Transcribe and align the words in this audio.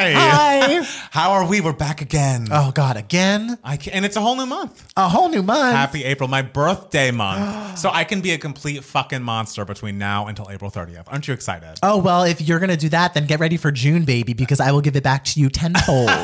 Hi. 0.00 0.12
Hi. 0.12 0.82
How 1.10 1.32
are 1.32 1.46
we? 1.46 1.60
We're 1.60 1.74
back 1.74 2.00
again. 2.00 2.48
Oh 2.50 2.70
God, 2.72 2.96
again? 2.96 3.58
I 3.62 3.76
can, 3.76 3.92
and 3.92 4.06
it's 4.06 4.16
a 4.16 4.22
whole 4.22 4.34
new 4.34 4.46
month. 4.46 4.90
A 4.96 5.10
whole 5.10 5.28
new 5.28 5.42
month. 5.42 5.76
Happy 5.76 6.04
April, 6.04 6.26
my 6.26 6.40
birthday 6.40 7.10
month. 7.10 7.76
so 7.78 7.90
I 7.92 8.04
can 8.04 8.22
be 8.22 8.30
a 8.30 8.38
complete 8.38 8.82
fucking 8.82 9.22
monster 9.22 9.66
between 9.66 9.98
now 9.98 10.26
until 10.26 10.50
April 10.50 10.70
30th. 10.70 11.04
Aren't 11.08 11.28
you 11.28 11.34
excited? 11.34 11.78
Oh 11.82 11.98
well, 11.98 12.22
if 12.22 12.40
you're 12.40 12.60
gonna 12.60 12.78
do 12.78 12.88
that, 12.88 13.12
then 13.12 13.26
get 13.26 13.40
ready 13.40 13.58
for 13.58 13.70
June, 13.70 14.06
baby, 14.06 14.32
because 14.32 14.58
I 14.58 14.72
will 14.72 14.80
give 14.80 14.96
it 14.96 15.02
back 15.02 15.22
to 15.24 15.40
you 15.40 15.50
tenfold. 15.50 16.08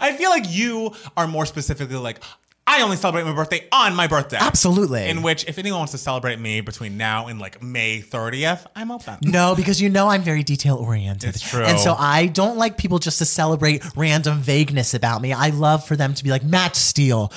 I 0.00 0.16
feel 0.18 0.30
like 0.30 0.46
you 0.48 0.92
are 1.16 1.28
more 1.28 1.46
specifically 1.46 1.98
like, 1.98 2.20
I 2.66 2.82
only 2.82 2.96
celebrate 2.96 3.24
my 3.24 3.34
birthday 3.34 3.66
on 3.72 3.94
my 3.96 4.06
birthday. 4.06 4.38
Absolutely. 4.40 5.08
In 5.08 5.22
which, 5.22 5.46
if 5.48 5.58
anyone 5.58 5.80
wants 5.80 5.92
to 5.92 5.98
celebrate 5.98 6.38
me 6.38 6.60
between 6.60 6.96
now 6.96 7.26
and 7.26 7.40
like 7.40 7.60
May 7.62 8.00
30th, 8.00 8.66
I'm 8.76 8.90
open. 8.90 9.18
no, 9.22 9.54
because 9.56 9.80
you 9.82 9.88
know 9.90 10.08
I'm 10.08 10.22
very 10.22 10.42
detail 10.42 10.76
oriented. 10.76 11.30
It's 11.30 11.40
true. 11.50 11.64
And 11.64 11.78
so 11.78 11.94
I 11.98 12.26
don't 12.26 12.56
like 12.56 12.76
people 12.78 12.98
just 12.98 13.18
to 13.18 13.24
celebrate 13.24 13.82
random 13.96 14.38
vagueness 14.38 14.94
about 14.94 15.20
me. 15.20 15.32
I 15.32 15.48
love 15.48 15.86
for 15.86 15.96
them 15.96 16.14
to 16.14 16.24
be 16.24 16.30
like, 16.30 16.44
Matt 16.44 16.76
Steele, 16.76 17.32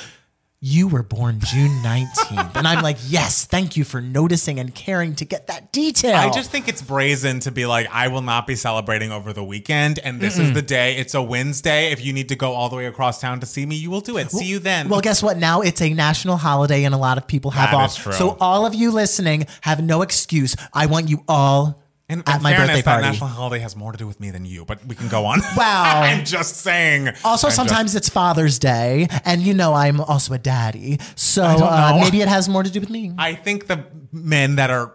you 0.66 0.88
were 0.88 1.04
born 1.04 1.40
June 1.42 1.70
19th. 1.84 2.55
and 2.55 2.68
I'm 2.68 2.82
like, 2.82 2.98
yes, 3.08 3.46
thank 3.46 3.78
you 3.78 3.84
for 3.84 4.02
noticing 4.02 4.60
and 4.60 4.74
caring 4.74 5.14
to 5.14 5.24
get 5.24 5.46
that 5.46 5.72
detail. 5.72 6.16
I 6.16 6.32
just 6.32 6.50
think 6.50 6.68
it's 6.68 6.82
brazen 6.82 7.40
to 7.41 7.52
be 7.52 7.68
like, 7.68 7.88
I 7.91 8.08
will 8.08 8.24
not 8.24 8.48
be 8.48 8.55
celebrating 8.55 9.12
over 9.12 9.32
the 9.32 9.44
weekend, 9.44 10.00
and 10.00 10.20
this 10.20 10.40
is 10.40 10.54
the 10.54 10.64
day. 10.64 10.98
It's 10.98 11.14
a 11.14 11.22
Wednesday. 11.22 11.91
If 11.91 12.04
you 12.04 12.14
need 12.14 12.30
to 12.30 12.36
go 12.36 12.54
all 12.54 12.70
the 12.70 12.78
way 12.78 12.88
across 12.88 13.22
town 13.22 13.41
to 13.41 13.46
see 13.46 13.64
me, 13.64 13.76
you 13.76 13.91
will 13.91 14.02
do 14.02 14.18
it. 14.18 14.32
see 14.32 14.46
you 14.46 14.58
then. 14.58 14.90
Well, 14.90 15.02
guess 15.02 15.22
what? 15.22 15.38
Now 15.38 15.62
it's 15.62 15.84
a 15.84 15.94
national 15.94 16.38
holiday 16.38 16.84
and 16.84 16.96
a 16.96 16.98
lot 16.98 17.20
of 17.20 17.27
people 17.27 17.52
have 17.52 17.70
That 17.70 17.76
off. 17.76 18.13
So 18.16 18.36
all 18.40 18.66
of 18.66 18.74
you 18.74 18.90
listening 18.90 19.46
have 19.62 19.84
no 19.84 20.02
excuse. 20.02 20.55
I 20.74 20.88
want 20.88 21.10
you 21.10 21.24
all 21.27 21.85
and 22.08 22.22
at 22.27 22.38
in 22.38 22.44
my 22.44 22.52
fairness, 22.54 22.68
birthday 22.77 22.82
that 22.84 23.02
national 23.02 23.30
holiday 23.30 23.59
has 23.62 23.76
more 23.76 23.91
to 23.91 23.98
do 23.98 24.05
with 24.05 24.20
me 24.20 24.30
than 24.32 24.46
you, 24.46 24.63
but 24.66 24.86
we 24.86 24.96
can 24.96 25.08
go 25.08 25.26
on. 25.26 25.40
Wow. 25.58 26.02
I'm 26.04 26.26
just 26.26 26.58
saying. 26.58 27.09
Also, 27.23 27.48
I'm 27.48 27.50
just- 27.50 27.55
sometimes 27.55 27.96
it's 27.96 28.09
Father's 28.09 28.59
Day, 28.59 29.08
and 29.24 29.41
you 29.41 29.54
know 29.54 29.74
I'm 29.74 29.99
also 30.02 30.34
a 30.34 30.38
daddy, 30.38 30.99
so 31.15 31.43
uh, 31.43 31.98
maybe 32.02 32.21
it 32.21 32.27
has 32.27 32.48
more 32.49 32.63
to 32.63 32.70
do 32.70 32.80
with 32.80 32.90
me. 32.90 33.12
I 33.18 33.34
think 33.34 33.68
the 33.68 33.85
men 34.12 34.55
that 34.57 34.70
are 34.70 34.93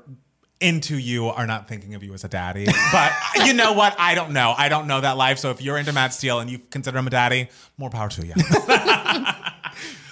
into 0.61 0.99
you 0.99 1.27
are 1.29 1.47
not 1.47 1.67
thinking 1.69 1.95
of 1.95 2.03
you 2.05 2.13
as 2.13 2.23
a 2.23 2.29
daddy. 2.29 2.67
But 2.93 3.13
you 3.47 3.55
know 3.55 3.73
what? 3.73 3.97
I 3.99 4.15
don't 4.15 4.33
know. 4.33 4.55
I 4.57 4.69
don't 4.69 4.87
know 4.87 5.01
that 5.01 5.17
life. 5.17 5.39
So 5.39 5.51
if 5.51 5.63
you're 5.63 5.79
into 5.79 5.93
Matt 5.93 6.13
Steele 6.13 6.39
and 6.39 6.51
you 6.51 6.59
consider 6.59 6.99
him 6.99 7.07
a 7.07 7.11
daddy, 7.11 7.49
more 7.79 7.89
power 7.89 8.11
to 8.11 8.27
you. 8.27 8.35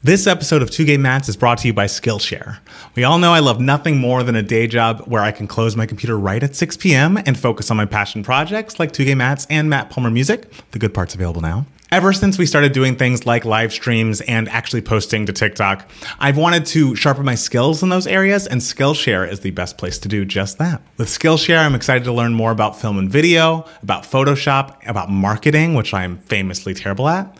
This 0.00 0.28
episode 0.28 0.62
of 0.62 0.70
Two 0.70 0.84
Gay 0.84 0.96
Mats 0.96 1.28
is 1.28 1.36
brought 1.36 1.58
to 1.58 1.66
you 1.66 1.74
by 1.74 1.86
Skillshare. 1.86 2.58
We 2.94 3.02
all 3.02 3.18
know 3.18 3.32
I 3.32 3.40
love 3.40 3.58
nothing 3.60 3.98
more 3.98 4.22
than 4.22 4.36
a 4.36 4.44
day 4.44 4.68
job 4.68 5.00
where 5.06 5.22
I 5.22 5.32
can 5.32 5.48
close 5.48 5.74
my 5.74 5.86
computer 5.86 6.16
right 6.16 6.40
at 6.40 6.54
6 6.54 6.76
p.m. 6.76 7.16
and 7.16 7.36
focus 7.36 7.68
on 7.68 7.76
my 7.76 7.84
passion 7.84 8.22
projects 8.22 8.78
like 8.78 8.92
Two 8.92 9.04
Gay 9.04 9.16
Mats 9.16 9.44
and 9.50 9.68
Matt 9.68 9.90
Palmer 9.90 10.12
Music. 10.12 10.52
The 10.70 10.78
good 10.78 10.94
part's 10.94 11.16
available 11.16 11.40
now. 11.40 11.66
Ever 11.90 12.12
since 12.12 12.38
we 12.38 12.46
started 12.46 12.70
doing 12.72 12.94
things 12.94 13.26
like 13.26 13.44
live 13.44 13.72
streams 13.72 14.20
and 14.20 14.48
actually 14.50 14.82
posting 14.82 15.26
to 15.26 15.32
TikTok, 15.32 15.90
I've 16.20 16.36
wanted 16.36 16.64
to 16.66 16.94
sharpen 16.94 17.24
my 17.24 17.34
skills 17.34 17.82
in 17.82 17.88
those 17.88 18.06
areas, 18.06 18.46
and 18.46 18.60
Skillshare 18.60 19.28
is 19.28 19.40
the 19.40 19.50
best 19.50 19.78
place 19.78 19.98
to 19.98 20.08
do 20.08 20.24
just 20.24 20.58
that. 20.58 20.80
With 20.96 21.08
Skillshare, 21.08 21.58
I'm 21.58 21.74
excited 21.74 22.04
to 22.04 22.12
learn 22.12 22.34
more 22.34 22.52
about 22.52 22.80
film 22.80 22.98
and 22.98 23.10
video, 23.10 23.66
about 23.82 24.04
Photoshop, 24.04 24.76
about 24.86 25.10
marketing, 25.10 25.74
which 25.74 25.92
I'm 25.92 26.18
famously 26.18 26.72
terrible 26.72 27.08
at. 27.08 27.36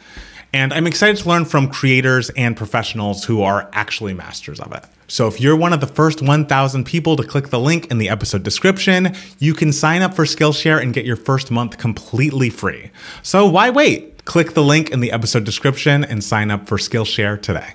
And 0.53 0.73
I'm 0.73 0.87
excited 0.87 1.19
to 1.19 1.29
learn 1.29 1.45
from 1.45 1.69
creators 1.69 2.31
and 2.31 2.57
professionals 2.57 3.25
who 3.25 3.43
are 3.43 3.69
actually 3.73 4.15
masters 4.15 4.61
of 4.61 4.73
it. 4.73 4.85
So 5.07 5.27
if 5.27 5.41
you're 5.41 5.57
one 5.57 5.73
of 5.73 5.81
the 5.81 5.87
first 5.87 6.23
1,000 6.23 6.85
people 6.85 7.17
to 7.17 7.25
click 7.25 7.49
the 7.49 7.61
link 7.61 7.91
in 7.91 7.99
the 7.99 8.09
episode 8.09 8.43
description, 8.43 9.15
you 9.39 9.55
can 9.55 9.73
sign 9.73 10.03
up 10.03 10.15
for 10.15 10.25
Skillshare 10.25 10.83
and 10.83 10.93
get 10.93 11.05
your 11.05 11.17
first 11.17 11.51
month 11.51 11.79
completely 11.79 12.51
free. 12.51 12.91
So 13.23 13.47
why 13.47 13.71
wait? 13.71 14.25
Click 14.25 14.53
the 14.53 14.63
link 14.63 14.91
in 14.91 15.01
the 15.01 15.13
episode 15.13 15.45
description 15.45 16.05
and 16.05 16.23
sign 16.23 16.51
up 16.51 16.67
for 16.67 16.77
Skillshare 16.77 17.41
today. 17.41 17.75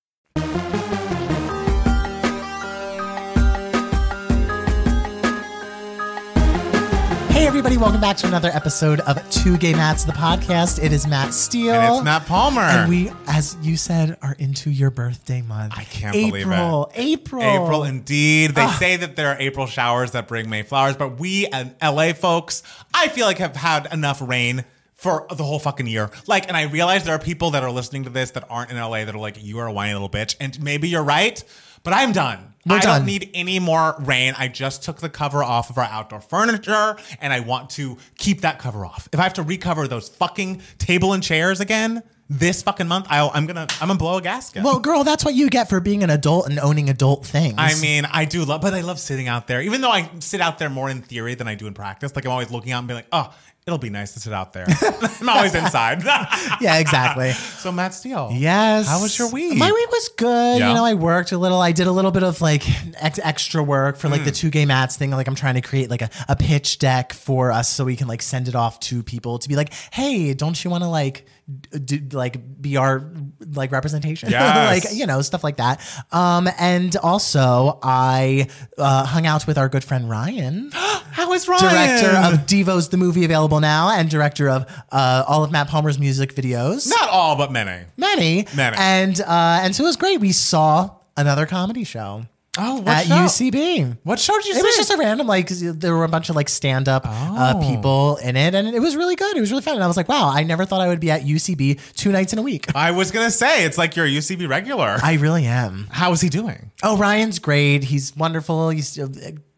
Hey, 7.41 7.47
everybody, 7.47 7.75
welcome 7.75 7.99
back 7.99 8.17
to 8.17 8.27
another 8.27 8.49
episode 8.49 8.99
of 8.99 9.27
Two 9.31 9.57
Gay 9.57 9.73
Mats, 9.73 10.03
the 10.03 10.11
podcast. 10.11 10.81
It 10.81 10.93
is 10.93 11.07
Matt 11.07 11.33
Steele. 11.33 11.73
And 11.73 11.95
it's 11.95 12.05
Matt 12.05 12.27
Palmer. 12.27 12.61
And 12.61 12.87
we, 12.87 13.11
as 13.25 13.57
you 13.63 13.77
said, 13.77 14.15
are 14.21 14.35
into 14.37 14.69
your 14.69 14.91
birthday 14.91 15.41
month. 15.41 15.73
I 15.75 15.83
can't 15.85 16.15
April, 16.15 16.29
believe 16.29 16.45
it. 16.45 16.53
April. 16.53 16.91
April, 16.93 17.41
April 17.41 17.83
indeed. 17.83 18.51
Ah. 18.55 18.67
They 18.67 18.85
say 18.85 18.97
that 18.97 19.15
there 19.15 19.29
are 19.29 19.37
April 19.39 19.65
showers 19.65 20.11
that 20.11 20.27
bring 20.27 20.51
May 20.51 20.61
flowers, 20.61 20.95
but 20.95 21.19
we 21.19 21.47
and 21.47 21.73
LA 21.81 22.13
folks, 22.13 22.61
I 22.93 23.07
feel 23.07 23.25
like 23.25 23.39
have 23.39 23.55
had 23.55 23.91
enough 23.91 24.21
rain 24.21 24.63
for 24.93 25.25
the 25.31 25.43
whole 25.43 25.57
fucking 25.57 25.87
year. 25.87 26.11
Like, 26.27 26.47
and 26.47 26.55
I 26.55 26.65
realize 26.65 27.05
there 27.05 27.15
are 27.15 27.19
people 27.19 27.49
that 27.51 27.63
are 27.63 27.71
listening 27.71 28.03
to 28.03 28.11
this 28.11 28.29
that 28.31 28.45
aren't 28.51 28.69
in 28.69 28.77
LA 28.77 29.05
that 29.05 29.15
are 29.15 29.17
like, 29.17 29.43
you 29.43 29.57
are 29.57 29.65
a 29.65 29.73
whiny 29.73 29.93
little 29.93 30.11
bitch. 30.11 30.35
And 30.39 30.61
maybe 30.61 30.89
you're 30.89 31.01
right, 31.01 31.43
but 31.81 31.91
I'm 31.91 32.11
done. 32.11 32.50
We're 32.65 32.77
I 32.77 32.79
done. 32.79 32.99
don't 32.99 33.05
need 33.07 33.29
any 33.33 33.59
more 33.59 33.95
rain. 33.99 34.33
I 34.37 34.47
just 34.47 34.83
took 34.83 34.97
the 34.99 35.09
cover 35.09 35.43
off 35.43 35.69
of 35.69 35.77
our 35.77 35.85
outdoor 35.85 36.21
furniture 36.21 36.95
and 37.19 37.33
I 37.33 37.39
want 37.39 37.69
to 37.71 37.97
keep 38.17 38.41
that 38.41 38.59
cover 38.59 38.85
off. 38.85 39.09
If 39.11 39.19
I 39.19 39.23
have 39.23 39.33
to 39.35 39.43
recover 39.43 39.87
those 39.87 40.09
fucking 40.09 40.61
table 40.77 41.13
and 41.13 41.23
chairs 41.23 41.59
again 41.59 42.03
this 42.29 42.63
fucking 42.63 42.87
month, 42.87 43.07
I'll, 43.09 43.29
I'm 43.33 43.45
gonna 43.45 43.67
I'm 43.81 43.87
gonna 43.89 43.99
blow 43.99 44.17
a 44.17 44.21
gasket. 44.21 44.63
Well, 44.63 44.79
girl, 44.79 45.03
that's 45.03 45.25
what 45.25 45.33
you 45.33 45.49
get 45.49 45.67
for 45.67 45.81
being 45.81 46.01
an 46.01 46.09
adult 46.09 46.47
and 46.47 46.59
owning 46.59 46.89
adult 46.89 47.25
things. 47.25 47.55
I 47.57 47.77
mean, 47.81 48.05
I 48.05 48.23
do 48.23 48.45
love, 48.45 48.61
but 48.61 48.73
I 48.73 48.79
love 48.81 48.99
sitting 48.99 49.27
out 49.27 49.47
there. 49.47 49.61
Even 49.61 49.81
though 49.81 49.91
I 49.91 50.09
sit 50.19 50.39
out 50.39 50.57
there 50.57 50.69
more 50.69 50.89
in 50.89 51.01
theory 51.01 51.35
than 51.35 51.49
I 51.49 51.55
do 51.55 51.67
in 51.67 51.73
practice. 51.73 52.15
Like 52.15 52.25
I'm 52.25 52.31
always 52.31 52.49
looking 52.49 52.71
out 52.71 52.79
and 52.79 52.87
being 52.87 52.95
like, 52.99 53.07
oh, 53.11 53.33
it'll 53.67 53.77
be 53.77 53.89
nice 53.89 54.13
to 54.13 54.19
sit 54.19 54.33
out 54.33 54.53
there. 54.53 54.65
I'm 55.21 55.29
always 55.29 55.53
inside. 55.53 56.03
yeah, 56.61 56.77
exactly. 56.79 57.31
so 57.31 57.71
Matt 57.71 57.93
Steele. 57.93 58.29
Yes. 58.33 58.87
How 58.87 59.01
was 59.01 59.17
your 59.17 59.29
week? 59.29 59.57
My 59.57 59.71
week 59.71 59.91
was 59.91 60.09
good. 60.17 60.59
Yeah. 60.59 60.69
You 60.69 60.75
know, 60.75 60.85
I 60.85 60.95
worked 60.95 61.31
a 61.31 61.37
little. 61.37 61.61
I 61.61 61.71
did 61.71 61.87
a 61.87 61.91
little 61.91 62.11
bit 62.11 62.23
of 62.23 62.41
like 62.41 62.63
ex- 63.01 63.19
extra 63.21 63.63
work 63.63 63.97
for 63.97 64.09
like 64.09 64.23
the 64.23 64.31
mm. 64.31 64.35
two 64.35 64.49
gay 64.49 64.65
mats 64.65 64.97
thing. 64.97 65.11
Like 65.11 65.27
I'm 65.27 65.35
trying 65.35 65.55
to 65.55 65.61
create 65.61 65.89
like 65.89 66.01
a, 66.01 66.09
a 66.27 66.35
pitch 66.35 66.79
deck 66.79 67.13
for 67.13 67.51
us 67.51 67.69
so 67.69 67.85
we 67.85 67.95
can 67.95 68.07
like 68.07 68.21
send 68.21 68.47
it 68.47 68.55
off 68.55 68.79
to 68.81 69.03
people 69.03 69.39
to 69.39 69.49
be 69.49 69.55
like, 69.55 69.73
hey, 69.91 70.33
don't 70.33 70.61
you 70.63 70.71
want 70.71 70.83
to 70.83 70.89
like 70.89 71.25
do 71.71 71.99
like 72.11 72.61
be 72.61 72.77
our 72.77 73.11
like 73.53 73.71
representation? 73.71 74.29
Yes. 74.31 74.85
like 74.85 74.93
you 74.97 75.05
know 75.05 75.21
stuff 75.21 75.43
like 75.43 75.57
that. 75.57 75.81
Um, 76.11 76.47
and 76.59 76.95
also 76.97 77.79
I 77.83 78.47
uh, 78.77 79.05
hung 79.05 79.25
out 79.25 79.47
with 79.47 79.57
our 79.57 79.67
good 79.69 79.83
friend 79.83 80.09
Ryan. 80.09 80.71
How 80.73 81.33
is 81.33 81.47
Ryan? 81.47 81.61
Director 81.99 82.17
of 82.17 82.45
Divos 82.47 82.89
the 82.89 82.97
movie 82.97 83.25
available 83.25 83.59
now, 83.59 83.89
and 83.89 84.09
director 84.09 84.49
of 84.49 84.65
uh, 84.91 85.25
all 85.27 85.43
of 85.43 85.51
Matt 85.51 85.67
Palmer's 85.67 85.99
music 85.99 86.33
videos 86.35 86.89
not 86.89 87.09
all, 87.09 87.35
but 87.35 87.51
many. 87.51 87.85
many, 87.97 88.47
Many. 88.55 88.77
and 88.79 89.19
uh, 89.21 89.59
and 89.63 89.75
so 89.75 89.83
it 89.83 89.87
was 89.87 89.97
great. 89.97 90.19
We 90.21 90.31
saw 90.31 90.91
another 91.17 91.45
comedy 91.45 91.83
show. 91.83 92.25
Oh, 92.57 92.77
what 92.81 92.87
at 92.89 93.05
show? 93.05 93.13
UCB. 93.15 93.97
What 94.03 94.19
show 94.19 94.35
did 94.35 94.45
you 94.47 94.51
It 94.51 94.55
see? 94.57 94.61
was 94.63 94.75
just 94.75 94.91
a 94.91 94.97
random 94.97 95.25
like 95.25 95.47
there 95.47 95.95
were 95.95 96.03
a 96.03 96.09
bunch 96.09 96.29
of 96.29 96.35
like 96.35 96.49
stand 96.49 96.89
up 96.89 97.03
uh, 97.05 97.53
Oh. 97.55 97.69
people 97.71 98.17
in 98.17 98.35
it, 98.35 98.53
and 98.53 98.67
it 98.67 98.79
was 98.81 98.97
really 98.97 99.15
good. 99.15 99.37
It 99.37 99.39
was 99.39 99.51
really 99.51 99.61
fun, 99.63 99.75
and 99.75 99.83
I 99.83 99.87
was 99.87 99.95
like, 99.95 100.09
wow, 100.09 100.29
I 100.29 100.43
never 100.43 100.65
thought 100.65 100.81
I 100.81 100.89
would 100.89 100.99
be 100.99 101.09
at 101.11 101.21
UCB 101.21 101.79
two 101.95 102.11
nights 102.11 102.33
in 102.33 102.39
a 102.39 102.41
week. 102.41 102.65
I 102.75 102.91
was 102.91 103.09
gonna 103.11 103.31
say 103.31 103.63
it's 103.63 103.77
like 103.77 103.95
you're 103.95 104.05
a 104.05 104.09
UCB 104.09 104.49
regular. 104.49 104.97
I 105.01 105.13
really 105.13 105.45
am. 105.45 105.87
How 105.91 106.11
is 106.11 106.19
he 106.19 106.27
doing? 106.27 106.71
Oh, 106.83 106.97
Ryan's 106.97 107.39
great. 107.39 107.85
He's 107.85 108.13
wonderful. 108.17 108.69
He's 108.69 108.99
uh, 108.99 109.07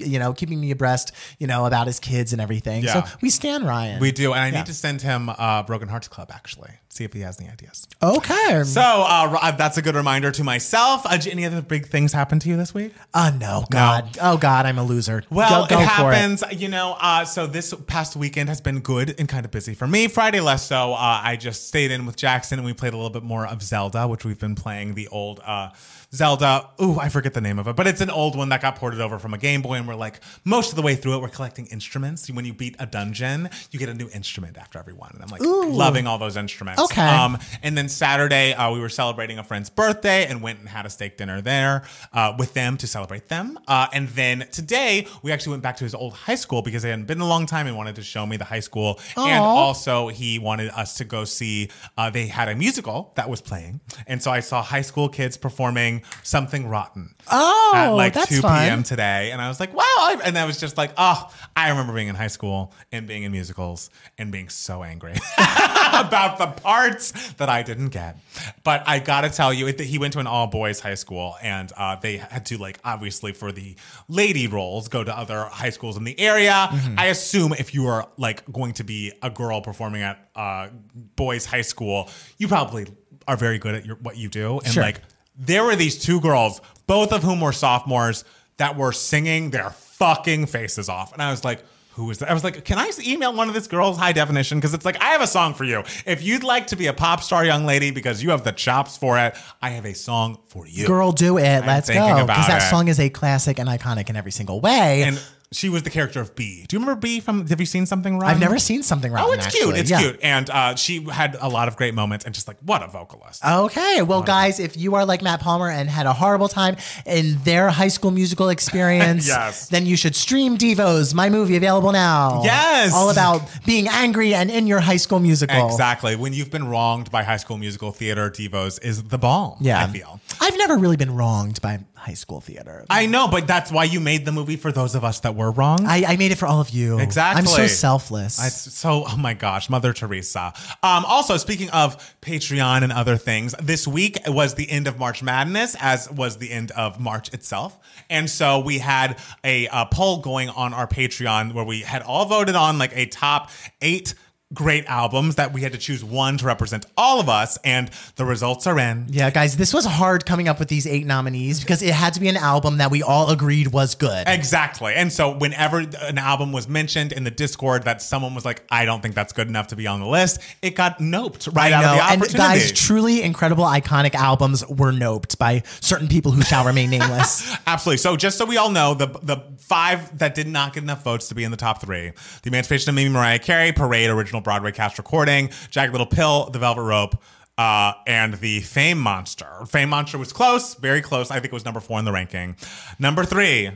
you 0.05 0.19
know 0.19 0.33
keeping 0.33 0.59
me 0.59 0.71
abreast, 0.71 1.11
you 1.39 1.47
know, 1.47 1.65
about 1.65 1.87
his 1.87 1.99
kids 1.99 2.33
and 2.33 2.41
everything. 2.41 2.83
Yeah. 2.83 3.03
So 3.03 3.17
we 3.21 3.29
stand 3.29 3.65
Ryan. 3.65 3.99
We 3.99 4.11
do, 4.11 4.33
and 4.33 4.41
I 4.41 4.47
Yeah. 4.49 4.57
need 4.59 4.65
to 4.67 4.73
send 4.73 5.01
him 5.01 5.29
uh, 5.29 5.63
Broken 5.63 5.87
Hearts 5.89 6.07
Club 6.07 6.29
actually. 6.33 6.71
See 6.89 7.03
if 7.03 7.13
he 7.13 7.21
has 7.21 7.39
any 7.39 7.49
ideas. 7.49 7.87
okay. 8.03 8.63
So 8.65 8.79
uh, 8.81 9.49
that's 9.51 9.77
a 9.77 9.81
good 9.81 9.95
reminder 9.95 10.29
to 10.31 10.43
myself. 10.43 11.05
Uh, 11.07 11.17
any 11.31 11.43
other 11.43 11.63
big 11.63 11.87
things 11.87 12.13
happen 12.13 12.37
to 12.39 12.49
you 12.49 12.55
this 12.55 12.71
week? 12.73 12.93
Uh, 13.15 13.31
no, 13.39 13.65
God. 13.71 14.15
Oh, 14.21 14.37
God, 14.37 14.67
I'm 14.67 14.77
a 14.77 14.83
loser. 14.83 15.23
Well, 15.31 15.65
go, 15.65 15.75
go 15.77 15.81
it 15.81 15.87
happens, 15.87 16.43
you 16.51 16.67
know. 16.67 16.95
Uh, 16.99 17.25
so 17.25 17.47
this 17.47 17.73
past 17.87 18.15
weekend 18.15 18.49
has 18.49 18.61
been 18.61 18.79
good 18.81 19.15
and 19.17 19.27
kind 19.27 19.43
of 19.43 19.49
busy 19.49 19.73
for 19.73 19.87
me. 19.87 20.07
Friday 20.07 20.39
less 20.39 20.67
so. 20.67 20.93
Uh, 20.93 21.21
I 21.23 21.35
just 21.35 21.67
stayed 21.67 21.89
in 21.89 22.05
with 22.05 22.15
Jackson 22.15 22.59
and 22.59 22.65
we 22.65 22.73
played 22.73 22.93
a 22.93 22.97
little 22.97 23.09
bit 23.09 23.23
more 23.23 23.47
of 23.47 23.63
Zelda, 23.63 24.07
which 24.07 24.23
we've 24.23 24.39
been 24.39 24.53
playing 24.55 24.93
the 24.93 25.07
old 25.07 25.39
uh, 25.43 25.69
Zelda. 26.13 26.69
Ooh, 26.81 26.99
I 26.99 27.09
forget 27.09 27.33
the 27.33 27.41
name 27.41 27.57
of 27.57 27.67
it, 27.67 27.75
but 27.75 27.87
it's 27.87 28.01
an 28.01 28.09
old 28.09 28.35
one 28.35 28.49
that 28.49 28.61
got 28.61 28.75
ported 28.75 29.01
over 29.01 29.17
from 29.17 29.33
a 29.33 29.37
Game 29.37 29.61
Boy, 29.61 29.75
and 29.75 29.87
we're 29.87 29.95
like 29.95 30.19
most 30.45 30.69
of 30.69 30.75
the 30.75 30.83
way 30.83 30.95
through 30.95 31.15
it. 31.15 31.21
We're 31.21 31.29
collecting 31.29 31.65
instruments. 31.67 32.29
When 32.29 32.45
you 32.45 32.53
beat 32.53 32.75
a 32.79 32.85
dungeon, 32.85 33.49
you 33.71 33.79
get 33.79 33.89
a 33.89 33.93
new 33.93 34.09
instrument 34.13 34.57
after 34.57 34.77
every 34.77 34.93
one, 34.93 35.11
and 35.15 35.23
I'm 35.23 35.29
like 35.29 35.41
loving 35.41 36.05
all 36.05 36.19
those 36.19 36.37
instruments. 36.37 36.81
Okay. 36.81 37.01
Um, 37.01 37.39
and 37.63 37.75
then 37.75 37.89
Saturday, 37.89 38.53
uh, 38.53 38.71
we 38.71 38.79
were 38.79 38.89
celebrating 38.89 39.39
a 39.39 39.43
friend's 39.43 39.69
birthday 39.69 40.27
and 40.27 40.41
went 40.41 40.59
and 40.59 40.69
had 40.69 40.85
a 40.85 40.89
steak 40.89 41.17
dinner 41.17 41.41
there 41.41 41.83
uh, 42.13 42.33
with 42.37 42.53
them 42.53 42.77
to 42.77 42.87
celebrate 42.87 43.27
them. 43.29 43.57
Uh, 43.67 43.87
and 43.91 44.09
then 44.09 44.47
today, 44.51 45.07
we 45.23 45.31
actually 45.31 45.51
went 45.51 45.63
back 45.63 45.77
to 45.77 45.83
his 45.83 45.95
old 45.95 46.13
high 46.13 46.35
school 46.35 46.61
because 46.61 46.83
it 46.85 46.89
hadn't 46.89 47.05
been 47.05 47.21
a 47.21 47.27
long 47.27 47.47
time 47.47 47.65
and 47.65 47.75
wanted 47.75 47.95
to 47.95 48.03
show 48.03 48.25
me 48.25 48.37
the 48.37 48.45
high 48.45 48.59
school. 48.59 48.99
And 49.17 49.43
also, 49.43 50.09
he 50.09 50.37
wanted 50.37 50.69
us 50.71 50.95
to 50.97 51.05
go 51.05 51.25
see, 51.25 51.69
uh, 51.97 52.11
they 52.11 52.27
had 52.27 52.49
a 52.49 52.55
musical 52.55 53.13
that 53.15 53.29
was 53.29 53.41
playing. 53.41 53.81
And 54.05 54.21
so 54.21 54.29
I 54.29 54.41
saw 54.41 54.61
high 54.61 54.81
school 54.81 55.09
kids 55.09 55.37
performing 55.37 56.02
Something 56.23 56.67
Rotten 56.67 57.15
Oh, 57.31 57.71
at 57.75 57.89
like 57.89 58.13
that's 58.13 58.29
2 58.29 58.41
fun. 58.41 58.65
p.m. 58.67 58.83
today. 58.83 59.31
And 59.31 59.41
I 59.41 59.47
was 59.47 59.59
like, 59.59 59.73
wow. 59.73 59.81
I- 59.83 60.21
And 60.25 60.37
I 60.37 60.45
was 60.45 60.59
just 60.59 60.77
like, 60.77 60.91
oh, 60.97 61.31
I 61.55 61.69
remember 61.69 61.93
being 61.93 62.07
in 62.09 62.15
high 62.15 62.27
school 62.27 62.73
and 62.91 63.07
being 63.07 63.23
in 63.23 63.31
musicals 63.31 63.89
and 64.17 64.31
being 64.31 64.49
so 64.49 64.83
angry 64.83 65.13
about 65.37 66.37
the 66.37 66.47
parts 66.61 67.11
that 67.33 67.49
I 67.49 67.63
didn't 67.63 67.89
get. 67.89 68.17
But 68.63 68.83
I 68.87 68.99
gotta 68.99 69.29
tell 69.29 69.53
you, 69.53 69.67
it, 69.67 69.79
he 69.79 69.97
went 69.97 70.13
to 70.13 70.19
an 70.19 70.27
all 70.27 70.47
boys 70.47 70.79
high 70.79 70.95
school 70.95 71.35
and 71.41 71.71
uh, 71.77 71.95
they 71.97 72.17
had 72.17 72.45
to, 72.47 72.57
like, 72.57 72.79
obviously 72.83 73.31
for 73.33 73.51
the 73.51 73.75
lady 74.07 74.47
roles, 74.47 74.87
go 74.87 75.03
to 75.03 75.17
other 75.17 75.45
high 75.45 75.69
schools 75.69 75.97
in 75.97 76.03
the 76.03 76.19
area. 76.19 76.67
Mm-hmm. 76.71 76.99
I 76.99 77.05
assume 77.07 77.53
if 77.53 77.73
you 77.73 77.87
are 77.87 78.07
like 78.17 78.49
going 78.51 78.73
to 78.73 78.83
be 78.83 79.11
a 79.21 79.29
girl 79.29 79.61
performing 79.61 80.01
at 80.01 80.29
uh, 80.35 80.67
boys 81.15 81.45
high 81.45 81.61
school, 81.61 82.09
you 82.37 82.47
probably 82.47 82.87
are 83.27 83.37
very 83.37 83.57
good 83.57 83.75
at 83.75 83.85
your, 83.85 83.95
what 83.97 84.17
you 84.17 84.27
do. 84.29 84.59
And 84.59 84.73
Sure. 84.73 84.83
like, 84.83 85.01
there 85.35 85.63
were 85.63 85.75
these 85.75 85.97
two 85.97 86.19
girls, 86.21 86.61
both 86.87 87.11
of 87.11 87.23
whom 87.23 87.41
were 87.41 87.51
sophomores, 87.51 88.23
that 88.57 88.77
were 88.77 88.91
singing 88.91 89.49
their 89.49 89.71
fucking 89.71 90.45
faces 90.47 90.89
off. 90.89 91.13
And 91.13 91.21
I 91.21 91.31
was 91.31 91.43
like, 91.43 91.63
who 91.95 92.09
is 92.09 92.17
that? 92.19 92.29
I 92.29 92.33
was 92.33 92.43
like, 92.43 92.65
can 92.65 92.79
I 92.79 92.91
email 93.05 93.35
one 93.35 93.47
of 93.47 93.53
these 93.53 93.67
girls 93.67 93.97
high 93.97 94.13
definition? 94.13 94.59
Because 94.59 94.73
it's 94.73 94.85
like, 94.85 94.99
I 94.99 95.11
have 95.11 95.21
a 95.21 95.27
song 95.27 95.53
for 95.53 95.63
you. 95.63 95.83
If 96.05 96.23
you'd 96.23 96.43
like 96.43 96.67
to 96.67 96.75
be 96.75 96.87
a 96.87 96.93
pop 96.93 97.21
star 97.21 97.45
young 97.45 97.65
lady 97.65 97.91
because 97.91 98.23
you 98.23 98.31
have 98.31 98.43
the 98.43 98.51
chops 98.51 98.97
for 98.97 99.17
it, 99.19 99.35
I 99.61 99.69
have 99.71 99.85
a 99.85 99.93
song 99.93 100.39
for 100.47 100.65
you. 100.65 100.87
Girl, 100.87 101.11
do 101.11 101.37
it. 101.37 101.65
Let's 101.65 101.89
go. 101.89 102.25
Because 102.25 102.47
that 102.47 102.63
it. 102.63 102.69
song 102.69 102.87
is 102.87 102.99
a 102.99 103.09
classic 103.09 103.59
and 103.59 103.69
iconic 103.69 104.09
in 104.09 104.15
every 104.15 104.31
single 104.31 104.59
way. 104.59 105.03
And 105.03 105.21
she 105.53 105.69
was 105.69 105.83
the 105.83 105.89
character 105.89 106.19
of 106.19 106.35
Bea. 106.35 106.65
Do 106.67 106.75
you 106.75 106.79
remember 106.79 106.99
Bea 106.99 107.19
from, 107.19 107.47
have 107.47 107.59
you 107.59 107.65
seen 107.65 107.85
Something 107.85 108.17
Rotten? 108.17 108.33
I've 108.35 108.39
never 108.41 108.59
seen 108.59 108.83
Something 108.83 109.11
Rotten. 109.11 109.29
Oh, 109.29 109.33
it's 109.33 109.47
cute. 109.55 109.75
It's 109.77 109.89
Yeah. 109.89 109.99
cute. 110.01 110.19
And 110.23 110.49
uh, 110.49 110.75
she 110.75 111.03
had 111.09 111.37
a 111.39 111.47
lot 111.49 111.67
of 111.67 111.75
great 111.77 111.93
moments 111.93 112.25
and 112.25 112.33
just 112.33 112.47
like, 112.47 112.57
what 112.61 112.81
a 112.83 112.87
vocalist. 112.87 113.43
Okay, 113.45 114.01
well, 114.01 114.21
guys, 114.23 114.59
if 114.59 114.75
you 114.77 114.95
are 114.95 115.05
like 115.05 115.21
Matt 115.21 115.39
Palmer 115.39 115.69
and 115.69 115.89
had 115.89 116.05
a 116.05 116.13
horrible 116.13 116.47
time 116.49 116.75
in 117.05 117.37
their 117.43 117.69
high 117.69 117.87
school 117.87 118.11
musical 118.11 118.49
experience, 118.57 119.27
Yes. 119.27 119.67
then 119.69 119.85
you 119.85 119.95
should 119.95 120.15
stream 120.15 120.57
Divos, 120.57 121.13
my 121.13 121.29
movie 121.29 121.55
available 121.55 121.91
now. 121.91 122.41
Yes. 122.43 122.93
all 122.93 123.09
about 123.09 123.41
being 123.65 123.87
angry 123.87 124.33
and 124.33 124.49
in 124.51 124.67
your 124.67 124.79
high 124.79 124.97
school 124.97 125.19
musical. 125.19 125.67
Exactly. 125.67 126.15
When 126.15 126.33
you've 126.33 126.51
been 126.51 126.67
wronged 126.67 127.11
by 127.11 127.23
High 127.23 127.37
School 127.37 127.57
Musical 127.57 127.91
theater 127.91 128.29
divos 128.29 128.79
is 128.79 129.03
the 129.03 129.17
balm. 129.17 129.57
Yeah, 129.61 129.83
I 129.83 129.87
feel. 129.87 130.19
I've 130.41 130.57
never 130.57 130.77
really 130.77 130.97
been 130.97 131.15
wronged 131.15 131.61
by 131.61 131.79
high 132.03 132.13
school 132.15 132.41
theater. 132.41 132.85
I 132.89 133.05
know, 133.05 133.29
but 133.29 133.47
that's 133.47 133.71
why 133.71 133.85
you 133.85 134.01
made 134.01 134.25
the 134.25 134.33
movie 134.33 134.57
for 134.57 134.71
those 134.71 134.93
of 134.93 135.05
us 135.05 135.21
that 135.21 135.35
were 135.35 135.51
wrong. 135.51 135.85
I, 135.85 136.03
I 136.05 136.17
made 136.17 136.31
it 136.33 136.37
for 136.37 136.45
all 136.45 136.59
of 136.59 136.69
you. 136.69 136.99
Exactly. 136.99 137.39
I'm 137.39 137.47
so 137.47 137.65
selfless. 137.67 138.45
It's 138.45 138.73
so, 138.73 139.05
oh 139.07 139.15
my 139.17 139.33
gosh, 139.33 139.69
Mother 139.69 139.93
Teresa. 139.93 140.53
Um, 140.83 141.05
also, 141.05 141.37
speaking 141.37 141.69
of 141.69 141.97
Patreon 142.21 142.83
and 142.83 142.91
other 142.91 143.15
things, 143.15 143.55
this 143.61 143.87
week 143.87 144.19
was 144.27 144.55
the 144.55 144.69
end 144.69 144.87
of 144.87 144.99
March 144.99 145.23
Madness, 145.23 145.77
as 145.79 146.11
was 146.11 146.37
the 146.37 146.51
end 146.51 146.71
of 146.71 146.99
March 146.99 147.33
itself. 147.33 147.79
And 148.09 148.29
so 148.29 148.59
we 148.59 148.79
had 148.79 149.17
a, 149.43 149.67
uh 149.69 149.85
poll 149.85 150.17
going 150.17 150.49
on 150.49 150.73
our 150.73 150.87
Patreon 150.87 151.53
where 151.53 151.63
we 151.63 151.81
had 151.81 152.01
all 152.01 152.25
voted 152.25 152.55
on 152.55 152.77
like 152.77 152.91
a 152.95 153.05
top 153.05 153.49
eight 153.81 154.13
great 154.53 154.85
albums 154.85 155.35
that 155.35 155.53
we 155.53 155.61
had 155.61 155.71
to 155.71 155.77
choose 155.77 156.03
one 156.03 156.37
to 156.37 156.45
represent 156.45 156.85
all 156.97 157.19
of 157.19 157.29
us. 157.29 157.57
And 157.63 157.89
the 158.15 158.25
results 158.25 158.67
are 158.67 158.79
in. 158.79 159.07
yeah, 159.09 159.29
guys, 159.29 159.57
this 159.57 159.73
was 159.73 159.85
hard 159.85 160.25
coming 160.25 160.47
up 160.47 160.59
with 160.59 160.67
these 160.67 160.87
eight 160.87 161.05
nominees 161.05 161.59
because 161.59 161.81
it 161.81 161.93
had 161.93 162.13
to 162.13 162.19
be 162.19 162.27
an 162.27 162.37
album 162.37 162.77
that 162.77 162.91
we 162.91 163.03
all 163.03 163.29
agreed 163.29 163.67
was 163.67 163.95
good. 163.95 164.27
Exactly. 164.27 164.93
And 164.93 165.11
so 165.11 165.35
whenever 165.35 165.79
an 166.01 166.17
album 166.17 166.51
was 166.51 166.67
mentioned 166.67 167.11
in 167.11 167.23
the 167.23 167.31
Discord 167.31 167.83
that 167.83 168.01
someone 168.01 168.35
was 168.35 168.45
like, 168.45 168.63
I 168.69 168.85
don't 168.85 169.01
think 169.01 169.15
that's 169.15 169.33
good 169.33 169.47
enough 169.47 169.67
to 169.67 169.75
be 169.75 169.87
on 169.87 169.99
the 169.99 170.07
list, 170.07 170.39
it 170.61 170.75
got 170.75 170.99
noped 170.99 171.55
right 171.55 171.73
I 171.73 171.83
out 171.83 172.13
of 172.13 172.19
the 172.19 172.25
And 172.25 172.33
guys, 172.33 172.71
truly 172.71 173.21
incredible, 173.21 173.63
iconic 173.65 174.15
albums 174.15 174.65
were 174.67 174.91
noped 174.91 175.37
by 175.37 175.63
certain 175.81 176.07
people 176.07 176.31
who 176.31 176.41
shall 176.41 176.65
remain 176.65 176.89
nameless. 176.89 177.55
Absolutely. 177.67 177.97
So 177.97 178.15
just 178.15 178.37
so 178.37 178.45
we 178.45 178.57
all 178.57 178.69
know, 178.69 178.93
the 178.93 179.07
the 179.23 179.37
five 179.57 180.17
that 180.19 180.35
did 180.35 180.47
not 180.47 180.73
get 180.73 180.83
enough 180.83 181.03
votes 181.03 181.27
to 181.29 181.35
be 181.35 181.43
in 181.43 181.51
the 181.51 181.57
top 181.57 181.81
three: 181.81 182.11
The 182.43 182.49
Emancipation 182.49 182.89
of 182.89 182.95
Mimi 182.95 183.09
Mariah 183.09 183.39
Carey, 183.39 183.71
Parade, 183.71 184.09
original 184.09 184.41
Broadway 184.43 184.71
cast 184.71 184.97
recording, 184.97 185.49
Jagged 185.69 185.91
Little 185.91 186.07
Pill, 186.07 186.49
The 186.49 186.59
Velvet 186.59 186.83
Rope. 186.83 187.15
Uh, 187.55 187.93
and 188.07 188.33
the 188.33 188.61
Fame 188.61 188.97
Monster. 188.97 189.47
Fame 189.67 189.89
Monster 189.89 190.17
was 190.17 190.33
close, 190.33 190.73
very 190.73 191.01
close. 191.03 191.29
I 191.29 191.35
think 191.35 191.45
it 191.45 191.53
was 191.53 191.65
number 191.65 191.79
four 191.79 191.99
in 191.99 192.05
the 192.05 192.11
ranking. 192.11 192.55
Number 192.97 193.23
3 193.23 193.69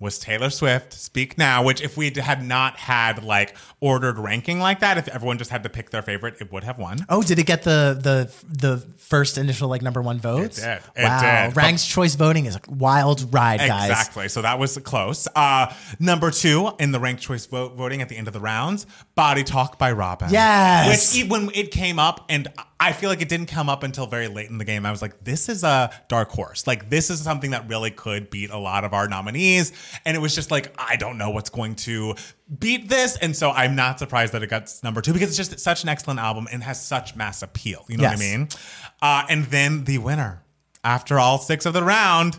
was 0.00 0.18
Taylor 0.18 0.48
Swift, 0.48 0.94
Speak 0.94 1.36
Now, 1.36 1.62
which 1.62 1.82
if 1.82 1.96
we 1.96 2.10
had 2.10 2.42
not 2.42 2.78
had 2.78 3.22
like 3.22 3.54
ordered 3.80 4.18
ranking 4.18 4.58
like 4.58 4.80
that, 4.80 4.96
if 4.96 5.06
everyone 5.08 5.36
just 5.36 5.50
had 5.50 5.62
to 5.62 5.68
pick 5.68 5.90
their 5.90 6.00
favorite, 6.00 6.36
it 6.40 6.50
would 6.50 6.64
have 6.64 6.78
won. 6.78 7.04
Oh, 7.10 7.22
did 7.22 7.38
it 7.38 7.44
get 7.44 7.62
the 7.62 7.98
the 8.00 8.32
the 8.48 8.78
first 8.96 9.36
initial 9.36 9.68
like 9.68 9.82
number 9.82 10.00
one 10.00 10.18
votes? 10.18 10.58
It 10.58 10.62
did. 10.62 11.02
It 11.02 11.04
wow, 11.04 11.46
did. 11.48 11.56
ranked 11.56 11.86
choice 11.86 12.14
voting 12.14 12.46
is 12.46 12.56
a 12.56 12.60
wild 12.68 13.32
ride, 13.32 13.60
guys. 13.60 13.90
Exactly. 13.90 14.28
So 14.28 14.40
that 14.42 14.58
was 14.58 14.78
close. 14.78 15.28
Uh, 15.36 15.72
number 15.98 16.30
two 16.30 16.70
in 16.80 16.92
the 16.92 16.98
ranked 16.98 17.22
choice 17.22 17.44
vote 17.44 17.76
voting 17.76 18.00
at 18.00 18.08
the 18.08 18.16
end 18.16 18.26
of 18.26 18.32
the 18.32 18.40
rounds, 18.40 18.86
Body 19.14 19.44
Talk 19.44 19.78
by 19.78 19.92
Robyn. 19.92 20.30
Yes. 20.30 21.14
Which 21.14 21.28
when 21.28 21.50
it 21.54 21.70
came 21.70 21.98
up, 21.98 22.24
and 22.30 22.48
I 22.82 22.94
feel 22.94 23.10
like 23.10 23.20
it 23.20 23.28
didn't 23.28 23.48
come 23.48 23.68
up 23.68 23.82
until 23.82 24.06
very 24.06 24.26
late 24.26 24.48
in 24.48 24.56
the 24.56 24.64
game. 24.64 24.86
I 24.86 24.90
was 24.90 25.02
like, 25.02 25.22
this 25.22 25.50
is 25.50 25.62
a 25.62 25.90
dark 26.08 26.30
horse. 26.30 26.66
Like 26.66 26.88
this 26.88 27.10
is 27.10 27.20
something 27.20 27.50
that 27.50 27.68
really 27.68 27.90
could 27.90 28.30
beat 28.30 28.48
a 28.48 28.56
lot 28.56 28.84
of 28.84 28.94
our 28.94 29.06
nominees. 29.06 29.72
And 30.04 30.16
it 30.16 30.20
was 30.20 30.34
just 30.34 30.50
like, 30.50 30.74
I 30.78 30.96
don't 30.96 31.18
know 31.18 31.30
what's 31.30 31.50
going 31.50 31.74
to 31.76 32.14
beat 32.58 32.88
this. 32.88 33.16
And 33.16 33.36
so 33.36 33.50
I'm 33.50 33.74
not 33.76 33.98
surprised 33.98 34.32
that 34.32 34.42
it 34.42 34.48
got 34.48 34.72
number 34.82 35.00
two 35.00 35.12
because 35.12 35.28
it's 35.28 35.36
just 35.36 35.58
such 35.60 35.82
an 35.82 35.88
excellent 35.88 36.20
album 36.20 36.48
and 36.50 36.62
has 36.62 36.82
such 36.82 37.16
mass 37.16 37.42
appeal. 37.42 37.84
You 37.88 37.96
know 37.96 38.04
what 38.04 38.16
I 38.16 38.20
mean? 38.20 38.48
Uh, 39.00 39.24
and 39.28 39.44
then 39.46 39.84
the 39.84 39.98
winner, 39.98 40.42
after 40.84 41.18
all 41.18 41.38
six 41.38 41.66
of 41.66 41.72
the 41.72 41.82
round, 41.82 42.38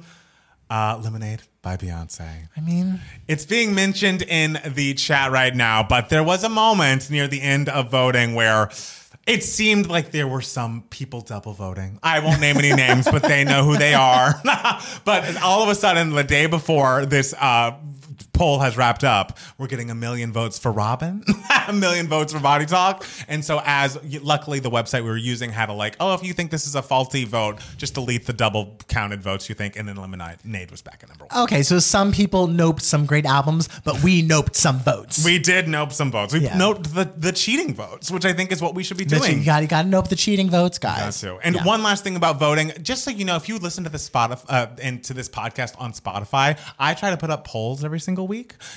uh, 0.69 0.99
Lemonade 1.03 1.43
by 1.61 1.77
Beyonce. 1.77 2.47
I 2.55 2.61
mean, 2.61 3.01
It's 3.27 3.45
being 3.45 3.75
mentioned 3.75 4.21
in 4.23 4.59
the 4.65 4.93
chat 4.95 5.31
right 5.31 5.55
now, 5.55 5.83
but 5.83 6.09
there 6.09 6.23
was 6.23 6.43
a 6.43 6.49
moment 6.49 7.09
near 7.09 7.27
the 7.27 7.41
end 7.41 7.69
of 7.69 7.91
voting 7.91 8.33
where 8.33 8.69
it 9.27 9.43
seemed 9.43 9.87
like 9.87 10.11
there 10.11 10.27
were 10.27 10.41
some 10.41 10.83
people 10.89 11.21
double 11.21 11.53
voting. 11.53 11.99
I 12.01 12.19
won't 12.19 12.41
name 12.41 12.57
any 12.57 12.73
names, 12.73 13.05
but 13.05 13.21
they 13.21 13.43
know 13.43 13.63
who 13.63 13.77
they 13.77 13.93
are. 13.93 14.33
but 15.05 15.41
all 15.41 15.61
of 15.63 15.69
a 15.69 15.75
sudden, 15.75 16.09
the 16.11 16.23
day 16.23 16.47
before 16.47 17.05
this 17.05 17.33
uh, 17.39 17.77
poll 18.41 18.57
has 18.57 18.75
wrapped 18.75 19.03
up, 19.03 19.37
we're 19.59 19.67
getting 19.67 19.91
a 19.91 19.93
million 19.95 20.33
votes 20.33 20.57
for 20.57 20.71
Robyn, 20.71 21.23
a 21.67 21.71
million 21.73 22.07
votes 22.07 22.33
for 22.33 22.39
Body 22.39 22.65
Talk. 22.65 23.05
And 23.27 23.45
so, 23.45 23.61
as 23.63 23.99
luckily 24.23 24.59
the 24.59 24.71
website 24.71 25.03
we 25.03 25.09
were 25.11 25.15
using 25.17 25.51
had 25.51 25.69
a 25.69 25.73
like, 25.73 25.95
oh, 25.99 26.15
if 26.15 26.23
you 26.23 26.33
think 26.33 26.49
this 26.49 26.65
is 26.65 26.73
a 26.73 26.81
faulty 26.81 27.23
vote, 27.23 27.59
just 27.77 27.93
delete 27.93 28.25
the 28.25 28.33
double 28.33 28.77
counted 28.87 29.21
votes 29.21 29.47
you 29.47 29.53
think, 29.53 29.75
and 29.75 29.87
then 29.87 29.95
Lemonade 29.95 30.71
was 30.71 30.81
back 30.81 31.01
at 31.03 31.09
number 31.09 31.25
one. 31.29 31.43
okay, 31.43 31.61
so 31.61 31.77
some 31.77 32.11
people 32.11 32.47
noped 32.47 32.81
some 32.81 33.05
great 33.05 33.27
albums, 33.27 33.69
but 33.83 34.01
we 34.01 34.23
noped 34.27 34.55
some 34.55 34.79
votes. 34.79 35.23
We 35.23 35.37
did 35.37 35.67
nope 35.67 35.91
some 35.93 36.09
votes. 36.09 36.33
We 36.33 36.39
Yeah. 36.39 36.57
noped 36.57 36.95
the, 36.95 37.11
the 37.15 37.31
cheating 37.31 37.75
votes, 37.75 38.09
which 38.09 38.25
I 38.25 38.33
think 38.33 38.51
is 38.51 38.59
what 38.59 38.73
we 38.73 38.81
should 38.83 38.97
be 38.97 39.05
doing. 39.05 39.37
you 39.37 39.45
got 39.45 39.61
you 39.61 39.67
got 39.67 39.83
to 39.83 39.87
nope 39.87 40.07
the 40.07 40.15
cheating 40.15 40.49
votes, 40.49 40.79
Got 40.79 40.97
guys. 40.97 41.21
to. 41.21 41.37
And 41.43 41.53
Yeah. 41.57 41.63
one 41.63 41.83
last 41.83 42.03
thing 42.03 42.15
about 42.15 42.39
voting, 42.39 42.71
just 42.81 43.03
so 43.03 43.11
you 43.11 43.23
know, 43.23 43.35
if 43.35 43.47
you 43.47 43.59
listen 43.59 43.83
to 43.83 43.91
the 43.91 43.99
Spotify 43.99 44.43
uh, 44.49 44.65
and 44.81 45.03
to 45.03 45.13
this 45.13 45.29
podcast 45.29 45.79
on 45.79 45.93
Spotify, 45.93 46.57
I 46.79 46.95
try 46.95 47.11
to 47.11 47.17
put 47.17 47.29
up 47.29 47.45
polls 47.45 47.83
every 47.85 47.99
single 47.99 48.25
week 48.27 48.30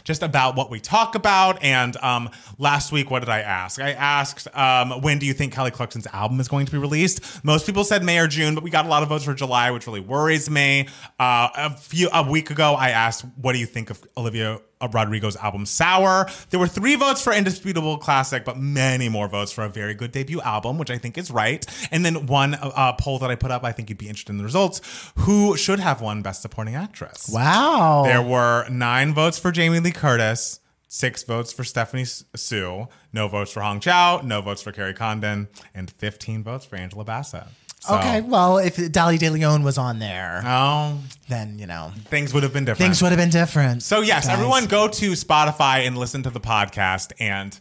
just 0.05 0.23
about 0.23 0.57
what 0.57 0.71
we 0.71 0.81
talk 0.81 1.15
about. 1.15 1.63
And 1.63 1.97
um, 1.99 2.31
last 2.59 2.93
week, 2.93 3.11
what 3.11 3.21
did 3.21 3.29
I 3.29 3.41
ask? 3.41 3.81
I 3.81 3.93
asked, 3.93 4.49
um, 4.57 5.01
when 5.03 5.19
do 5.19 5.27
you 5.27 5.33
think 5.33 5.53
Kelly 5.53 5.71
Clarkson's 5.71 6.07
album 6.09 6.41
is 6.41 6.49
going 6.49 6.67
to 6.67 6.73
be 6.73 6.79
released? 6.79 7.45
Most 7.45 7.67
people 7.67 7.85
said 7.85 8.03
May 8.03 8.19
or 8.19 8.27
June, 8.27 8.55
but 8.55 8.65
we 8.65 8.71
got 8.71 8.87
a 8.87 8.89
lot 8.89 9.03
of 9.03 9.09
votes 9.09 9.25
for 9.25 9.35
July, 9.35 9.71
which 9.71 9.87
really 9.87 10.01
worries 10.01 10.51
me. 10.51 10.89
Uh, 11.19 11.49
a 11.55 11.77
few 11.77 12.09
a 12.13 12.29
week 12.29 12.51
ago, 12.51 12.75
I 12.75 12.91
asked, 12.91 13.25
what 13.41 13.53
do 13.53 13.59
you 13.59 13.67
think 13.67 13.91
of 13.91 14.05
Olivia? 14.17 14.61
Rodrigo's 14.93 15.37
album 15.37 15.67
Sour. 15.67 16.29
There 16.51 16.61
were 16.61 16.67
three 16.67 16.95
votes 16.97 17.23
for 17.23 17.33
Indisputable 17.33 17.99
Classic, 17.99 18.45
but 18.45 18.59
many 18.59 19.09
more 19.09 19.29
votes 19.29 19.53
for 19.53 19.65
a 19.65 19.69
very 19.69 19.95
good 19.95 20.13
debut 20.13 20.41
album, 20.43 20.79
which 20.79 20.91
I 20.91 20.99
think 20.99 21.17
is 21.19 21.31
right. 21.31 21.65
And 21.91 22.05
then 22.05 22.27
one 22.27 22.55
uh, 22.55 22.93
poll 22.95 23.19
that 23.21 23.31
I 23.31 23.35
put 23.35 23.51
up, 23.51 23.65
I 23.65 23.73
think 23.73 23.89
you'd 23.89 23.99
be 23.99 24.09
interested 24.09 24.33
in 24.33 24.39
the 24.39 24.45
results. 24.45 24.81
Who 25.19 25.57
should 25.57 25.81
have 25.81 26.01
won 26.01 26.23
Best 26.23 26.43
Supporting 26.43 26.75
Actress? 26.75 27.31
Wow. 27.33 28.03
There 28.05 28.23
were 28.23 28.69
nine 28.69 29.15
votes 29.15 29.39
for 29.39 29.51
Jamie 29.51 29.81
Lee 29.81 29.93
Curtis, 29.93 30.61
six 30.89 31.23
votes 31.23 31.53
for 31.53 31.65
Stephanie 31.65 32.05
Hsu, 32.05 32.87
no 33.13 33.29
votes 33.29 33.53
for 33.53 33.61
Hong 33.61 33.81
Chau, 33.81 34.21
no 34.23 34.41
votes 34.41 34.63
for 34.63 34.73
Kerry 34.73 34.95
Condon, 34.95 35.49
and 35.75 35.91
15 35.91 36.45
votes 36.45 36.65
for 36.65 36.77
Angela 36.77 37.05
Bassett. 37.05 37.45
So- 37.87 37.97
Okay, 37.97 38.21
well, 38.23 38.59
if 38.59 38.91
Dolly 38.93 39.19
De 39.19 39.29
Leon 39.31 39.63
was 39.63 39.77
on 39.79 39.99
there, 39.99 40.43
Oh, 40.45 40.99
then 41.29 41.59
you 41.59 41.67
know 41.67 41.93
things 42.07 42.33
would 42.33 42.43
have 42.43 42.53
been 42.53 42.65
different. 42.65 42.79
things 42.89 43.03
would 43.03 43.11
have 43.13 43.19
been 43.19 43.31
different. 43.31 43.83
So 43.83 44.01
yes, 44.01 44.27
guys. 44.27 44.35
everyone 44.35 44.67
go 44.67 44.89
to 44.89 45.13
Spotify 45.13 45.87
and 45.87 45.97
listen 45.99 46.23
to 46.23 46.31
the 46.31 46.41
podcast 46.41 47.13
and 47.21 47.59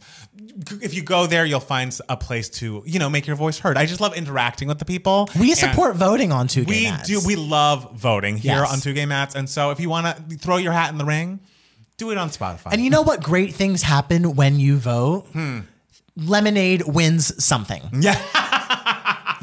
if 0.82 0.94
you 0.94 1.02
go 1.02 1.26
there 1.28 1.46
you'll 1.46 1.60
find 1.60 1.98
a 2.10 2.16
place 2.18 2.50
to, 2.50 2.84
you 2.86 3.00
know, 3.00 3.10
make 3.10 3.26
your 3.28 3.36
voice 3.36 3.60
heard. 3.60 3.78
I 3.78 3.86
just 3.86 4.00
love 4.02 4.16
interacting 4.16 4.68
with 4.68 4.80
the 4.80 4.86
people. 4.86 5.30
We 5.40 5.54
support 5.56 5.96
voting 5.96 6.32
on 6.32 6.48
two 6.48 6.64
We 6.64 6.84
Mats. 6.86 7.10
We 7.10 7.16
do 7.20 7.26
we 7.28 7.36
love 7.36 7.92
voting 7.96 8.38
here 8.38 8.54
Yes. 8.62 8.72
on 8.72 8.80
Two 8.80 8.94
Gay 8.94 9.06
Mats 9.06 9.36
and 9.36 9.50
so 9.50 9.72
if 9.72 9.80
you 9.80 9.90
want 9.90 10.30
to 10.30 10.38
throw 10.38 10.58
your 10.58 10.72
hat 10.74 10.92
in 10.92 10.98
the 10.98 11.06
ring, 11.06 11.40
do 11.98 12.12
it 12.12 12.18
on 12.18 12.30
Spotify. 12.30 12.72
And 12.74 12.82
you 12.84 12.90
know 12.90 13.02
what 13.02 13.22
great 13.24 13.54
things 13.56 13.82
happen 13.82 14.36
when 14.36 14.60
you 14.60 14.78
vote? 14.78 15.26
Hmm. 15.34 15.60
Lemonade 16.16 16.84
wins 16.86 17.44
something. 17.44 17.82
yeah. 18.00 18.20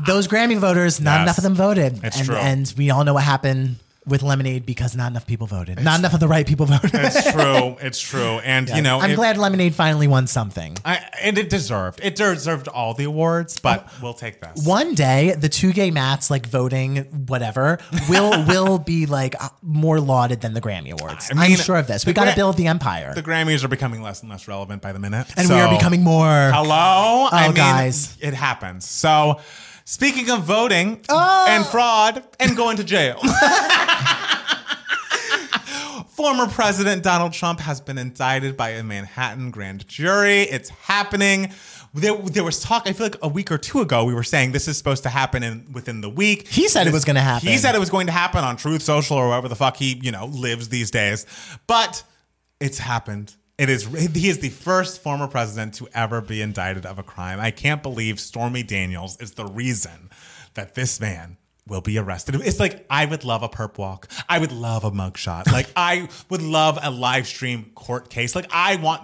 Those 0.06 0.28
Grammy 0.28 0.58
voters, 0.58 1.00
not 1.00 1.18
Yes. 1.18 1.22
enough 1.22 1.38
of 1.38 1.44
them 1.44 1.54
voted. 1.54 2.00
It's 2.02 2.16
and, 2.18 2.26
true. 2.26 2.36
and 2.36 2.74
we 2.76 2.90
all 2.90 3.04
know 3.04 3.14
what 3.14 3.24
happened 3.24 3.76
with 4.06 4.22
Lemonade 4.22 4.64
because 4.64 4.96
not 4.96 5.10
enough 5.12 5.26
people 5.26 5.46
voted. 5.46 5.78
not 5.84 5.98
enough 5.98 6.14
of 6.14 6.20
the 6.20 6.26
right 6.26 6.46
people 6.46 6.64
voted. 6.64 6.90
It's 6.94 7.30
true. 7.32 7.76
It's 7.80 8.00
true. 8.00 8.40
And 8.42 8.68
you 8.70 8.80
know, 8.80 8.98
I'm 8.98 9.14
glad 9.14 9.36
Lemonade 9.36 9.74
finally 9.74 10.08
won 10.08 10.26
something. 10.26 10.76
I, 10.86 11.04
and 11.20 11.36
it 11.36 11.50
deserved. 11.50 12.00
It 12.02 12.16
deserved 12.16 12.66
all 12.66 12.94
the 12.94 13.04
awards, 13.04 13.60
but 13.60 13.86
we'll 14.02 14.14
take 14.14 14.40
this. 14.40 14.66
One 14.66 14.94
day, 14.94 15.34
the 15.38 15.50
two 15.50 15.72
gay 15.74 15.90
mats 15.90 16.30
like 16.30 16.46
voting, 16.46 17.26
whatever, 17.28 17.78
will 18.08 18.44
will 18.48 18.78
be 18.78 19.04
like 19.04 19.34
uh, 19.40 19.50
more 19.62 20.00
lauded 20.00 20.40
than 20.40 20.54
the 20.54 20.62
Grammy 20.62 20.92
Awards. 20.98 21.28
I 21.30 21.34
mean, 21.34 21.52
I'm 21.52 21.56
sure 21.58 21.76
of 21.76 21.86
this. 21.86 22.06
We 22.06 22.12
the 22.12 22.16
got 22.16 22.24
to 22.24 22.30
Gra- 22.30 22.36
build 22.36 22.56
the 22.56 22.68
empire, 22.68 23.12
The 23.14 23.22
Grammys 23.22 23.62
are 23.64 23.68
becoming 23.68 24.00
less 24.02 24.22
and 24.22 24.30
less 24.30 24.48
relevant 24.48 24.80
by 24.80 24.92
the 24.92 24.98
minute, 24.98 25.26
and 25.36 25.46
we 25.46 25.54
are 25.56 25.68
so- 25.70 25.76
becoming 25.76 26.02
more. 26.02 26.50
Hello? 26.52 27.28
I 27.30 27.48
mean, 27.48 27.54
guys. 27.54 28.16
It 28.20 28.32
happens. 28.32 28.88
So, 28.88 29.40
speaking 29.90 30.30
of 30.30 30.44
voting 30.44 31.02
Oh. 31.08 31.46
and 31.48 31.66
fraud 31.66 32.22
and 32.38 32.56
going 32.56 32.76
to 32.76 32.84
jail. 32.84 33.20
Former 36.08 36.46
President 36.48 37.02
Donald 37.02 37.32
Trump 37.32 37.60
has 37.60 37.80
been 37.80 37.98
indicted 37.98 38.56
by 38.56 38.70
a 38.70 38.82
Manhattan 38.82 39.50
grand 39.50 39.88
jury. 39.88 40.42
It's 40.42 40.68
happening. 40.68 41.52
There, 41.94 42.14
there 42.16 42.44
was 42.44 42.60
talk. 42.62 42.82
I 42.86 42.92
feel 42.92 43.06
like 43.06 43.16
a 43.22 43.28
week 43.28 43.50
or 43.50 43.58
two 43.58 43.80
ago 43.80 44.04
we 44.04 44.14
were 44.14 44.22
saying 44.22 44.52
this 44.52 44.68
is 44.68 44.76
supposed 44.78 45.02
to 45.04 45.08
happen 45.08 45.42
in 45.42 45.72
within 45.72 46.02
the 46.02 46.10
week. 46.10 46.46
He 46.46 46.68
said 46.68 46.86
it 46.86 46.92
was 46.92 47.04
gonna 47.04 47.20
happen. 47.20 47.48
He 47.48 47.56
said 47.58 47.74
it 47.74 47.78
was 47.80 47.90
going 47.90 48.06
to 48.06 48.12
happen 48.12 48.44
on 48.44 48.56
Truth 48.56 48.82
Social 48.82 49.16
or 49.16 49.28
wherever 49.28 49.48
the 49.48 49.56
fuck 49.56 49.76
he 49.76 49.98
you 50.02 50.12
know 50.12 50.26
lives 50.26 50.68
these 50.68 50.90
days. 50.90 51.26
But 51.66 52.04
it's 52.60 52.78
happened. 52.78 53.34
It 53.60 53.68
is. 53.68 53.84
He 53.84 54.30
is 54.30 54.38
the 54.38 54.48
first 54.48 55.02
former 55.02 55.28
president 55.28 55.74
to 55.74 55.88
ever 55.92 56.22
be 56.22 56.40
indicted 56.40 56.86
of 56.86 56.98
a 56.98 57.02
crime. 57.02 57.38
I 57.38 57.50
can't 57.50 57.82
believe 57.82 58.18
Stormy 58.18 58.62
Daniels 58.62 59.20
is 59.20 59.32
the 59.32 59.44
reason 59.44 60.08
that 60.54 60.74
this 60.74 60.98
man 60.98 61.36
will 61.68 61.82
be 61.82 61.98
arrested. 61.98 62.36
It's 62.36 62.58
like 62.58 62.86
I 62.88 63.04
would 63.04 63.22
love 63.22 63.42
a 63.42 63.50
perp 63.50 63.76
walk. 63.76 64.08
I 64.30 64.38
would 64.38 64.50
love 64.50 64.84
a 64.84 64.90
mugshot. 64.90 65.52
Like 65.52 65.68
I 65.76 66.08
would 66.30 66.40
love 66.40 66.78
a 66.80 66.90
live 66.90 67.26
stream 67.26 67.72
court 67.74 68.08
case. 68.08 68.34
Like 68.34 68.46
I 68.50 68.76
want 68.76 69.02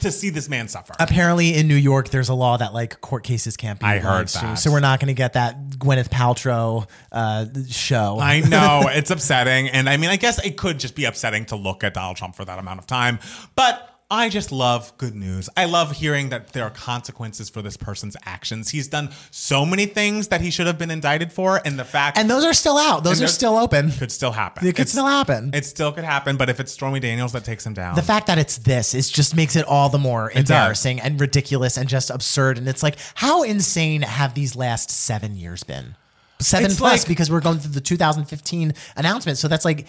to 0.00 0.10
see 0.10 0.30
this 0.30 0.48
man 0.48 0.68
suffer. 0.68 0.94
Apparently, 0.98 1.54
in 1.54 1.68
New 1.68 1.74
York, 1.74 2.08
there's 2.08 2.28
a 2.28 2.34
law 2.34 2.56
that 2.56 2.72
like 2.72 3.00
court 3.00 3.24
cases 3.24 3.56
can't 3.56 3.78
be. 3.78 3.86
I 3.86 3.98
heard 3.98 4.28
that. 4.28 4.54
So 4.54 4.70
we're 4.70 4.80
not 4.80 5.00
going 5.00 5.08
to 5.08 5.14
get 5.14 5.34
that 5.34 5.68
Gwyneth 5.70 6.08
Paltrow 6.08 6.88
uh, 7.12 7.46
show. 7.68 8.18
I 8.18 8.40
know 8.40 8.84
it's 8.88 9.10
upsetting. 9.10 9.68
And 9.68 9.88
I 9.88 9.96
mean, 9.96 10.10
I 10.10 10.16
guess 10.16 10.42
it 10.44 10.56
could 10.56 10.78
just 10.78 10.94
be 10.94 11.04
upsetting 11.04 11.44
to 11.46 11.56
look 11.56 11.84
at 11.84 11.94
Donald 11.94 12.16
Trump 12.16 12.34
for 12.34 12.44
that 12.44 12.58
amount 12.58 12.78
of 12.78 12.86
time. 12.86 13.18
But 13.56 13.89
I 14.12 14.28
just 14.28 14.50
love 14.50 14.92
good 14.98 15.14
news. 15.14 15.48
I 15.56 15.66
love 15.66 15.92
hearing 15.92 16.30
that 16.30 16.52
there 16.52 16.64
are 16.64 16.70
consequences 16.70 17.48
for 17.48 17.62
this 17.62 17.76
person's 17.76 18.16
actions. 18.26 18.70
He's 18.70 18.88
done 18.88 19.10
so 19.30 19.64
many 19.64 19.86
things 19.86 20.28
that 20.28 20.40
he 20.40 20.50
should 20.50 20.66
have 20.66 20.78
been 20.78 20.90
indicted 20.90 21.32
for. 21.32 21.60
And 21.64 21.78
the 21.78 21.84
fact 21.84 22.18
and 22.18 22.28
those 22.28 22.44
are 22.44 22.52
still 22.52 22.76
out. 22.76 23.04
Those 23.04 23.22
are 23.22 23.28
still 23.28 23.56
open. 23.56 23.92
could 23.92 24.10
still 24.10 24.32
happen. 24.32 24.66
It 24.66 24.72
could 24.72 24.80
It's- 24.82 24.90
still 24.90 25.06
happen. 25.06 25.52
It 25.54 25.64
still 25.64 25.92
could 25.92 26.02
happen. 26.02 26.36
But 26.36 26.50
if 26.50 26.58
it's 26.58 26.72
Stormy 26.72 26.98
Daniels 26.98 27.32
that 27.34 27.44
takes 27.44 27.64
him 27.64 27.72
down, 27.74 27.94
the 27.94 28.02
fact 28.02 28.26
that 28.26 28.36
it's 28.38 28.58
this 28.58 28.94
is 28.94 29.08
just 29.10 29.36
makes 29.36 29.54
it 29.54 29.64
all 29.66 29.88
the 29.88 29.98
more 29.98 30.32
embarrassing 30.32 31.00
and 31.00 31.20
ridiculous 31.20 31.76
and 31.76 31.88
just 31.88 32.10
absurd. 32.10 32.58
And 32.58 32.68
it's 32.68 32.82
like, 32.82 32.96
how 33.14 33.44
insane 33.44 34.02
have 34.02 34.34
these 34.34 34.56
last 34.56 34.90
seven 34.90 35.36
years 35.36 35.62
been? 35.62 35.94
Seven 36.40 36.70
It's 36.70 36.80
plus 36.80 37.02
like- 37.02 37.06
because 37.08 37.30
we're 37.30 37.40
going 37.40 37.58
through 37.58 37.72
the 37.72 37.80
2015 37.82 38.72
announcement. 38.96 39.38
So 39.38 39.46
that's 39.46 39.64
like 39.64 39.86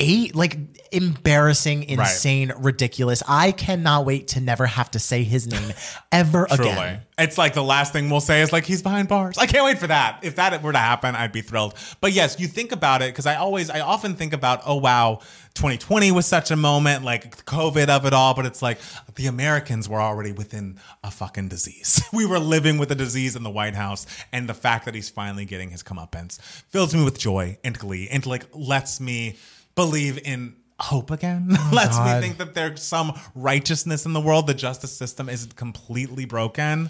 eight, 0.00 0.34
like 0.34 0.58
embarrassing, 0.92 1.84
insane, 1.84 2.52
ridiculous. 2.58 3.22
I 3.28 3.52
cannot 3.52 4.04
wait 4.06 4.28
to 4.28 4.40
never 4.40 4.66
have 4.66 4.90
to 4.92 4.98
say 4.98 5.22
his 5.22 5.46
name 5.46 5.72
ever 6.12 6.46
Truly. 6.46 6.70
again. 6.70 7.02
It's 7.18 7.36
like 7.36 7.52
the 7.52 7.62
last 7.62 7.92
thing 7.92 8.08
we'll 8.08 8.20
say 8.20 8.40
is 8.40 8.52
like 8.52 8.64
he's 8.64 8.82
behind 8.82 9.08
bars. 9.08 9.36
I 9.36 9.46
can't 9.46 9.64
wait 9.64 9.78
for 9.78 9.86
that. 9.86 10.20
If 10.22 10.36
that 10.36 10.62
were 10.62 10.72
to 10.72 10.78
happen, 10.78 11.14
I'd 11.14 11.32
be 11.32 11.42
thrilled. 11.42 11.74
But 12.00 12.12
yes, 12.12 12.40
you 12.40 12.48
think 12.48 12.72
about 12.72 13.02
it 13.02 13.12
because 13.12 13.26
I 13.26 13.36
always, 13.36 13.68
I 13.68 13.80
often 13.80 14.14
think 14.14 14.32
about, 14.32 14.62
oh 14.64 14.76
wow, 14.76 15.20
2020 15.54 16.12
was 16.12 16.26
such 16.26 16.50
a 16.50 16.56
moment, 16.56 17.04
like 17.04 17.44
COVID 17.44 17.88
of 17.88 18.06
it 18.06 18.14
all. 18.14 18.34
But 18.34 18.46
it's 18.46 18.62
like 18.62 18.78
the 19.16 19.26
Americans 19.26 19.88
were 19.88 20.00
already 20.00 20.32
within 20.32 20.80
a 21.04 21.10
fucking 21.10 21.48
disease. 21.48 22.02
we 22.12 22.24
were 22.24 22.38
living 22.38 22.78
with 22.78 22.90
a 22.90 22.94
disease 22.94 23.36
in 23.36 23.42
the 23.42 23.50
White 23.50 23.74
House, 23.74 24.06
and 24.32 24.48
the 24.48 24.54
fact 24.54 24.86
that 24.86 24.94
he's 24.94 25.10
finally 25.10 25.44
getting 25.44 25.70
his 25.70 25.82
comeuppance 25.82 26.40
fills 26.68 26.94
me 26.94 27.04
with 27.04 27.18
joy 27.18 27.58
and 27.62 27.78
glee, 27.78 28.08
and 28.10 28.24
like 28.24 28.46
lets 28.54 28.98
me 28.98 29.36
believe 29.74 30.18
in. 30.24 30.56
Hope 30.82 31.10
again 31.10 31.48
oh 31.50 31.70
lets 31.74 31.98
me 31.98 32.04
God. 32.04 32.22
think 32.22 32.38
that 32.38 32.54
there's 32.54 32.82
some 32.82 33.12
righteousness 33.34 34.06
in 34.06 34.14
the 34.14 34.20
world. 34.20 34.46
The 34.46 34.54
justice 34.54 34.96
system 34.96 35.28
isn't 35.28 35.54
completely 35.54 36.24
broken. 36.24 36.88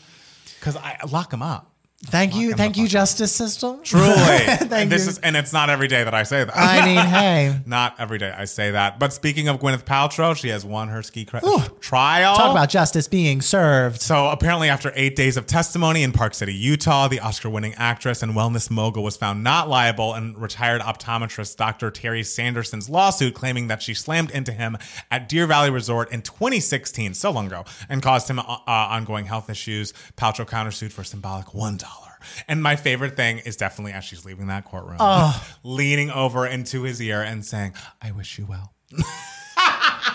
Because 0.60 0.76
I 0.76 0.96
lock 1.10 1.30
them 1.30 1.42
up. 1.42 1.69
Thank 2.06 2.34
you. 2.34 2.54
Thank 2.54 2.78
you, 2.78 2.88
Justice 2.88 3.30
System. 3.30 3.80
Truly. 3.84 4.14
Thank 4.14 4.72
and 4.72 4.90
this 4.90 5.04
you. 5.04 5.10
is 5.10 5.18
and 5.18 5.36
it's 5.36 5.52
not 5.52 5.68
every 5.68 5.86
day 5.86 6.02
that 6.02 6.14
I 6.14 6.22
say 6.22 6.42
that. 6.42 6.56
I 6.56 6.86
mean, 6.86 6.96
hey. 7.06 7.60
not 7.66 7.94
every 7.98 8.16
day 8.16 8.32
I 8.34 8.46
say 8.46 8.70
that. 8.70 8.98
But 8.98 9.12
speaking 9.12 9.48
of 9.48 9.60
Gwyneth 9.60 9.84
Paltrow, 9.84 10.34
she 10.34 10.48
has 10.48 10.64
won 10.64 10.88
her 10.88 11.02
ski 11.02 11.26
cra- 11.26 11.42
trial. 11.80 12.36
Talk 12.36 12.52
about 12.52 12.70
justice 12.70 13.06
being 13.06 13.42
served. 13.42 14.00
So 14.00 14.28
apparently, 14.28 14.70
after 14.70 14.92
eight 14.94 15.14
days 15.14 15.36
of 15.36 15.46
testimony 15.46 16.02
in 16.02 16.12
Park 16.12 16.32
City, 16.32 16.54
Utah, 16.54 17.06
the 17.06 17.20
Oscar-winning 17.20 17.74
actress 17.74 18.22
and 18.22 18.32
wellness 18.32 18.70
mogul 18.70 19.02
was 19.02 19.18
found 19.18 19.44
not 19.44 19.68
liable 19.68 20.14
in 20.14 20.32
retired 20.38 20.80
optometrist 20.80 21.58
Dr. 21.58 21.90
Terry 21.90 22.22
Sanderson's 22.22 22.88
lawsuit, 22.88 23.34
claiming 23.34 23.68
that 23.68 23.82
she 23.82 23.92
slammed 23.92 24.30
into 24.30 24.52
him 24.52 24.78
at 25.10 25.28
Deer 25.28 25.46
Valley 25.46 25.70
Resort 25.70 26.10
in 26.10 26.22
2016, 26.22 27.12
so 27.12 27.30
long 27.30 27.48
ago, 27.48 27.66
and 27.90 28.02
caused 28.02 28.30
him 28.30 28.38
uh, 28.38 28.58
ongoing 28.66 29.26
health 29.26 29.50
issues. 29.50 29.92
Paltrow 30.16 30.46
countersued 30.46 30.92
for 30.92 31.04
symbolic 31.04 31.52
one 31.52 31.76
dollar. 31.76 31.89
And 32.48 32.62
my 32.62 32.76
favorite 32.76 33.16
thing 33.16 33.38
is 33.38 33.56
definitely 33.56 33.92
as 33.92 34.04
she's 34.04 34.24
leaving 34.24 34.46
that 34.48 34.64
courtroom, 34.64 34.98
leaning 35.62 36.10
over 36.10 36.46
into 36.46 36.82
his 36.82 37.00
ear 37.00 37.22
and 37.22 37.44
saying, 37.44 37.74
"I 38.00 38.10
wish 38.12 38.38
you 38.38 38.46
well." 38.46 38.74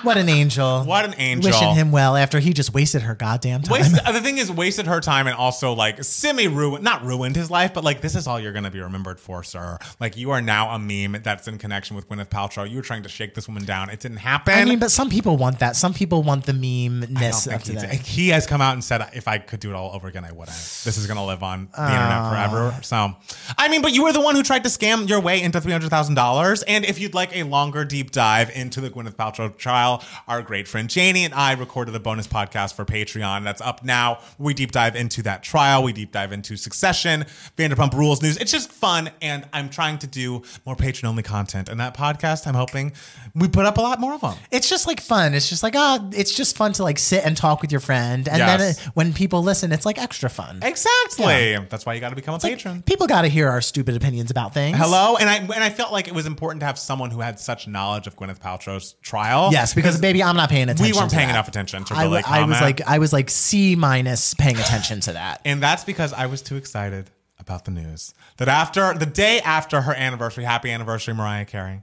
What 0.06 0.18
an 0.18 0.30
angel. 0.30 0.84
What 0.84 1.04
an 1.04 1.16
angel. 1.18 1.52
Wishing 1.52 1.74
him 1.74 1.92
well 1.92 2.16
after 2.16 2.40
he 2.40 2.54
just 2.54 2.74
wasted 2.76 3.02
her 3.02 3.16
goddamn 3.16 3.64
time. 3.64 3.74
Waste, 3.74 4.06
the 4.14 4.22
thing 4.22 4.38
is, 4.38 4.52
wasted 4.52 4.86
her 4.86 5.00
time 5.00 5.26
and 5.26 5.36
also 5.36 5.74
like 5.74 6.04
semi 6.04 6.48
ruined, 6.48 6.84
not 6.84 7.04
ruined 7.04 7.36
his 7.36 7.50
life, 7.50 7.74
but 7.74 7.84
like 7.84 8.02
this 8.02 8.16
is 8.16 8.28
all 8.28 8.40
you're 8.40 8.52
going 8.52 8.66
to 8.66 8.72
be 8.72 8.82
remembered 8.82 9.20
for, 9.20 9.42
sir. 9.42 9.80
Like 10.00 10.16
you 10.16 10.30
are 10.30 10.42
now 10.42 10.76
a 10.76 10.80
meme 10.80 11.24
that's 11.24 11.48
in 11.48 11.58
connection 11.58 11.96
with 11.96 12.08
Gwyneth 12.08 12.30
Paltrow. 12.30 12.70
You 12.70 12.78
were 12.78 12.84
trying 12.84 13.02
to 13.04 13.10
shake 13.10 13.34
this 13.34 13.48
woman 13.48 13.66
down. 13.66 13.90
It 13.90 14.00
didn't 14.00 14.18
happen. 14.18 14.54
I 14.54 14.66
mean, 14.66 14.78
but 14.78 14.92
some 14.92 15.10
people 15.10 15.38
want 15.38 15.58
that. 15.60 15.76
Some 15.76 15.94
people 15.94 16.22
want 16.22 16.46
the 16.46 16.54
meme-ness 16.54 17.48
of 17.48 17.64
he, 17.64 17.74
today. 17.74 17.92
did. 17.92 18.02
he 18.02 18.30
has 18.30 18.46
come 18.46 18.62
out 18.62 18.74
and 18.74 18.84
said, 18.84 19.10
if 19.14 19.28
I 19.28 19.40
could 19.40 19.60
do 19.60 19.72
it 19.72 19.76
all 19.76 19.92
over 19.96 20.08
again, 20.08 20.24
I 20.24 20.32
wouldn't. 20.32 20.56
This 20.56 20.98
is 20.98 21.08
going 21.08 21.18
to 21.18 21.24
live 21.24 21.42
on 21.42 21.70
the 21.76 21.84
internet 21.84 22.12
uh. 22.12 22.30
forever. 22.30 22.84
So, 22.84 23.16
I 23.58 23.70
mean, 23.70 23.82
but 23.82 23.92
you 23.92 24.04
were 24.04 24.14
the 24.14 24.22
one 24.22 24.36
who 24.36 24.44
tried 24.44 24.64
to 24.66 24.70
scam 24.70 25.10
your 25.10 25.20
way 25.20 25.42
into 25.42 25.60
$300,000. 25.60 26.64
And 26.68 26.86
if 26.86 27.00
you'd 27.00 27.16
like 27.16 27.36
a 27.36 27.44
longer 27.44 27.86
deep 27.86 28.12
dive 28.12 28.52
into 28.52 28.82
the 28.82 28.90
Gwyneth 28.90 29.16
Paltrow 29.16 29.35
trial, 29.58 30.04
our 30.28 30.42
great 30.42 30.68
friend 30.68 30.90
Janie 30.90 31.26
and 31.26 31.34
I 31.34 31.54
recorded 31.54 31.94
a 31.96 32.00
bonus 32.00 32.28
podcast 32.28 32.74
for 32.76 32.86
Patreon 32.86 33.44
that's 33.44 33.62
up 33.62 33.84
now. 33.84 34.20
We 34.38 34.54
deep 34.54 34.72
dive 34.72 34.96
into 34.96 35.22
that 35.24 35.44
trial. 35.44 35.84
We 35.84 35.94
deep 35.94 36.12
dive 36.12 36.32
into 36.32 36.56
Succession, 36.58 37.26
Vanderpump 37.58 37.94
Rules 37.94 38.22
news. 38.22 38.38
It's 38.38 38.52
just 38.52 38.72
fun. 38.72 39.12
And 39.22 39.48
I'm 39.54 39.70
trying 39.70 39.98
to 40.00 40.08
do 40.08 40.42
more 40.66 40.76
patron 40.76 41.10
only 41.10 41.24
content. 41.24 41.70
And 41.70 41.80
that 41.80 41.96
podcast, 41.96 42.48
I'm 42.48 42.54
hoping 42.56 42.94
we 43.34 43.48
put 43.48 43.66
up 43.66 43.78
a 43.78 43.82
lot 43.82 44.00
more 44.00 44.14
of 44.14 44.22
them. 44.22 44.36
It's 44.52 44.70
just 44.70 44.88
like 44.88 45.02
fun. 45.02 45.34
It's 45.34 45.50
just 45.50 45.64
like 45.64 45.76
ah, 45.76 46.00
it's 46.14 46.34
just 46.34 46.56
fun 46.56 46.74
to 46.74 46.84
like 46.84 46.98
sit 47.00 47.26
and 47.26 47.36
talk 47.36 47.62
with 47.62 47.72
your 47.72 47.82
friend, 47.82 48.28
and 48.28 48.38
Yes. 48.38 48.60
then 48.60 48.70
it, 48.70 48.78
when 48.96 49.14
people 49.14 49.42
listen, 49.44 49.72
it's 49.72 49.86
like 49.86 49.98
extra 50.02 50.30
fun. 50.30 50.60
Exactly. 50.62 51.58
That's 51.70 51.86
why 51.86 51.94
you 51.94 52.00
got 52.00 52.10
to 52.10 52.16
become 52.16 52.36
a 52.36 52.40
patron. 52.40 52.82
People 52.84 53.08
got 53.08 53.24
to 53.24 53.28
hear 53.28 53.50
our 53.50 53.62
stupid 53.62 53.96
opinions 53.96 54.32
about 54.32 54.54
things. 54.54 54.78
Hello, 54.78 55.18
and 55.18 55.30
I 55.30 55.38
and 55.38 55.64
I 55.64 55.70
felt 55.70 55.92
like 55.92 56.08
it 56.08 56.14
was 56.14 56.26
important 56.26 56.60
to 56.62 56.66
have 56.66 56.78
someone 56.80 57.12
who 57.12 57.20
had 57.22 57.40
such 57.40 57.68
knowledge 57.68 58.08
of 58.08 58.16
Gwyneth 58.16 58.40
Paltrow's 58.40 58.94
trial. 59.02 59.25
Yes, 59.52 59.74
because 59.74 60.00
baby, 60.00 60.22
I'm 60.24 60.36
not 60.36 60.50
paying 60.50 60.64
attention. 60.64 60.86
we 60.86 60.94
weren't 60.94 61.12
paying 61.12 61.28
that. 61.28 61.34
enough 61.34 61.48
attention 61.48 61.84
to 61.86 61.94
I, 61.96 62.04
really 62.04 62.24
I 62.26 62.46
was 62.46 62.62
like, 62.62 62.82
I 62.82 63.00
was 63.00 63.14
like 63.14 63.30
C 63.30 63.76
minus 63.76 64.34
paying 64.34 64.58
attention 64.58 65.00
to 65.02 65.14
that. 65.14 65.42
and 65.46 65.62
that's 65.62 65.84
because 65.84 66.14
I 66.14 66.26
was 66.26 66.42
too 66.42 66.56
excited 66.56 67.10
about 67.40 67.66
the 67.66 67.72
news 67.72 68.14
that 68.38 68.48
after 68.48 68.94
the 68.94 69.06
day 69.06 69.40
after 69.42 69.82
her 69.82 69.94
anniversary, 69.94 70.44
happy 70.44 70.72
anniversary, 70.72 71.14
Mariah 71.14 71.46
Carey, 71.46 71.82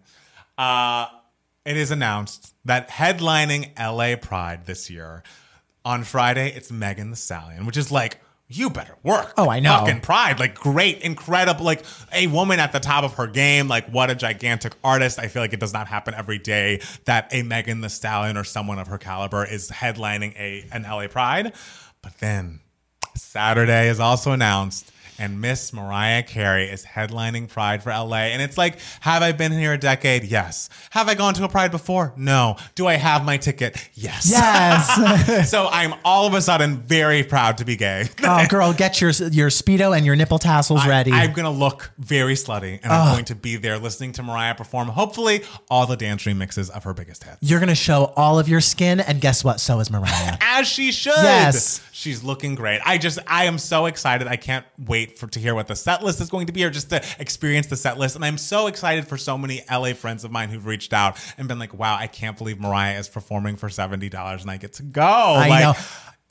uh, 0.58 1.06
it 1.64 1.76
is 1.76 1.90
announced 1.90 2.54
that 2.64 2.88
headlining 2.90 3.70
LA 3.78 4.16
Pride 4.16 4.66
this 4.66 4.90
year 4.90 5.22
on 5.84 6.04
Friday, 6.04 6.52
it's 6.52 6.70
Megan 6.70 7.10
Thee 7.10 7.16
Stallion, 7.16 7.66
which 7.66 7.76
is 7.76 7.90
like 7.90 8.20
you 8.56 8.70
better 8.70 8.96
work. 9.02 9.32
Oh, 9.36 9.48
I 9.48 9.60
know. 9.60 9.78
Fucking 9.78 10.00
pride. 10.00 10.38
Like, 10.38 10.54
great, 10.54 11.00
incredible. 11.00 11.64
Like, 11.64 11.84
a 12.12 12.26
woman 12.28 12.60
at 12.60 12.72
the 12.72 12.80
top 12.80 13.04
of 13.04 13.14
her 13.14 13.26
game. 13.26 13.68
Like, 13.68 13.88
what 13.88 14.10
a 14.10 14.14
gigantic 14.14 14.74
artist. 14.84 15.18
I 15.18 15.28
feel 15.28 15.42
like 15.42 15.52
it 15.52 15.60
does 15.60 15.72
not 15.72 15.88
happen 15.88 16.14
every 16.14 16.38
day 16.38 16.80
that 17.06 17.32
a 17.32 17.42
Megan 17.42 17.80
Thee 17.80 17.88
Stallion 17.88 18.36
or 18.36 18.44
someone 18.44 18.78
of 18.78 18.88
her 18.88 18.98
caliber 18.98 19.44
is 19.44 19.70
headlining 19.70 20.36
a 20.36 20.66
an 20.72 20.82
LA 20.82 21.08
Pride. 21.08 21.52
But 22.02 22.18
then 22.18 22.60
Saturday 23.16 23.88
is 23.88 24.00
also 24.00 24.32
announced. 24.32 24.91
And 25.22 25.40
Miss 25.40 25.72
Mariah 25.72 26.24
Carey 26.24 26.68
is 26.68 26.84
headlining 26.84 27.48
Pride 27.48 27.80
for 27.80 27.90
LA. 27.90 28.32
And 28.32 28.42
it's 28.42 28.58
like, 28.58 28.80
have 29.02 29.22
I 29.22 29.30
been 29.30 29.52
here 29.52 29.72
a 29.72 29.78
decade? 29.78 30.24
Yes. 30.24 30.68
Have 30.90 31.08
I 31.08 31.14
gone 31.14 31.32
to 31.34 31.44
a 31.44 31.48
Pride 31.48 31.70
before? 31.70 32.12
No. 32.16 32.56
Do 32.74 32.88
I 32.88 32.94
have 32.94 33.24
my 33.24 33.36
ticket? 33.36 33.88
Yes. 33.94 34.28
Yes. 34.28 35.48
so 35.48 35.68
I'm 35.70 35.94
all 36.04 36.26
of 36.26 36.34
a 36.34 36.42
sudden 36.42 36.78
very 36.78 37.22
proud 37.22 37.58
to 37.58 37.64
be 37.64 37.76
gay. 37.76 38.08
oh, 38.24 38.46
girl, 38.48 38.72
get 38.72 39.00
your 39.00 39.10
your 39.10 39.48
speedo 39.48 39.96
and 39.96 40.04
your 40.04 40.16
nipple 40.16 40.40
tassels 40.40 40.84
ready. 40.88 41.12
I, 41.12 41.22
am 41.22 41.34
gonna 41.34 41.52
look 41.52 41.92
very 41.98 42.34
slutty, 42.34 42.80
and 42.82 42.92
I'm 42.92 43.14
going 43.14 43.26
to 43.26 43.36
be 43.36 43.54
there 43.54 43.78
listening 43.78 44.10
to 44.14 44.24
Mariah 44.24 44.56
perform. 44.56 44.88
Hopefully, 44.88 45.44
all 45.70 45.86
the 45.86 45.96
dance 45.96 46.24
remixes 46.24 46.68
of 46.68 46.82
her 46.82 46.94
biggest 46.94 47.22
hits. 47.22 47.38
You're 47.40 47.60
gonna 47.60 47.76
show 47.76 48.12
all 48.16 48.40
of 48.40 48.48
your 48.48 48.60
skin, 48.60 48.98
and 48.98 49.20
guess 49.20 49.44
what? 49.44 49.60
So 49.60 49.78
is 49.78 49.88
Mariah. 49.88 50.36
As 50.40 50.66
she 50.66 50.90
should. 50.90 51.12
Yes. 51.14 51.80
She's 52.02 52.24
looking 52.24 52.56
great. 52.56 52.80
I 52.84 52.98
just, 52.98 53.20
I 53.28 53.44
am 53.44 53.58
so 53.58 53.86
excited. 53.86 54.26
I 54.26 54.36
can't 54.36 54.66
wait 54.76 55.18
for 55.18 55.28
to 55.28 55.38
hear 55.38 55.54
what 55.54 55.68
the 55.68 55.76
set 55.76 56.02
list 56.02 56.20
is 56.20 56.30
going 56.30 56.48
to 56.48 56.52
be, 56.52 56.64
or 56.64 56.70
just 56.70 56.90
to 56.90 57.00
experience 57.20 57.68
the 57.68 57.76
set 57.76 57.96
list. 57.96 58.16
And 58.16 58.24
I'm 58.24 58.38
so 58.38 58.66
excited 58.66 59.06
for 59.06 59.16
so 59.16 59.38
many 59.38 59.62
LA 59.70 59.92
friends 59.92 60.24
of 60.24 60.32
mine 60.32 60.48
who've 60.48 60.66
reached 60.66 60.92
out 60.92 61.16
and 61.38 61.46
been 61.46 61.60
like, 61.60 61.72
"Wow, 61.72 61.96
I 61.96 62.08
can't 62.08 62.36
believe 62.36 62.58
Mariah 62.58 62.98
is 62.98 63.08
performing 63.08 63.54
for 63.54 63.68
seventy 63.68 64.08
dollars, 64.08 64.42
and 64.42 64.50
I 64.50 64.56
get 64.56 64.72
to 64.74 64.82
go." 64.82 65.00
I 65.02 65.48
like, 65.48 65.62
know. 65.62 65.74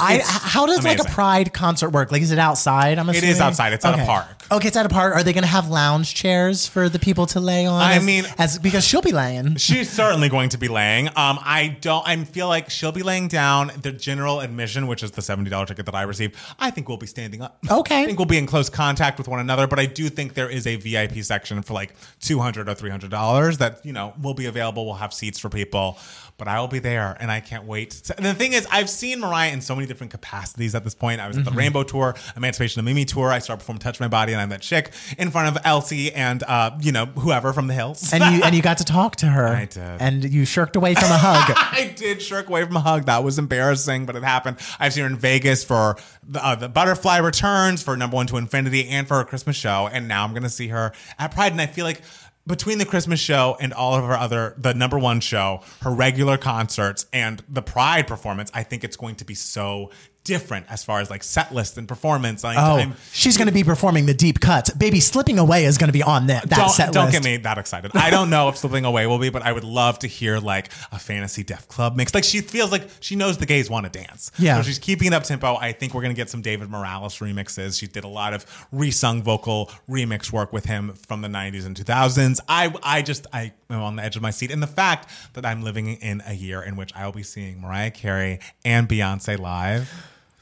I, 0.02 0.22
how 0.26 0.66
does 0.66 0.84
like 0.84 1.00
a 1.00 1.04
pride 1.06 1.54
concert 1.54 1.90
work? 1.92 2.12
Like, 2.12 2.22
is 2.22 2.32
it 2.32 2.40
outside? 2.40 2.98
I'm 2.98 3.08
assuming 3.10 3.30
is 3.30 3.42
outside. 3.42 3.74
It's 3.74 3.86
at 3.86 4.00
a 4.00 4.06
park. 4.06 4.28
Okay, 4.52 4.68
it's 4.68 4.76
at 4.76 4.86
a 4.86 4.90
park. 4.90 5.16
Are 5.16 5.24
they 5.24 5.32
going 5.32 5.44
to 5.44 5.50
have 5.50 5.70
lounge 5.70 6.14
chairs 6.14 6.68
for 6.68 6.90
the 6.90 7.00
people 7.00 7.26
to 7.28 7.40
lay 7.40 7.66
on? 7.66 7.82
I 7.82 7.96
as- 7.96 8.06
mean- 8.06 8.26
as 8.38 8.60
because 8.60 8.86
she'll 8.86 9.02
be 9.02 9.12
laying. 9.14 9.56
She's 9.56 9.90
certainly 9.90 10.28
going 10.28 10.50
to 10.50 10.58
be 10.58 10.68
laying. 10.68 11.08
Um, 11.10 11.40
I 11.42 11.78
don't. 11.80 12.06
I 12.08 12.22
feel 12.26 12.48
like 12.48 12.70
she'll 12.70 12.92
be 12.92 13.04
laying 13.04 13.28
down. 13.28 13.72
The 13.82 13.92
general 13.92 14.40
admission, 14.42 14.88
which 14.88 15.04
is 15.04 15.12
the 15.12 15.22
seventy 15.22 15.50
dollars 15.50 15.70
ticket 15.70 15.86
that 15.86 15.96
I 15.96 16.02
received, 16.04 16.36
I 16.60 16.72
think 16.72 16.90
we'll 16.90 16.98
be 16.98 17.08
standing 17.08 17.42
up. 17.42 17.60
Okay. 17.70 18.02
I 18.04 18.06
think 18.06 18.20
we'll 18.20 18.26
be 18.26 18.38
in 18.38 18.46
close 18.48 18.70
contact 18.70 19.18
with 19.18 19.28
one 19.28 19.40
another. 19.40 19.68
But 19.68 19.80
I 19.80 19.86
do 19.86 20.10
think 20.10 20.34
there 20.34 20.50
is 20.50 20.68
a 20.68 20.76
VIP 20.76 21.24
section 21.24 21.62
for 21.62 21.74
like 21.74 21.94
two 22.20 22.40
hundred 22.40 22.68
or 22.68 22.74
three 22.76 22.90
hundred 22.90 23.12
dollars 23.12 23.60
that 23.60 23.86
you 23.86 23.94
know 23.94 24.14
will 24.22 24.34
be 24.34 24.48
available. 24.48 24.86
We'll 24.86 24.96
have 24.96 25.14
seats 25.14 25.40
for 25.40 25.50
people. 25.50 25.98
But 26.38 26.48
I 26.48 26.60
will 26.60 26.68
be 26.68 26.80
there, 26.80 27.16
and 27.20 27.30
I 27.32 27.40
can't 27.40 27.66
wait. 27.66 27.92
To, 27.92 28.16
the 28.18 28.34
thing 28.34 28.54
is, 28.54 28.68
I've 28.72 28.90
seen 28.90 29.20
Mariah 29.20 29.52
in 29.52 29.62
so 29.62 29.76
many 29.76 29.86
different 29.92 30.12
capacities 30.12 30.74
at 30.74 30.86
this 30.86 30.96
point. 30.96 31.20
I 31.20 31.28
was 31.28 31.38
at 31.38 31.44
the 31.44 31.52
Rainbow 31.52 31.84
Tour, 31.84 32.16
Emancipation 32.38 32.80
of 32.80 32.86
Mimi 32.86 33.04
Tour. 33.04 33.30
I 33.30 33.40
started 33.40 33.60
performing 33.60 33.82
"Touch 33.82 34.00
My 34.00 34.08
Body," 34.08 34.32
and 34.32 34.42
I'm 34.42 34.50
that 34.50 34.62
chick 34.62 34.92
in 35.18 35.32
front 35.32 35.54
of 35.56 35.62
LC 35.64 36.12
and 36.16 36.42
uh, 36.44 36.72
you 36.80 36.94
know 36.94 37.08
whoever 37.08 37.52
from 37.52 37.68
the 37.68 37.74
hills. 37.74 38.12
And 38.14 38.24
you 38.24 38.44
and 38.44 38.56
you 38.56 38.62
got 38.62 38.78
to 38.78 38.86
talk 39.00 39.18
to 39.18 39.26
her. 39.26 39.48
I 39.48 39.66
did. 39.66 40.02
And 40.02 40.24
you 40.24 40.46
shirked 40.46 40.78
away 40.78 40.94
from 40.96 41.12
a 41.12 41.18
hug. 41.18 41.54
I 41.58 41.94
did 41.96 42.22
shirk 42.22 42.48
away 42.48 42.64
from 42.64 42.78
a 42.78 42.80
hug. 42.80 43.06
That 43.06 43.24
was 43.24 43.38
embarrassing, 43.38 44.06
but 44.06 44.16
it 44.16 44.24
happened. 44.24 44.58
I've 44.80 44.94
seen 44.94 45.04
her 45.04 45.10
in 45.10 45.18
Vegas 45.18 45.64
for 45.66 45.98
the, 46.24 46.46
uh, 46.46 46.56
the 46.56 46.70
Butterfly 46.70 47.18
Returns, 47.18 47.84
for 47.84 47.98
Number 47.98 48.16
One 48.16 48.28
to 48.28 48.38
Infinity, 48.38 48.88
and 48.88 49.08
for 49.08 49.18
her 49.18 49.26
Christmas 49.26 49.56
show. 49.58 49.90
And 49.92 50.08
now 50.08 50.24
I'm 50.24 50.32
going 50.32 50.44
to 50.44 50.50
see 50.50 50.70
her 50.70 50.94
at 51.20 51.34
Pride. 51.34 51.52
And 51.52 51.62
I 51.62 51.68
feel 51.68 51.86
like 51.86 52.02
between 52.48 52.78
the 52.78 52.86
Christmas 52.86 53.20
show 53.20 53.56
and 53.60 53.74
all 53.74 53.96
of 53.96 54.04
her 54.04 54.18
other, 54.18 54.56
the 54.58 54.74
number 54.74 54.98
one 54.98 55.20
show, 55.20 55.62
her 55.82 55.92
regular 55.92 56.38
concerts, 56.38 57.06
and 57.14 57.44
the 57.48 57.62
Pride 57.62 58.08
performance, 58.08 58.52
I 58.54 58.64
think 58.64 58.84
it's 58.84 58.98
going 58.98 59.16
to 59.16 59.26
be 59.26 59.36
so 59.36 59.92
different 60.24 60.66
as 60.70 60.84
far 60.84 61.00
as 61.00 61.10
like 61.10 61.24
set 61.24 61.54
list 61.54 61.78
and 61.78 61.88
performance. 61.88 62.44
Like, 62.44 62.58
Oh, 62.58 62.78
I'm- 62.78 62.96
she's 63.12 63.38
going 63.38 63.48
to 63.48 63.54
be 63.54 63.64
performing 63.64 64.06
the 64.06 64.14
deep 64.14 64.40
cuts. 64.40 64.70
Baby, 64.72 65.00
slipping 65.00 65.40
away 65.40 65.66
is 65.66 65.78
going 65.78 65.88
to 65.88 65.94
be 65.94 66.04
on 66.04 66.28
that, 66.28 66.48
that 66.50 66.58
don't, 66.58 66.70
set 66.70 66.92
don't 66.94 67.06
list. 67.06 67.14
get 67.18 67.24
me 67.24 67.38
that 67.38 67.58
excited. 67.58 67.92
I 67.96 68.10
don't 68.12 68.30
know 68.30 68.48
if 68.50 68.58
Slipping 68.58 68.86
Away 68.86 69.08
will 69.08 69.18
be, 69.20 69.30
but 69.30 69.42
I 69.42 69.52
would 69.52 69.64
love 69.64 70.00
to 70.00 70.08
hear 70.08 70.38
like 70.40 70.70
a 70.92 71.00
fantasy 71.00 71.44
Def 71.44 71.68
Club 71.68 71.96
mix. 71.96 72.14
Like 72.14 72.24
she 72.24 72.42
feels 72.42 72.72
like 72.72 72.88
she 73.00 73.16
knows 73.16 73.38
the 73.38 73.46
gays 73.46 73.70
want 73.70 73.92
to 73.92 74.00
dance. 74.00 74.32
Yeah. 74.38 74.58
So 74.58 74.64
she's 74.68 74.80
keeping 74.80 75.08
it 75.08 75.14
up 75.14 75.24
tempo. 75.24 75.56
I 75.56 75.72
think 75.72 75.94
we're 75.94 76.02
gonna 76.04 76.14
get 76.14 76.30
some 76.30 76.42
David 76.42 76.70
Morales 76.70 77.18
remixes. 77.20 77.80
She 77.80 77.88
did 77.88 78.04
a 78.04 78.08
lot 78.08 78.34
of 78.34 78.46
resung 78.74 79.22
vocal 79.22 79.72
remix 79.90 80.32
work 80.32 80.54
with 80.54 80.66
him 80.66 80.94
from 81.08 81.22
the 81.22 81.28
90s 81.28 81.66
and 81.66 81.76
2000s. 81.76 82.40
I 82.48 82.74
I 82.84 83.02
just 83.02 83.26
I 83.34 83.54
am 83.70 83.82
on 83.82 83.96
the 83.96 84.04
edge 84.04 84.16
of 84.16 84.22
my 84.22 84.32
seat. 84.32 84.52
And 84.52 84.62
the 84.62 84.68
fact 84.68 85.10
that 85.34 85.46
I'm 85.46 85.64
living 85.64 85.88
in 85.96 86.22
a 86.26 86.34
year 86.34 86.62
in 86.62 86.76
which 86.76 86.92
I 86.96 87.06
will 87.06 87.14
be 87.14 87.24
seeing 87.24 87.60
Mariah 87.62 87.92
Carey 87.92 88.40
and 88.64 88.88
Beyonce 88.88 89.40
live. 89.40 89.90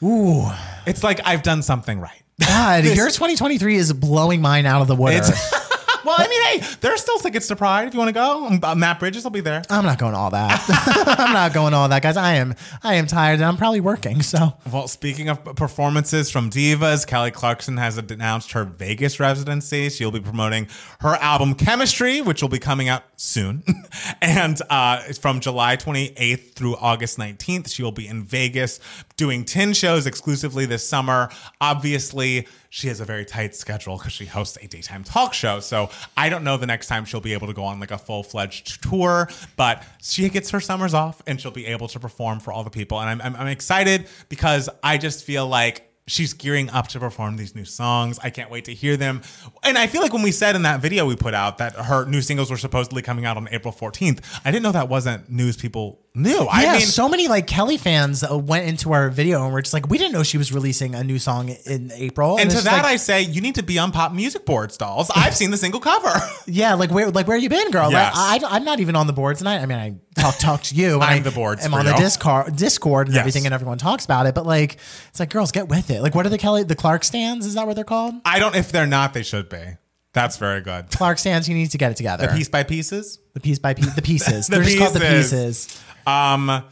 Ooh. 0.04 0.50
It's 0.86 1.04
like 1.04 1.20
I've 1.26 1.44
done 1.44 1.62
something 1.62 2.00
right. 2.00 2.22
God, 2.46 2.84
your 2.96 3.08
2023 3.08 3.76
is 3.76 3.92
blowing 3.94 4.42
mine 4.42 4.66
out 4.66 4.82
of 4.82 4.88
the 4.88 4.96
water. 4.96 5.16
It's- 5.18 5.66
well, 6.06 6.16
I 6.18 6.28
mean, 6.28 6.44
hey, 6.62 6.76
there's 6.82 7.02
still 7.02 7.18
tickets 7.20 7.48
to 7.48 7.56
Pride 7.56 7.88
if 7.88 7.94
you 7.94 8.00
want 8.00 8.10
to 8.10 8.14
go. 8.14 8.46
Um, 8.46 8.60
uh, 8.62 8.76
Matt 8.76 9.00
Bridges 9.00 9.24
will 9.24 9.32
be 9.32 9.42
there. 9.42 9.62
I'm 9.70 9.86
not 9.86 9.98
going 9.98 10.14
all 10.16 10.30
that. 10.32 10.64
I'm 11.20 11.34
not 11.34 11.54
going 11.54 11.74
all 11.74 11.88
that, 11.90 12.02
guys. 12.02 12.18
I 12.18 12.36
am 12.36 12.56
I 12.84 12.96
am 12.96 13.08
tired 13.08 13.36
and 13.36 13.46
I'm 13.46 13.58
probably 13.58 13.82
working. 13.82 14.22
So 14.22 14.54
Well, 14.72 14.88
speaking 14.88 15.30
of 15.30 15.44
performances 15.56 16.30
from 16.30 16.50
divas, 16.50 17.06
Kelly 17.06 17.32
Clarkson 17.32 17.78
has 17.78 17.98
announced 17.98 18.52
her 18.54 18.64
Vegas 18.64 19.20
residency. 19.20 19.90
She'll 19.90 20.12
be 20.12 20.20
promoting 20.20 20.68
her 21.02 21.16
album 21.16 21.56
Chemistry, 21.56 22.22
which 22.22 22.42
will 22.42 22.50
be 22.50 22.60
coming 22.60 22.90
out 22.90 23.04
soon. 23.16 23.64
and 24.22 24.62
uh, 24.70 25.04
it's 25.08 25.18
from 25.20 25.40
July 25.40 25.76
28th 25.78 26.54
through 26.54 26.76
August 26.78 27.18
19th. 27.18 27.74
She 27.74 27.84
will 27.84 27.92
be 27.92 28.08
in 28.08 28.24
Vegas 28.24 28.80
doing 29.18 29.44
10 29.46 29.74
shows 29.74 30.06
exclusively 30.06 30.66
this 30.66 30.88
summer. 30.88 31.30
Obviously, 31.62 32.48
she 32.70 32.88
has 32.88 33.00
a 33.00 33.06
very 33.06 33.26
tight 33.26 33.56
schedule 33.56 33.98
because 33.98 34.14
she 34.14 34.26
hosts 34.26 34.58
a 34.62 34.68
daytime 34.68 35.04
talk 35.04 35.34
show. 35.34 35.60
So 35.60 35.90
I 36.16 36.30
don't 36.30 36.44
know 36.44 36.58
the 36.58 36.68
next 36.68 36.88
time 36.88 37.06
she'll 37.06 37.20
be 37.20 37.34
able 37.34 37.48
to 37.48 37.54
go 37.54 37.64
on 37.64 37.80
like 37.80 37.92
a 37.92 37.98
full 37.98 38.24
fledged 38.24 38.84
tour, 38.84 39.28
but 39.56 39.84
she 40.02 40.30
gets 40.30 40.52
her 40.52 40.60
summers 40.60 40.94
off 40.94 41.22
and 41.26 41.42
she'll 41.42 41.52
be 41.52 41.66
able 41.66 41.88
to 41.90 42.00
perform 42.00 42.40
for 42.40 42.54
all 42.54 42.64
the 42.64 42.70
people. 42.70 43.00
And 43.00 43.10
I'm, 43.10 43.22
I'm, 43.22 43.42
I'm 43.42 43.48
excited 43.48 44.08
because 44.30 44.70
I 44.84 44.98
just 44.98 45.26
feel 45.26 45.48
like 45.48 45.90
she's 46.10 46.34
gearing 46.34 46.70
up 46.72 46.88
to 46.90 47.00
perform 47.00 47.38
these 47.38 47.56
new 47.56 47.66
songs. 47.66 48.20
I 48.24 48.30
can't 48.30 48.50
wait 48.50 48.66
to 48.66 48.74
hear 48.74 48.98
them. 48.98 49.22
And 49.64 49.78
I 49.78 49.88
feel 49.88 50.02
like 50.02 50.12
when 50.12 50.24
we 50.24 50.32
said 50.32 50.56
in 50.56 50.64
that 50.64 50.82
video 50.82 51.06
we 51.06 51.16
put 51.16 51.34
out 51.34 51.60
that 51.60 51.74
her 51.76 52.06
new 52.06 52.22
singles 52.22 52.50
were 52.50 52.58
supposedly 52.58 53.02
coming 53.02 53.26
out 53.26 53.38
on 53.38 53.48
April 53.52 53.74
14th, 53.74 54.20
I 54.44 54.52
didn't 54.52 54.64
know 54.64 54.72
that 54.72 54.90
wasn't 54.90 55.30
news 55.30 55.56
people 55.56 56.00
knew. 56.16 56.48
I 56.50 56.74
mean, 56.78 56.82
so 56.82 57.08
many 57.08 57.28
like 57.28 57.48
Kelly 57.48 57.78
fans 57.78 58.24
uh, 58.24 58.38
went 58.38 58.68
into 58.68 58.92
our 58.94 59.10
video 59.10 59.44
and 59.44 59.54
were 59.54 59.62
just 59.62 59.74
like, 59.74 59.90
we 59.90 59.98
didn't 59.98 60.12
know 60.14 60.24
she 60.24 60.38
was 60.38 60.52
releasing 60.52 60.96
a 60.96 61.04
new 61.04 61.20
song 61.20 61.50
in 61.66 61.92
April. 61.94 62.38
and 62.38 62.48
it's 62.52 62.60
to 62.60 62.66
that 62.66 62.84
like, 62.84 62.86
I 62.86 62.96
say, 62.98 63.22
you 63.22 63.42
need 63.42 63.56
to 63.56 63.64
be 63.64 63.78
on 63.80 63.92
pop 63.92 64.12
music 64.12 64.46
boards, 64.46 64.76
dolls. 64.78 65.10
I've 65.16 65.36
seen 65.36 65.52
the 65.52 65.58
single 65.58 65.80
cover. 65.80 66.12
yeah, 66.48 66.74
like 66.74 66.92
where 66.92 67.10
like 67.12 67.28
where 67.28 67.38
you 67.38 67.50
been, 67.50 67.72
girl? 67.72 67.92
Yes. 67.92 68.16
Like, 68.16 68.44
I, 68.44 68.56
I'm 68.56 68.64
not 68.66 68.80
even 68.80 68.96
on 68.96 69.08
the 69.08 69.14
boards, 69.14 69.40
tonight. 69.40 69.60
I 69.60 69.66
mean, 69.66 69.78
I 69.78 69.96
talk 70.20 70.38
talk 70.38 70.64
to 70.64 70.76
you. 70.76 70.96
and 70.96 71.04
I'm 71.04 71.18
I 71.18 71.20
the 71.20 71.32
boards 71.32 71.66
I'm 71.66 71.74
on 71.74 71.86
you. 71.86 71.92
the 71.92 71.98
Discord 71.98 72.56
Discord 72.56 73.08
and 73.08 73.16
Yes. 73.16 73.22
everything, 73.22 73.46
and 73.46 73.54
everyone 73.54 73.78
talks 73.78 74.06
about 74.06 74.26
it. 74.26 74.36
But 74.36 74.46
like, 74.46 74.78
it's 75.10 75.20
like, 75.20 75.30
girls, 75.30 75.52
get 75.52 75.68
with 75.70 75.90
it. 75.92 76.02
Like, 76.02 76.16
what 76.16 76.26
are 76.26 76.30
the 76.30 76.38
Kelly 76.38 76.64
the 76.64 76.76
Clark 76.76 77.04
stands? 77.04 77.46
Is 77.46 77.54
that 77.54 77.66
what 77.68 77.76
they're 77.76 77.84
called? 77.86 78.16
I 78.26 78.40
don't. 78.40 78.56
If 78.56 78.72
they're 78.72 78.88
not, 78.88 79.14
they 79.14 79.24
should 79.24 79.48
be. 79.50 79.64
That's 80.12 80.38
very 80.38 80.62
good. 80.62 80.90
Clark 80.90 81.20
stands. 81.20 81.48
You 81.48 81.54
need 81.54 81.70
to 81.70 81.78
get 81.78 81.92
it 81.92 81.98
together. 81.98 82.26
The 82.26 82.34
piece 82.34 82.50
by 82.50 82.64
pieces. 82.64 83.20
the 83.36 83.40
piece 83.40 83.60
by 83.60 83.76
piece. 83.76 83.94
The 83.94 84.02
pieces. 84.12 84.48
The 84.48 84.56
they're 84.56 84.64
just 84.66 84.78
called 84.80 84.96
the 84.96 85.00
pieces. 85.02 85.82
Um. 86.10 86.64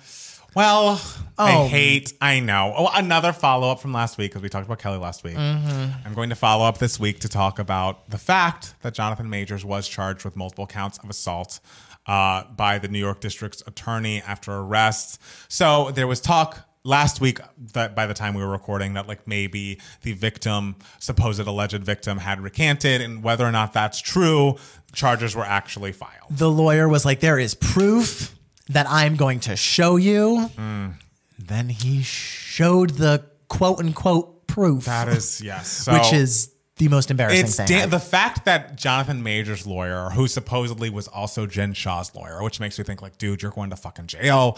Well, 0.56 1.00
I 1.38 1.54
Oh. 1.54 1.68
hate. 1.68 2.14
I 2.20 2.40
know. 2.40 2.74
Oh, 2.76 2.90
another 2.92 3.32
follow 3.32 3.70
up 3.70 3.80
from 3.80 3.94
last 3.94 4.18
week 4.18 4.32
because 4.32 4.42
we 4.42 4.50
talked 4.50 4.66
about 4.66 4.80
Kelly 4.80 4.98
last 4.98 5.24
week. 5.24 5.38
I'm 5.38 6.14
going 6.16 6.30
to 6.30 6.36
follow 6.36 6.66
up 6.66 6.80
this 6.80 7.00
week 7.00 7.20
to 7.20 7.30
talk 7.30 7.60
about 7.60 8.10
the 8.10 8.18
fact 8.18 8.74
that 8.82 8.96
Jonathan 8.96 9.30
Majors 9.30 9.64
was 9.64 9.88
charged 9.88 10.26
with 10.26 10.36
multiple 10.36 10.66
counts 10.66 10.98
of 10.98 11.12
assault 11.12 11.60
uh, 12.08 12.44
by 12.56 12.80
the 12.80 12.88
New 12.88 12.98
York 12.98 13.20
District's 13.20 13.62
attorney 13.68 14.20
after 14.24 14.52
arrest. 14.52 15.22
So 15.48 15.92
there 15.92 16.08
was 16.08 16.20
talk 16.22 16.68
last 16.84 17.22
week 17.22 17.40
that 17.74 17.94
by 17.96 18.08
the 18.08 18.14
time 18.16 18.34
we 18.34 18.42
were 18.42 18.50
recording 18.50 18.94
that 18.94 19.08
like 19.08 19.28
maybe 19.28 19.80
the 20.02 20.14
victim 20.14 20.76
supposed 20.98 21.40
alleged 21.46 21.84
victim 21.84 22.18
had 22.20 22.40
recanted 22.42 23.02
and 23.02 23.22
whether 23.22 23.46
or 23.46 23.52
not 23.52 23.74
that's 23.74 24.00
true 24.00 24.56
charges 24.94 25.36
were 25.36 25.44
actually 25.46 25.92
filed 25.92 26.14
the 26.32 26.50
lawyer 26.50 26.88
was 26.88 27.04
like, 27.06 27.20
"There 27.20 27.38
is 27.38 27.54
proof 27.56 28.34
that 28.70 28.86
I'm 28.90 29.16
going 29.16 29.40
to 29.42 29.56
show 29.56 29.96
you." 29.96 30.50
Hmm. 30.56 30.88
Then 31.40 31.70
he 31.70 32.02
showed 32.02 32.92
the 32.92 33.26
quote 33.48 33.80
unquote 33.80 34.48
proof, 34.48 34.86
that 34.86 35.08
is 35.08 35.40
yes 35.42 35.68
so 35.68 35.94
which 35.94 36.12
is 36.12 36.52
the 36.78 36.88
most 36.88 37.12
embarrassing 37.12 37.46
it's 37.46 37.56
thing. 37.56 37.68
da- 37.68 37.86
the 37.86 38.00
fact 38.00 38.46
that 38.46 38.76
Jonathan 38.76 39.24
Major's 39.24 39.66
lawyer, 39.66 40.10
who 40.10 40.28
supposedly 40.28 40.90
was 40.90 41.08
also 41.08 41.46
Jen 41.46 41.74
Shah's 41.74 42.14
lawyer, 42.14 42.44
which 42.44 42.60
makes 42.60 42.78
me 42.78 42.84
think 42.84 43.02
like, 43.02 43.18
dude, 43.18 43.42
you're 43.42 43.52
going 43.52 43.72
to 43.72 43.76
fucking 43.76 44.08
jail, 44.08 44.58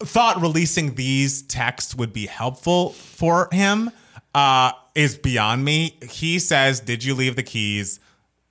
thought 0.00 0.40
releasing 0.40 0.94
these 0.94 1.42
texts 1.42 1.94
would 1.94 2.12
be 2.12 2.26
helpful 2.26 2.90
for 2.90 3.48
him 3.50 3.90
uh, 4.34 4.72
is 4.94 5.16
beyond 5.18 5.64
me. 5.64 5.96
He 6.08 6.38
says, 6.38 6.80
"Did 6.80 7.02
you 7.04 7.14
leave 7.14 7.34
the 7.36 7.42
keys?" 7.42 7.98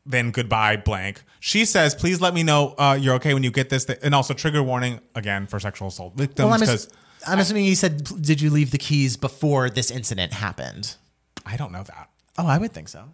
Then 0.05 0.31
goodbye, 0.31 0.77
blank. 0.77 1.21
She 1.39 1.65
says, 1.65 1.93
"Please 1.95 2.19
let 2.21 2.33
me 2.33 2.43
know 2.43 2.73
uh, 2.77 2.97
you're 2.99 3.15
okay 3.15 3.33
when 3.33 3.43
you 3.43 3.51
get 3.51 3.69
this." 3.69 3.85
Th- 3.85 3.99
and 4.01 4.13
also, 4.15 4.33
trigger 4.33 4.63
warning 4.63 4.99
again 5.15 5.47
for 5.47 5.59
sexual 5.59 5.87
assault 5.89 6.15
victims 6.15 6.45
well, 6.45 6.53
I'm, 6.53 6.63
ass- 6.63 6.87
I'm 7.27 7.39
assuming 7.39 7.65
he 7.65 7.75
said, 7.75 8.03
"Did 8.21 8.41
you 8.41 8.49
leave 8.49 8.71
the 8.71 8.77
keys 8.77 9.17
before 9.17 9.69
this 9.69 9.91
incident 9.91 10.33
happened?" 10.33 10.95
I 11.45 11.55
don't 11.57 11.71
know 11.71 11.83
that 11.83 12.09
Oh, 12.37 12.45
I 12.47 12.57
would 12.57 12.73
think 12.73 12.89
so. 12.89 13.09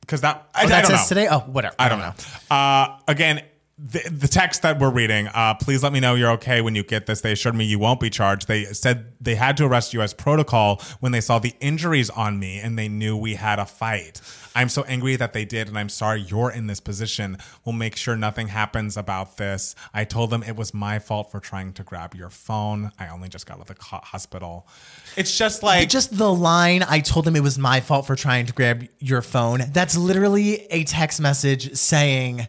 because 0.00 0.20
that 0.20 0.48
I, 0.54 0.62
Oh, 0.62 0.64
I 0.64 0.68
that 0.68 0.80
don't 0.82 0.90
says 0.90 1.10
know. 1.10 1.14
today. 1.16 1.28
Oh, 1.30 1.38
whatever. 1.40 1.74
I 1.78 1.88
don't 1.88 1.98
know. 2.00 2.12
Uh, 2.50 2.98
again, 3.08 3.42
the, 3.76 4.08
the 4.08 4.28
text 4.28 4.62
that 4.62 4.78
we're 4.78 4.90
reading, 4.90 5.26
uh, 5.34 5.54
please 5.54 5.82
let 5.82 5.92
me 5.92 5.98
know 5.98 6.14
you're 6.14 6.30
okay 6.32 6.60
when 6.60 6.76
you 6.76 6.84
get 6.84 7.06
this. 7.06 7.22
They 7.22 7.32
assured 7.32 7.56
me 7.56 7.64
you 7.64 7.80
won't 7.80 7.98
be 7.98 8.08
charged. 8.08 8.46
They 8.46 8.64
said 8.66 9.12
they 9.20 9.34
had 9.34 9.56
to 9.56 9.64
arrest 9.66 9.92
you 9.92 10.00
as 10.00 10.14
protocol 10.14 10.80
when 11.00 11.10
they 11.10 11.20
saw 11.20 11.40
the 11.40 11.54
injuries 11.60 12.08
on 12.08 12.38
me 12.38 12.60
and 12.60 12.78
they 12.78 12.88
knew 12.88 13.16
we 13.16 13.34
had 13.34 13.58
a 13.58 13.66
fight. 13.66 14.20
I'm 14.54 14.68
so 14.68 14.84
angry 14.84 15.16
that 15.16 15.32
they 15.32 15.44
did, 15.44 15.66
and 15.66 15.76
I'm 15.76 15.88
sorry 15.88 16.20
you're 16.20 16.52
in 16.52 16.68
this 16.68 16.78
position. 16.78 17.38
We'll 17.64 17.72
make 17.72 17.96
sure 17.96 18.14
nothing 18.14 18.46
happens 18.48 18.96
about 18.96 19.36
this. 19.36 19.74
I 19.92 20.04
told 20.04 20.30
them 20.30 20.44
it 20.44 20.54
was 20.54 20.72
my 20.72 21.00
fault 21.00 21.32
for 21.32 21.40
trying 21.40 21.72
to 21.72 21.82
grab 21.82 22.14
your 22.14 22.30
phone. 22.30 22.92
I 22.96 23.08
only 23.08 23.28
just 23.28 23.46
got 23.46 23.54
out 23.54 23.68
of 23.68 23.76
the 23.76 23.84
hospital. 23.84 24.68
It's 25.16 25.36
just 25.36 25.64
like 25.64 25.88
Just 25.88 26.16
the 26.16 26.32
line, 26.32 26.84
I 26.88 27.00
told 27.00 27.24
them 27.24 27.34
it 27.34 27.42
was 27.42 27.58
my 27.58 27.80
fault 27.80 28.06
for 28.06 28.14
trying 28.14 28.46
to 28.46 28.52
grab 28.52 28.86
your 29.00 29.22
phone. 29.22 29.62
That's 29.72 29.96
literally 29.96 30.66
a 30.70 30.84
text 30.84 31.20
message 31.20 31.74
saying, 31.74 32.46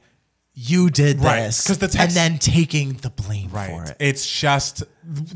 you 0.57 0.89
did 0.89 1.19
Right, 1.19 1.41
this. 1.47 1.65
the 1.65 1.75
text- 1.75 1.97
and 1.99 2.11
then 2.11 2.39
taking 2.39 2.93
the 2.93 3.09
blame 3.09 3.49
for 3.49 3.55
Right. 3.57 3.89
it. 3.89 3.97
It's 3.99 4.25
just 4.25 4.83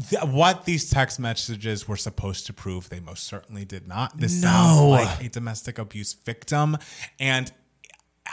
th- 0.09 0.23
what 0.23 0.63
these 0.65 0.89
text 0.89 1.19
messages 1.19 1.87
were 1.89 1.97
supposed 1.97 2.45
to 2.45 2.53
prove. 2.53 2.87
They 2.89 3.01
most 3.01 3.25
certainly 3.25 3.65
did 3.65 3.85
not. 3.87 4.17
This 4.17 4.33
No. 4.41 4.47
sounds 4.47 4.79
like 4.91 5.25
a 5.25 5.29
domestic 5.29 5.77
abuse 5.77 6.13
victim. 6.25 6.77
And 7.19 7.51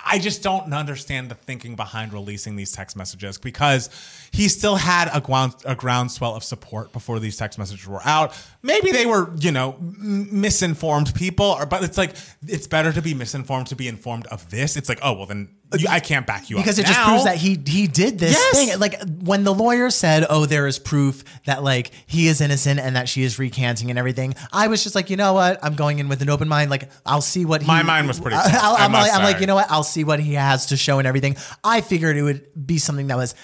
I 0.04 0.18
just 0.18 0.42
don't 0.42 0.72
understand 0.74 1.30
the 1.30 1.34
thinking 1.34 1.74
behind 1.74 2.12
releasing 2.12 2.54
these 2.54 2.70
text 2.70 2.96
messages 2.96 3.38
because 3.38 3.88
he 4.30 4.46
still 4.46 4.76
had 4.76 5.08
a, 5.12 5.22
ground, 5.22 5.54
a 5.64 5.74
groundswell 5.74 6.34
of 6.36 6.44
support 6.44 6.92
before 6.92 7.18
these 7.18 7.36
text 7.38 7.58
messages 7.58 7.86
were 7.86 8.02
out. 8.06 8.34
Maybe 8.62 8.92
they 8.92 9.06
were, 9.06 9.34
you 9.38 9.50
know, 9.52 9.74
m- 9.80 10.28
misinformed 10.40 11.14
people, 11.14 11.46
or, 11.46 11.64
but 11.64 11.82
it's 11.82 11.96
like 11.96 12.14
it's 12.46 12.66
better 12.66 12.92
to 12.92 13.00
be 13.00 13.14
misinformed 13.14 13.68
to 13.68 13.74
be 13.76 13.88
informed 13.88 14.26
of 14.26 14.50
this. 14.50 14.76
It's 14.76 14.88
like, 14.90 14.98
oh 15.02 15.14
well, 15.14 15.26
then 15.26 15.48
you, 15.76 15.88
I 15.88 16.00
can't 16.00 16.26
back 16.26 16.48
you 16.48 16.56
because 16.56 16.78
up 16.78 16.84
because 16.84 16.90
it 16.90 16.94
just 16.94 17.00
proves 17.08 17.24
that 17.24 17.36
he 17.36 17.58
he 17.66 17.86
did 17.86 18.18
this 18.18 18.32
Yes. 18.32 18.56
thing. 18.56 18.78
Like 18.78 19.00
when 19.20 19.42
the 19.44 19.52
lawyer 19.52 19.90
said, 19.90 20.24
"Oh, 20.30 20.46
there 20.46 20.66
is 20.66 20.78
proof 20.78 21.24
that 21.46 21.62
like 21.64 21.90
he 22.06 22.28
is 22.28 22.40
innocent 22.40 22.78
and 22.78 22.94
that 22.96 23.08
she 23.08 23.22
is 23.24 23.38
recanting 23.38 23.90
and 23.90 23.98
everything," 23.98 24.34
I 24.52 24.68
was 24.68 24.82
just 24.82 24.94
like, 24.94 25.10
you 25.10 25.16
know 25.16 25.32
what? 25.32 25.58
I'm 25.62 25.74
going 25.74 25.98
in 25.98 26.08
with 26.08 26.22
an 26.22 26.30
open 26.30 26.48
mind. 26.48 26.70
Like 26.70 26.88
I'll 27.04 27.20
see 27.20 27.44
what 27.44 27.62
he, 27.62 27.66
My 27.66 27.82
mind 27.82 28.06
was 28.06 28.20
pretty 28.20 28.36
I, 28.36 28.76
I'm, 28.78 28.92
like, 28.92 29.12
I'm 29.12 29.22
like, 29.24 29.40
you 29.40 29.46
know 29.46 29.56
what? 29.56 29.70
I'll 29.70 29.82
see 29.82 30.04
what 30.04 30.20
he 30.20 30.34
has 30.34 30.66
to 30.66 30.76
show 30.76 30.98
and 30.98 31.06
everything. 31.08 31.36
I 31.64 31.80
figured 31.80 32.16
it 32.16 32.22
would 32.22 32.66
be 32.66 32.78
something 32.78 33.08
that 33.08 33.16
was 33.16 33.34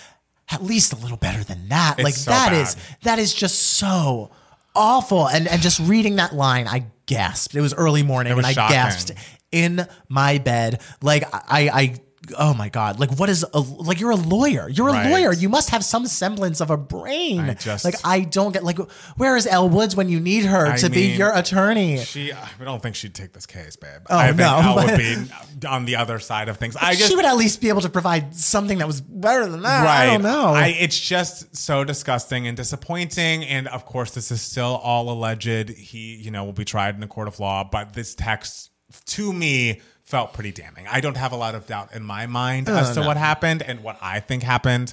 at 0.49 0.63
least 0.63 0.93
a 0.93 0.97
little 0.97 1.17
better 1.17 1.43
than 1.43 1.69
that. 1.69 1.95
It's 1.99 2.05
like 2.05 2.15
so 2.15 2.31
that 2.31 2.53
is 2.53 2.75
bad. 2.75 2.85
that 3.03 3.19
is 3.19 3.35
just 3.35 3.59
so 3.59 4.31
awful. 4.75 5.29
And 5.29 5.49
and 5.49 5.61
just 5.61 5.81
reading 5.81 6.17
that 6.17 6.35
line, 6.35 6.69
I 6.69 6.87
gasped. 7.07 7.55
It 7.55 7.61
was 7.61 7.75
early 7.75 8.03
morning, 8.03 8.35
was 8.37 8.47
and 8.47 8.59
I 8.59 8.69
gasped 8.69 9.13
in 9.51 9.87
my 10.09 10.39
bed. 10.39 10.81
Like 11.03 11.25
I, 11.33 11.69
I, 11.69 11.95
oh 12.39 12.55
my 12.55 12.69
god! 12.69 13.01
Like 13.01 13.19
what 13.19 13.29
is 13.29 13.45
a 13.53 13.59
like? 13.61 14.01
You're 14.01 14.11
a 14.13 14.17
lawyer. 14.17 14.69
You're 14.69 14.89
a 14.89 14.93
Right. 14.93 15.11
lawyer. 15.11 15.33
You 15.33 15.49
must 15.49 15.71
have 15.71 15.85
some 15.85 16.07
semblance 16.07 16.61
of 16.61 16.71
a 16.71 16.77
brain. 16.77 17.41
I 17.41 17.55
just- 17.55 17.85
like 17.85 17.97
I 18.05 18.21
don't 18.21 18.53
get 18.53 18.63
like 18.65 18.79
where 19.17 19.37
is 19.37 19.47
Elle 19.47 19.69
Woods 19.69 19.97
when 19.97 20.09
you 20.09 20.21
need 20.21 20.45
her 20.45 20.67
I 20.67 20.77
to 20.79 20.89
be 20.91 21.03
your 21.13 21.37
attorney? 21.37 21.99
She, 21.99 22.33
I 22.33 22.49
don't 22.65 22.83
think 22.83 22.95
she'd 22.97 23.15
take 23.15 23.33
this 23.33 23.47
case, 23.47 23.77
babe. 23.77 24.03
Oh, 24.09 24.17
I 24.17 24.27
think 24.29 24.39
no, 24.39 24.59
Elle 24.63 24.75
would 24.87 24.99
be 24.99 25.67
on 25.67 25.85
the 25.85 25.97
other 25.97 26.19
side 26.19 26.49
of 26.49 26.57
things. 26.59 26.77
I 26.77 26.95
just, 26.95 27.09
she 27.11 27.17
would 27.17 27.25
at 27.25 27.37
least 27.37 27.61
be 27.61 27.69
able 27.69 27.81
to 27.83 27.89
provide 27.89 28.35
something 28.35 28.79
that 28.79 28.87
was 28.87 29.01
better 29.01 29.47
than 29.49 29.63
that. 29.63 29.85
right. 29.85 30.03
I 30.03 30.07
don't 30.07 30.23
know. 30.23 30.49
I, 30.55 30.69
it's 30.69 30.99
just 30.99 31.57
so 31.57 31.85
disgusting 31.85 32.47
and 32.47 32.57
disappointing. 32.57 33.45
And 33.45 33.69
of 33.69 33.85
course, 33.85 34.13
this 34.13 34.31
is 34.31 34.41
still 34.43 34.81
all 34.83 35.11
alleged. 35.11 35.71
He, 35.71 36.17
you 36.17 36.31
know, 36.31 36.45
will 36.45 36.53
be 36.53 36.65
tried 36.65 36.97
in 36.97 37.03
a 37.03 37.09
court 37.09 37.29
of 37.29 37.41
law. 37.41 37.65
But 37.65 37.95
this 37.95 38.15
text, 38.15 38.71
to 39.07 39.33
me, 39.33 39.81
felt 40.13 40.35
pretty 40.35 40.53
damning. 40.53 40.87
I 40.87 41.01
don't 41.01 41.17
have 41.17 41.33
a 41.33 41.37
lot 41.37 41.55
of 41.55 41.67
doubt 41.67 41.95
in 41.95 42.03
my 42.03 42.27
mind 42.27 42.69
as 42.69 42.95
to 42.97 43.01
what 43.01 43.17
happened 43.17 43.63
and 43.63 43.83
what 43.83 43.97
I 44.03 44.21
think 44.21 44.43
happened. 44.43 44.93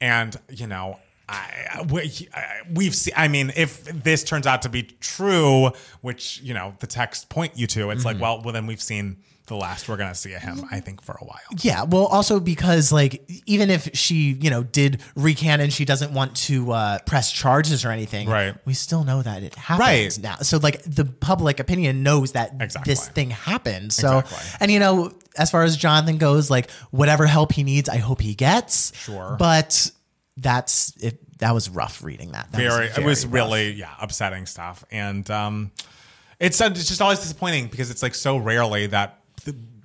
And 0.00 0.34
you 0.48 0.66
know. 0.66 0.98
I, 1.32 1.86
we, 1.88 2.28
we've 2.74 2.92
seen. 2.92 3.14
I 3.16 3.28
mean, 3.28 3.52
if 3.54 3.84
this 3.84 4.24
turns 4.24 4.48
out 4.48 4.62
to 4.62 4.68
be 4.68 4.82
true, 4.82 5.70
which 6.00 6.40
you 6.42 6.54
know 6.54 6.74
the 6.80 6.88
text 6.88 7.28
point 7.28 7.56
you 7.56 7.68
to, 7.68 7.90
it's 7.90 8.04
like, 8.04 8.16
mm-hmm. 8.16 8.22
well, 8.22 8.42
well, 8.42 8.52
then 8.52 8.66
we've 8.66 8.82
seen 8.82 9.18
the 9.50 9.56
last 9.56 9.88
we're 9.88 9.96
gonna 9.98 10.14
see 10.14 10.32
of 10.32 10.40
him. 10.42 10.64
I 10.70 10.80
think 10.80 11.02
for 11.02 11.12
a 11.20 11.24
while. 11.24 11.38
Yeah, 11.60 11.82
well, 11.82 12.06
also 12.06 12.40
because 12.40 12.90
like 12.92 13.22
even 13.46 13.68
if 13.68 13.90
she, 13.94 14.32
you 14.40 14.48
know, 14.48 14.62
did 14.62 15.02
recant 15.14 15.60
and 15.60 15.72
she 15.72 15.84
doesn't 15.84 16.12
want 16.12 16.34
to 16.48 16.72
uh, 16.72 16.98
press 17.04 17.30
charges 17.30 17.84
or 17.84 17.90
anything, 17.90 18.28
Right. 18.28 18.54
We 18.64 18.74
still 18.74 19.04
know 19.04 19.20
that 19.22 19.42
it 19.42 19.54
happens 19.56 20.18
Right. 20.18 20.18
now. 20.22 20.36
So 20.36 20.58
like 20.58 20.82
the 20.84 21.04
public 21.04 21.60
opinion 21.60 22.02
knows 22.02 22.32
that 22.32 22.52
Exactly. 22.60 22.90
this 22.90 23.08
thing 23.08 23.30
happened. 23.30 23.92
So 23.92 24.20
Exactly. 24.20 24.56
and 24.60 24.70
you 24.70 24.78
know, 24.78 25.12
as 25.36 25.50
far 25.50 25.64
as 25.64 25.76
Jonathan 25.76 26.16
goes, 26.18 26.48
like 26.50 26.70
whatever 26.90 27.26
help 27.26 27.52
he 27.52 27.62
needs, 27.64 27.88
I 27.88 27.96
hope 27.98 28.20
he 28.20 28.34
gets. 28.34 28.92
Sure. 28.96 29.36
but 29.38 29.90
that's 30.36 30.94
it. 31.02 31.18
That 31.40 31.54
was 31.54 31.68
rough 31.70 32.02
reading 32.04 32.32
that. 32.32 32.52
That 32.52 32.58
very, 32.58 32.86
it 32.86 33.04
was 33.04 33.24
rough. 33.26 33.34
really 33.34 33.72
yeah 33.72 33.94
upsetting 34.00 34.46
stuff 34.46 34.84
and 34.90 35.28
um 35.30 35.70
it's 36.38 36.60
it's 36.60 36.88
just 36.88 37.02
always 37.02 37.18
disappointing 37.18 37.68
because 37.68 37.90
it's 37.90 38.02
like 38.02 38.14
so 38.14 38.36
rarely 38.38 38.86
that 38.86 39.19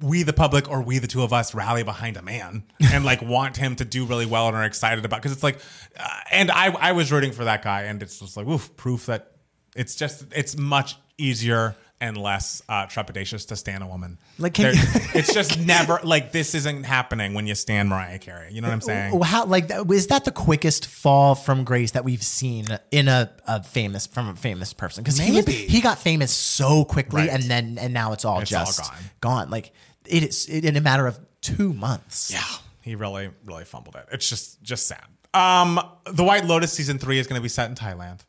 we 0.05 0.23
the 0.23 0.33
public 0.33 0.69
or 0.69 0.81
we 0.81 0.99
the 0.99 1.07
two 1.07 1.23
of 1.23 1.33
us 1.33 1.53
rally 1.55 1.83
behind 1.83 2.15
a 2.17 2.21
man 2.21 2.63
and 2.93 3.03
like 3.03 3.21
want 3.21 3.57
him 3.57 3.75
to 3.75 3.85
do 3.85 4.05
really 4.05 4.25
well 4.25 4.47
and 4.47 4.55
are 4.55 4.63
excited 4.63 5.03
about 5.03 5.17
because 5.21 5.31
it's 5.31 5.43
like 5.43 5.59
uh, 5.99 6.07
and 6.31 6.51
I 6.51 6.67
I 6.67 6.91
was 6.93 7.11
rooting 7.11 7.31
for 7.31 7.43
that 7.45 7.61
guy 7.63 7.83
and 7.83 8.01
it's 8.03 8.19
just 8.19 8.37
like 8.37 8.47
oof 8.47 8.75
proof 8.77 9.07
that 9.07 9.31
it's 9.75 9.95
just 9.95 10.25
it's 10.35 10.55
much 10.57 10.97
easier 11.17 11.75
and 12.01 12.17
less 12.17 12.61
uh, 12.67 12.85
trepidatious 12.87 13.47
to 13.47 13.55
stand 13.55 13.81
a 13.81 13.87
woman. 13.87 14.17
Like, 14.37 14.57
you- 14.59 14.65
it's 14.73 15.33
just 15.33 15.57
never 15.65 15.97
like 16.03 16.33
this 16.33 16.53
isn't 16.53 16.83
happening 16.83 17.33
when 17.33 17.47
you 17.47 17.55
stand 17.55 17.87
Mariah 17.87 18.19
Carey. 18.19 18.49
You 18.51 18.59
know 18.59 18.67
what 18.67 18.73
I'm 18.73 18.81
saying? 18.81 19.21
How 19.21 19.45
like 19.45 19.71
is 19.89 20.07
that 20.07 20.25
the 20.25 20.31
quickest 20.33 20.87
fall 20.87 21.35
from 21.35 21.63
grace 21.63 21.91
that 21.91 22.03
we've 22.03 22.21
seen 22.21 22.67
in 22.91 23.07
a, 23.07 23.31
a 23.47 23.63
famous 23.63 24.07
from 24.07 24.27
a 24.27 24.35
famous 24.35 24.73
person? 24.73 25.03
Because 25.05 25.17
he 25.17 25.41
he 25.41 25.79
got 25.79 25.97
famous 25.97 26.31
so 26.33 26.83
quickly, 26.83 27.21
Right. 27.21 27.29
and 27.29 27.43
then 27.43 27.77
and 27.79 27.93
now 27.93 28.11
it's 28.11 28.25
all 28.25 28.41
It's 28.41 28.53
all 28.53 28.65
just 28.65 28.91
gone. 29.21 29.49
Like 29.49 29.71
it 30.07 30.23
is 30.23 30.47
in 30.47 30.75
a 30.75 30.81
matter 30.81 31.07
of 31.07 31.19
two 31.41 31.73
months. 31.73 32.31
Yeah, 32.31 32.43
he 32.81 32.95
really, 32.95 33.29
really 33.45 33.65
fumbled 33.65 33.95
it. 33.95 34.05
It's 34.11 34.29
just, 34.29 34.61
just 34.61 34.87
sad. 34.87 35.05
Um, 35.33 35.79
the 36.05 36.23
White 36.23 36.45
Lotus 36.45 36.71
season 36.71 36.97
three 36.97 37.19
is 37.19 37.27
going 37.27 37.39
to 37.39 37.43
be 37.43 37.49
set 37.49 37.69
in 37.69 37.75
Thailand. 37.75 38.21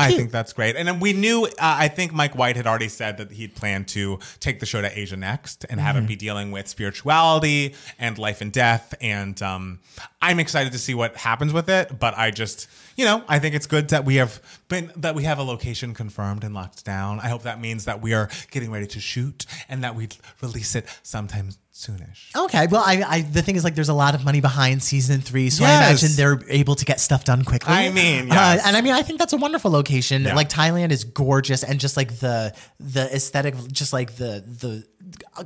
I 0.00 0.12
think 0.12 0.30
that's 0.30 0.52
great. 0.52 0.76
And 0.76 0.86
then 0.86 1.00
we 1.00 1.12
knew, 1.12 1.44
uh, 1.44 1.48
I 1.58 1.88
think 1.88 2.12
Mike 2.12 2.36
White 2.36 2.56
had 2.56 2.66
already 2.66 2.88
said 2.88 3.18
that 3.18 3.32
he'd 3.32 3.54
planned 3.54 3.88
to 3.88 4.18
take 4.40 4.60
the 4.60 4.66
show 4.66 4.80
to 4.80 4.98
Asia 4.98 5.16
next 5.16 5.64
and 5.68 5.80
have 5.80 5.96
it 5.96 6.06
be 6.06 6.16
dealing 6.16 6.50
with 6.50 6.68
spirituality 6.68 7.74
and 7.98 8.18
life 8.18 8.40
and 8.40 8.52
death. 8.52 8.94
And 9.00 9.40
um, 9.42 9.80
I'm 10.20 10.40
excited 10.40 10.72
to 10.72 10.78
see 10.78 10.94
what 10.94 11.16
happens 11.16 11.52
with 11.52 11.68
it. 11.68 11.98
But 11.98 12.16
I 12.16 12.30
just, 12.30 12.68
you 12.96 13.04
know, 13.04 13.24
I 13.28 13.38
think 13.38 13.54
it's 13.54 13.66
good 13.66 13.88
that 13.90 14.04
we 14.04 14.16
have 14.16 14.40
been, 14.68 14.92
that 14.96 15.14
we 15.14 15.24
have 15.24 15.38
a 15.38 15.42
location 15.42 15.94
confirmed 15.94 16.44
and 16.44 16.54
locked 16.54 16.84
down. 16.84 17.20
I 17.20 17.28
hope 17.28 17.42
that 17.42 17.60
means 17.60 17.84
that 17.84 18.00
we 18.00 18.14
are 18.14 18.28
getting 18.50 18.70
ready 18.70 18.86
to 18.88 19.00
shoot 19.00 19.46
and 19.68 19.84
that 19.84 19.94
we 19.94 20.08
release 20.40 20.74
it 20.74 20.86
sometime 21.02 21.50
soonish. 21.72 22.34
Okay, 22.36 22.66
well, 22.66 22.82
I, 22.84 23.02
I 23.06 23.20
the 23.22 23.42
thing 23.42 23.56
is 23.56 23.64
like 23.64 23.74
there's 23.74 23.88
a 23.88 23.94
lot 23.94 24.14
of 24.14 24.24
money 24.24 24.40
behind 24.40 24.82
season 24.82 25.20
three, 25.20 25.50
so 25.50 25.64
I 25.64 25.68
Yes. 25.68 26.02
imagine 26.02 26.16
they're 26.16 26.40
able 26.52 26.74
to 26.74 26.84
get 26.84 27.00
stuff 27.00 27.24
done 27.24 27.44
quickly. 27.44 27.72
I 27.72 27.90
mean, 27.90 28.30
Uh, 28.30 28.34
yes. 28.34 28.66
and 28.66 28.76
I 28.76 28.80
mean, 28.80 28.92
I 28.92 29.02
think 29.02 29.18
that's 29.18 29.32
a 29.32 29.36
wonderful 29.36 29.70
location. 29.70 30.24
Yeah. 30.24 30.34
Like 30.34 30.48
Thailand 30.48 30.90
is 30.90 31.04
gorgeous, 31.04 31.62
and 31.62 31.78
just 31.80 31.96
like 31.96 32.18
the 32.18 32.52
the 32.80 33.14
aesthetic, 33.14 33.54
just 33.72 33.92
like 33.92 34.16
the 34.16 34.42
the 34.46 34.84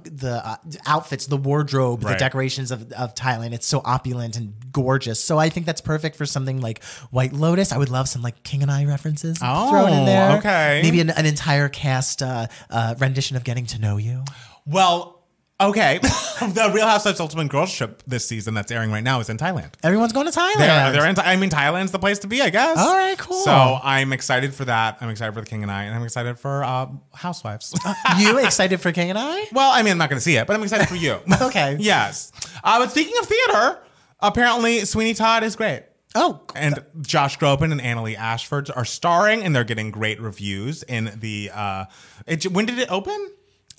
the 0.02 0.44
uh, 0.44 0.56
outfits, 0.86 1.26
the 1.26 1.36
wardrobe, 1.36 2.00
the 2.00 2.06
Right. 2.08 2.18
decorations 2.18 2.70
of, 2.70 2.90
of 2.92 3.14
Thailand. 3.14 3.52
It's 3.52 3.66
so 3.66 3.80
opulent 3.84 4.36
and 4.36 4.52
gorgeous. 4.72 5.22
So 5.22 5.38
I 5.38 5.48
think 5.48 5.64
that's 5.66 5.80
perfect 5.80 6.16
for 6.16 6.26
something 6.26 6.60
like 6.60 6.82
White 7.10 7.32
Lotus. 7.32 7.70
I 7.70 7.78
would 7.78 7.88
love 7.90 8.08
some 8.08 8.20
like 8.20 8.42
King 8.42 8.62
and 8.62 8.70
I 8.70 8.84
references 8.84 9.38
thrown 9.38 9.92
in 9.92 10.00
Oh, 10.00 10.04
there. 10.06 10.38
okay. 10.38 10.80
maybe 10.82 11.00
an, 11.00 11.10
an 11.10 11.24
entire 11.26 11.68
cast 11.68 12.22
uh, 12.22 12.46
uh, 12.70 12.94
rendition 12.98 13.36
of 13.36 13.44
Getting 13.44 13.66
to 13.66 13.78
Know 13.78 13.96
You. 13.96 14.24
Well, 14.66 15.13
okay. 15.60 15.98
the 16.02 16.70
Real 16.74 16.86
Housewives 16.86 17.20
Ultimate 17.20 17.48
Girls 17.48 17.72
Trip 17.74 18.02
this 18.06 18.26
season 18.26 18.54
that's 18.54 18.70
airing 18.70 18.90
right 18.90 19.02
now 19.04 19.20
is 19.20 19.28
in 19.28 19.36
Thailand. 19.36 19.72
Everyone's 19.82 20.12
going 20.12 20.30
to 20.30 20.32
Thailand. 20.38 20.58
They're, 20.58 20.92
they're 20.92 21.06
in. 21.08 21.18
I 21.18 21.36
mean, 21.36 21.50
Thailand's 21.50 21.92
the 21.92 21.98
place 21.98 22.18
to 22.20 22.26
be, 22.26 22.42
I 22.42 22.50
guess. 22.50 22.78
All 22.78 22.94
right, 22.94 23.16
cool. 23.18 23.40
So 23.42 23.78
I'm 23.82 24.12
excited 24.12 24.54
for 24.54 24.64
that. 24.64 24.98
I'm 25.00 25.10
excited 25.10 25.32
for 25.34 25.40
the 25.40 25.46
King 25.46 25.62
and 25.62 25.70
I, 25.70 25.84
and 25.84 25.94
I'm 25.94 26.02
excited 26.02 26.38
for 26.38 26.64
uh, 26.64 26.88
Housewives. 27.14 27.74
you 28.18 28.38
excited 28.38 28.80
for 28.80 28.92
King 28.92 29.10
and 29.10 29.18
I? 29.18 29.44
well, 29.52 29.70
I 29.72 29.82
mean, 29.82 29.92
I'm 29.92 29.98
not 29.98 30.10
going 30.10 30.18
to 30.18 30.24
see 30.24 30.36
it, 30.36 30.46
but 30.46 30.54
I'm 30.56 30.62
excited 30.62 30.88
for 30.88 30.96
you. 30.96 31.18
Okay. 31.44 31.76
yes. 31.78 32.32
Uh, 32.62 32.78
but 32.78 32.90
speaking 32.90 33.14
of 33.20 33.26
theater, 33.26 33.78
apparently 34.20 34.84
Sweeney 34.84 35.14
Todd 35.14 35.42
is 35.42 35.56
great. 35.56 35.82
Oh, 36.14 36.42
And 36.54 36.78
Josh 37.02 37.38
Groban 37.38 37.72
and 37.72 37.80
Annaleigh 37.80 38.16
Ashford 38.16 38.70
are 38.74 38.84
starring, 38.84 39.42
and 39.42 39.54
they're 39.54 39.64
getting 39.64 39.90
great 39.90 40.20
reviews 40.20 40.82
in 40.84 41.10
the. 41.16 41.50
Uh, 41.52 41.84
it, 42.26 42.50
when 42.52 42.66
did 42.66 42.78
it 42.78 42.90
open? 42.90 43.30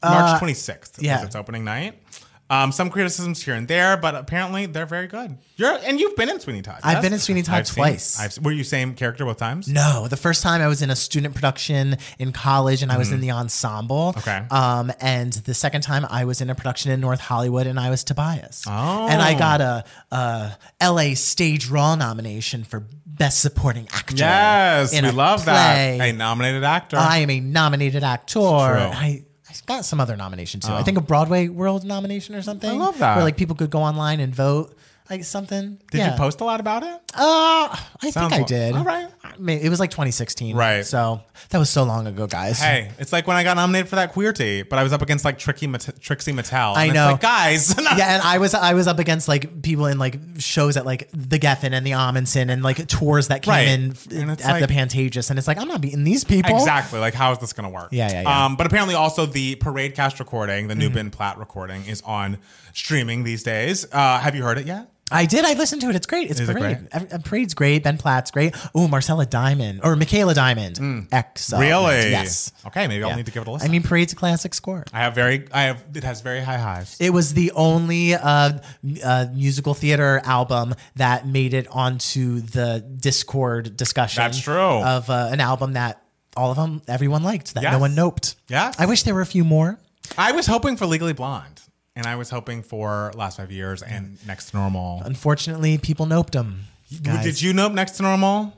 March 0.03 0.41
26th 0.41 1.01
yeah. 1.01 1.17
was 1.17 1.27
its 1.27 1.35
opening 1.35 1.63
night. 1.63 2.01
Um, 2.47 2.71
some 2.71 2.91
criticisms 2.91 3.41
here 3.41 3.55
and 3.55 3.67
there, 3.67 3.97
but 3.97 4.13
apparently 4.13 4.67
they're 4.67 4.85
very 4.85 5.07
good. 5.07 5.39
You're 5.55 5.79
and 5.83 5.99
you've 5.99 6.15
been 6.15 6.29
in 6.29 6.39
Sweeney 6.39 6.61
Todd. 6.61 6.79
I've 6.83 6.97
yes? 6.97 7.03
been 7.03 7.13
in 7.13 7.19
Sweeney 7.19 7.41
Todd 7.41 7.55
I've 7.55 7.67
seen- 7.67 7.83
twice. 7.83 8.19
I've, 8.19 8.45
were 8.45 8.51
you 8.51 8.63
same 8.63 8.93
character 8.93 9.25
both 9.25 9.37
times? 9.37 9.67
No, 9.67 10.07
the 10.07 10.17
first 10.17 10.43
time 10.43 10.61
I 10.61 10.67
was 10.67 10.83
in 10.83 10.91
a 10.91 10.95
student 10.95 11.33
production 11.33 11.97
in 12.19 12.33
college 12.33 12.83
and 12.83 12.91
I 12.91 12.99
was 12.99 13.11
in 13.11 13.19
the 13.19 13.31
ensemble. 13.31 14.13
Okay. 14.17 14.45
Um, 14.51 14.91
and 15.01 15.33
the 15.33 15.55
second 15.55 15.81
time 15.81 16.05
I 16.07 16.25
was 16.25 16.39
in 16.39 16.51
a 16.51 16.55
production 16.55 16.91
in 16.91 16.99
North 16.99 17.19
Hollywood 17.19 17.65
and 17.65 17.79
I 17.79 17.89
was 17.89 18.03
Tobias. 18.03 18.63
Oh. 18.67 19.07
And 19.09 19.23
I 19.23 19.35
got 19.35 19.61
a, 19.61 19.83
a 20.11 20.57
LA 20.83 21.15
Stage 21.15 21.67
Raw 21.67 21.95
nomination 21.95 22.63
for 22.63 22.85
Best 23.07 23.39
Supporting 23.39 23.87
Actor. 23.91 24.17
Yes, 24.17 24.93
we 24.93 25.01
love 25.09 25.45
play. 25.45 25.97
that. 25.97 26.09
A 26.09 26.13
nominated 26.13 26.63
actor. 26.63 26.97
I 26.97 27.19
am 27.19 27.31
a 27.31 27.39
nominated 27.39 28.03
actor. 28.03 28.39
I, 28.39 29.23
I 29.67 29.77
got 29.77 29.85
some 29.85 29.99
other 29.99 30.15
nomination 30.15 30.59
too. 30.59 30.71
I 30.71 30.79
oh. 30.79 30.83
think 30.83 30.97
a 30.97 31.01
Broadway 31.01 31.47
World 31.47 31.83
nomination 31.83 32.35
or 32.35 32.41
something. 32.41 32.69
Oh. 32.69 32.73
I 32.73 32.77
love 32.77 32.99
that. 32.99 33.15
Where 33.15 33.23
like 33.23 33.37
people 33.37 33.55
could 33.55 33.69
go 33.69 33.79
online 33.79 34.19
and 34.19 34.33
vote. 34.33 34.75
Like 35.09 35.23
something. 35.23 35.77
Did 35.91 35.97
Yeah. 35.99 36.11
you 36.13 36.17
post 36.17 36.41
a 36.41 36.45
lot 36.45 36.59
about 36.59 36.81
it? 36.81 36.95
Uh, 37.13 37.69
I 37.69 38.09
Sounds 38.09 38.33
think 38.33 38.33
I 38.33 38.47
did. 38.47 38.75
all 38.75 38.83
right. 38.83 39.07
I 39.23 39.37
mean, 39.37 39.59
it 39.59 39.69
was 39.69 39.79
like 39.79 39.91
2016. 39.91 40.55
Right. 40.55 40.83
So 40.85 41.21
that 41.49 41.57
was 41.59 41.69
so 41.69 41.83
long 41.83 42.07
ago, 42.07 42.25
guys. 42.25 42.59
Hey, 42.59 42.89
it's 42.97 43.13
like 43.13 43.27
when 43.27 43.37
I 43.37 43.43
got 43.43 43.55
nominated 43.55 43.87
for 43.87 43.97
that 43.97 44.13
queerty, 44.15 44.67
but 44.67 44.79
I 44.79 44.83
was 44.83 44.93
up 44.93 45.01
against 45.03 45.23
like 45.23 45.37
Tricky 45.37 45.67
Mat- 45.67 45.89
Trixie 46.01 46.31
Mattel. 46.33 46.71
and 46.71 46.77
I 46.79 46.85
it's 46.85 46.93
know. 46.95 47.11
like, 47.11 47.21
guys. 47.21 47.75
yeah, 47.97 48.15
and 48.15 48.23
I 48.23 48.39
was 48.39 48.53
I 48.55 48.73
was 48.73 48.87
up 48.87 48.97
against 48.97 49.27
like 49.27 49.61
people 49.61 49.85
in 49.85 49.99
like 49.99 50.17
shows 50.39 50.75
at 50.77 50.85
like 50.87 51.09
the 51.13 51.37
Geffen 51.37 51.73
and 51.73 51.85
the 51.85 51.91
Ahmanson 51.91 52.49
and 52.49 52.63
like 52.63 52.87
tours 52.87 53.27
that 53.27 53.41
came 53.43 53.51
Right. 53.53 53.67
in 53.67 53.91
f- 53.91 54.07
And 54.11 54.31
it's 54.31 54.43
at 54.43 54.55
the 54.59 54.61
like- 54.61 54.69
Pantages, 54.89 55.29
and 55.29 55.37
it's 55.37 55.47
like 55.47 55.59
I'm 55.59 55.67
not 55.67 55.81
beating 55.81 56.03
these 56.03 56.23
people. 56.23 56.55
Exactly. 56.55 56.99
Like, 56.99 57.13
how 57.13 57.31
is 57.31 57.37
this 57.37 57.53
going 57.53 57.69
to 57.69 57.73
work? 57.73 57.89
Yeah, 57.91 58.09
yeah, 58.11 58.21
yeah. 58.23 58.45
Um, 58.45 58.55
but 58.55 58.65
apparently, 58.65 58.95
also 58.95 59.25
the 59.27 59.53
Parade 59.55 59.93
Cast 59.93 60.19
recording, 60.19 60.67
the 60.67 60.73
new 60.75 60.89
Mm-hmm. 60.89 61.09
Platt 61.09 61.37
recording, 61.37 61.85
is 61.85 62.01
on 62.03 62.37
streaming 62.73 63.23
these 63.23 63.43
days. 63.43 63.85
Uh, 63.91 64.19
have 64.19 64.33
you 64.35 64.43
heard 64.43 64.57
it 64.57 64.65
yet? 64.65 64.87
I 65.11 65.25
did. 65.27 65.45
I 65.45 65.53
listened 65.53 65.81
to 65.81 65.89
it. 65.89 65.95
It's 65.95 66.07
great. 66.07 66.31
It's 66.31 66.39
Is 66.39 66.49
it 66.49 66.57
Parade. 66.57 66.87
Uh, 66.91 67.19
Parade's 67.23 67.53
great. 67.53 67.83
Ben 67.83 67.97
Platt's 67.97 68.31
great. 68.31 68.55
Oh, 68.73 68.87
Marcella 68.87 69.27
Diamond 69.27 69.81
or 69.83 69.95
Michaela 69.95 70.33
Diamond. 70.33 71.07
Excellent. 71.11 71.61
Really? 71.61 72.09
Yes. 72.09 72.51
Okay, 72.65 72.87
maybe 72.87 73.03
I'll 73.03 73.15
need 73.15 73.27
to 73.27 73.31
give 73.31 73.43
it 73.43 73.47
a 73.47 73.51
listen. 73.51 73.69
I 73.69 73.71
mean, 73.71 73.83
Parade's 73.83 74.13
a 74.13 74.15
classic 74.15 74.55
score. 74.55 74.83
I 74.91 75.01
have 75.01 75.13
very, 75.13 75.47
I 75.51 75.63
have, 75.63 75.83
it 75.93 76.03
has 76.03 76.21
very 76.21 76.41
high 76.41 76.57
highs. 76.57 76.97
It 76.99 77.11
was 77.11 77.35
the 77.35 77.51
only 77.51 78.15
uh, 78.15 78.59
uh, 79.03 79.27
musical 79.31 79.75
theater 79.75 80.21
album 80.25 80.73
that 80.95 81.27
made 81.27 81.53
it 81.53 81.67
onto 81.69 82.39
the 82.39 82.79
Discord 82.99 83.77
discussion. 83.77 84.23
That's 84.23 84.39
true. 84.41 84.55
Of 84.55 85.09
uh, 85.11 85.29
an 85.31 85.39
album 85.39 85.73
that 85.73 86.01
all 86.35 86.49
of 86.49 86.57
them, 86.57 86.81
everyone 86.87 87.21
liked, 87.21 87.53
that 87.53 87.63
no 87.63 87.77
one 87.77 87.95
noped. 87.95 88.35
Yeah. 88.47 88.71
I 88.79 88.87
wish 88.87 89.03
there 89.03 89.13
were 89.13 89.21
a 89.21 89.25
few 89.25 89.43
more. 89.43 89.79
I 90.17 90.31
was 90.31 90.47
hoping 90.47 90.77
for 90.77 90.85
Legally 90.85 91.13
Blonde, 91.13 91.54
and 91.95 92.05
I 92.05 92.15
was 92.15 92.29
hoping 92.29 92.61
for 92.63 93.11
Last 93.15 93.37
Five 93.37 93.51
Years 93.51 93.81
and 93.81 94.17
Next 94.27 94.51
to 94.51 94.57
Normal. 94.57 95.01
Unfortunately, 95.05 95.77
people 95.77 96.05
noped 96.05 96.31
them. 96.31 96.65
Did 97.01 97.41
you 97.41 97.53
nope 97.53 97.73
Next 97.73 97.91
to 97.93 98.03
Normal? 98.03 98.53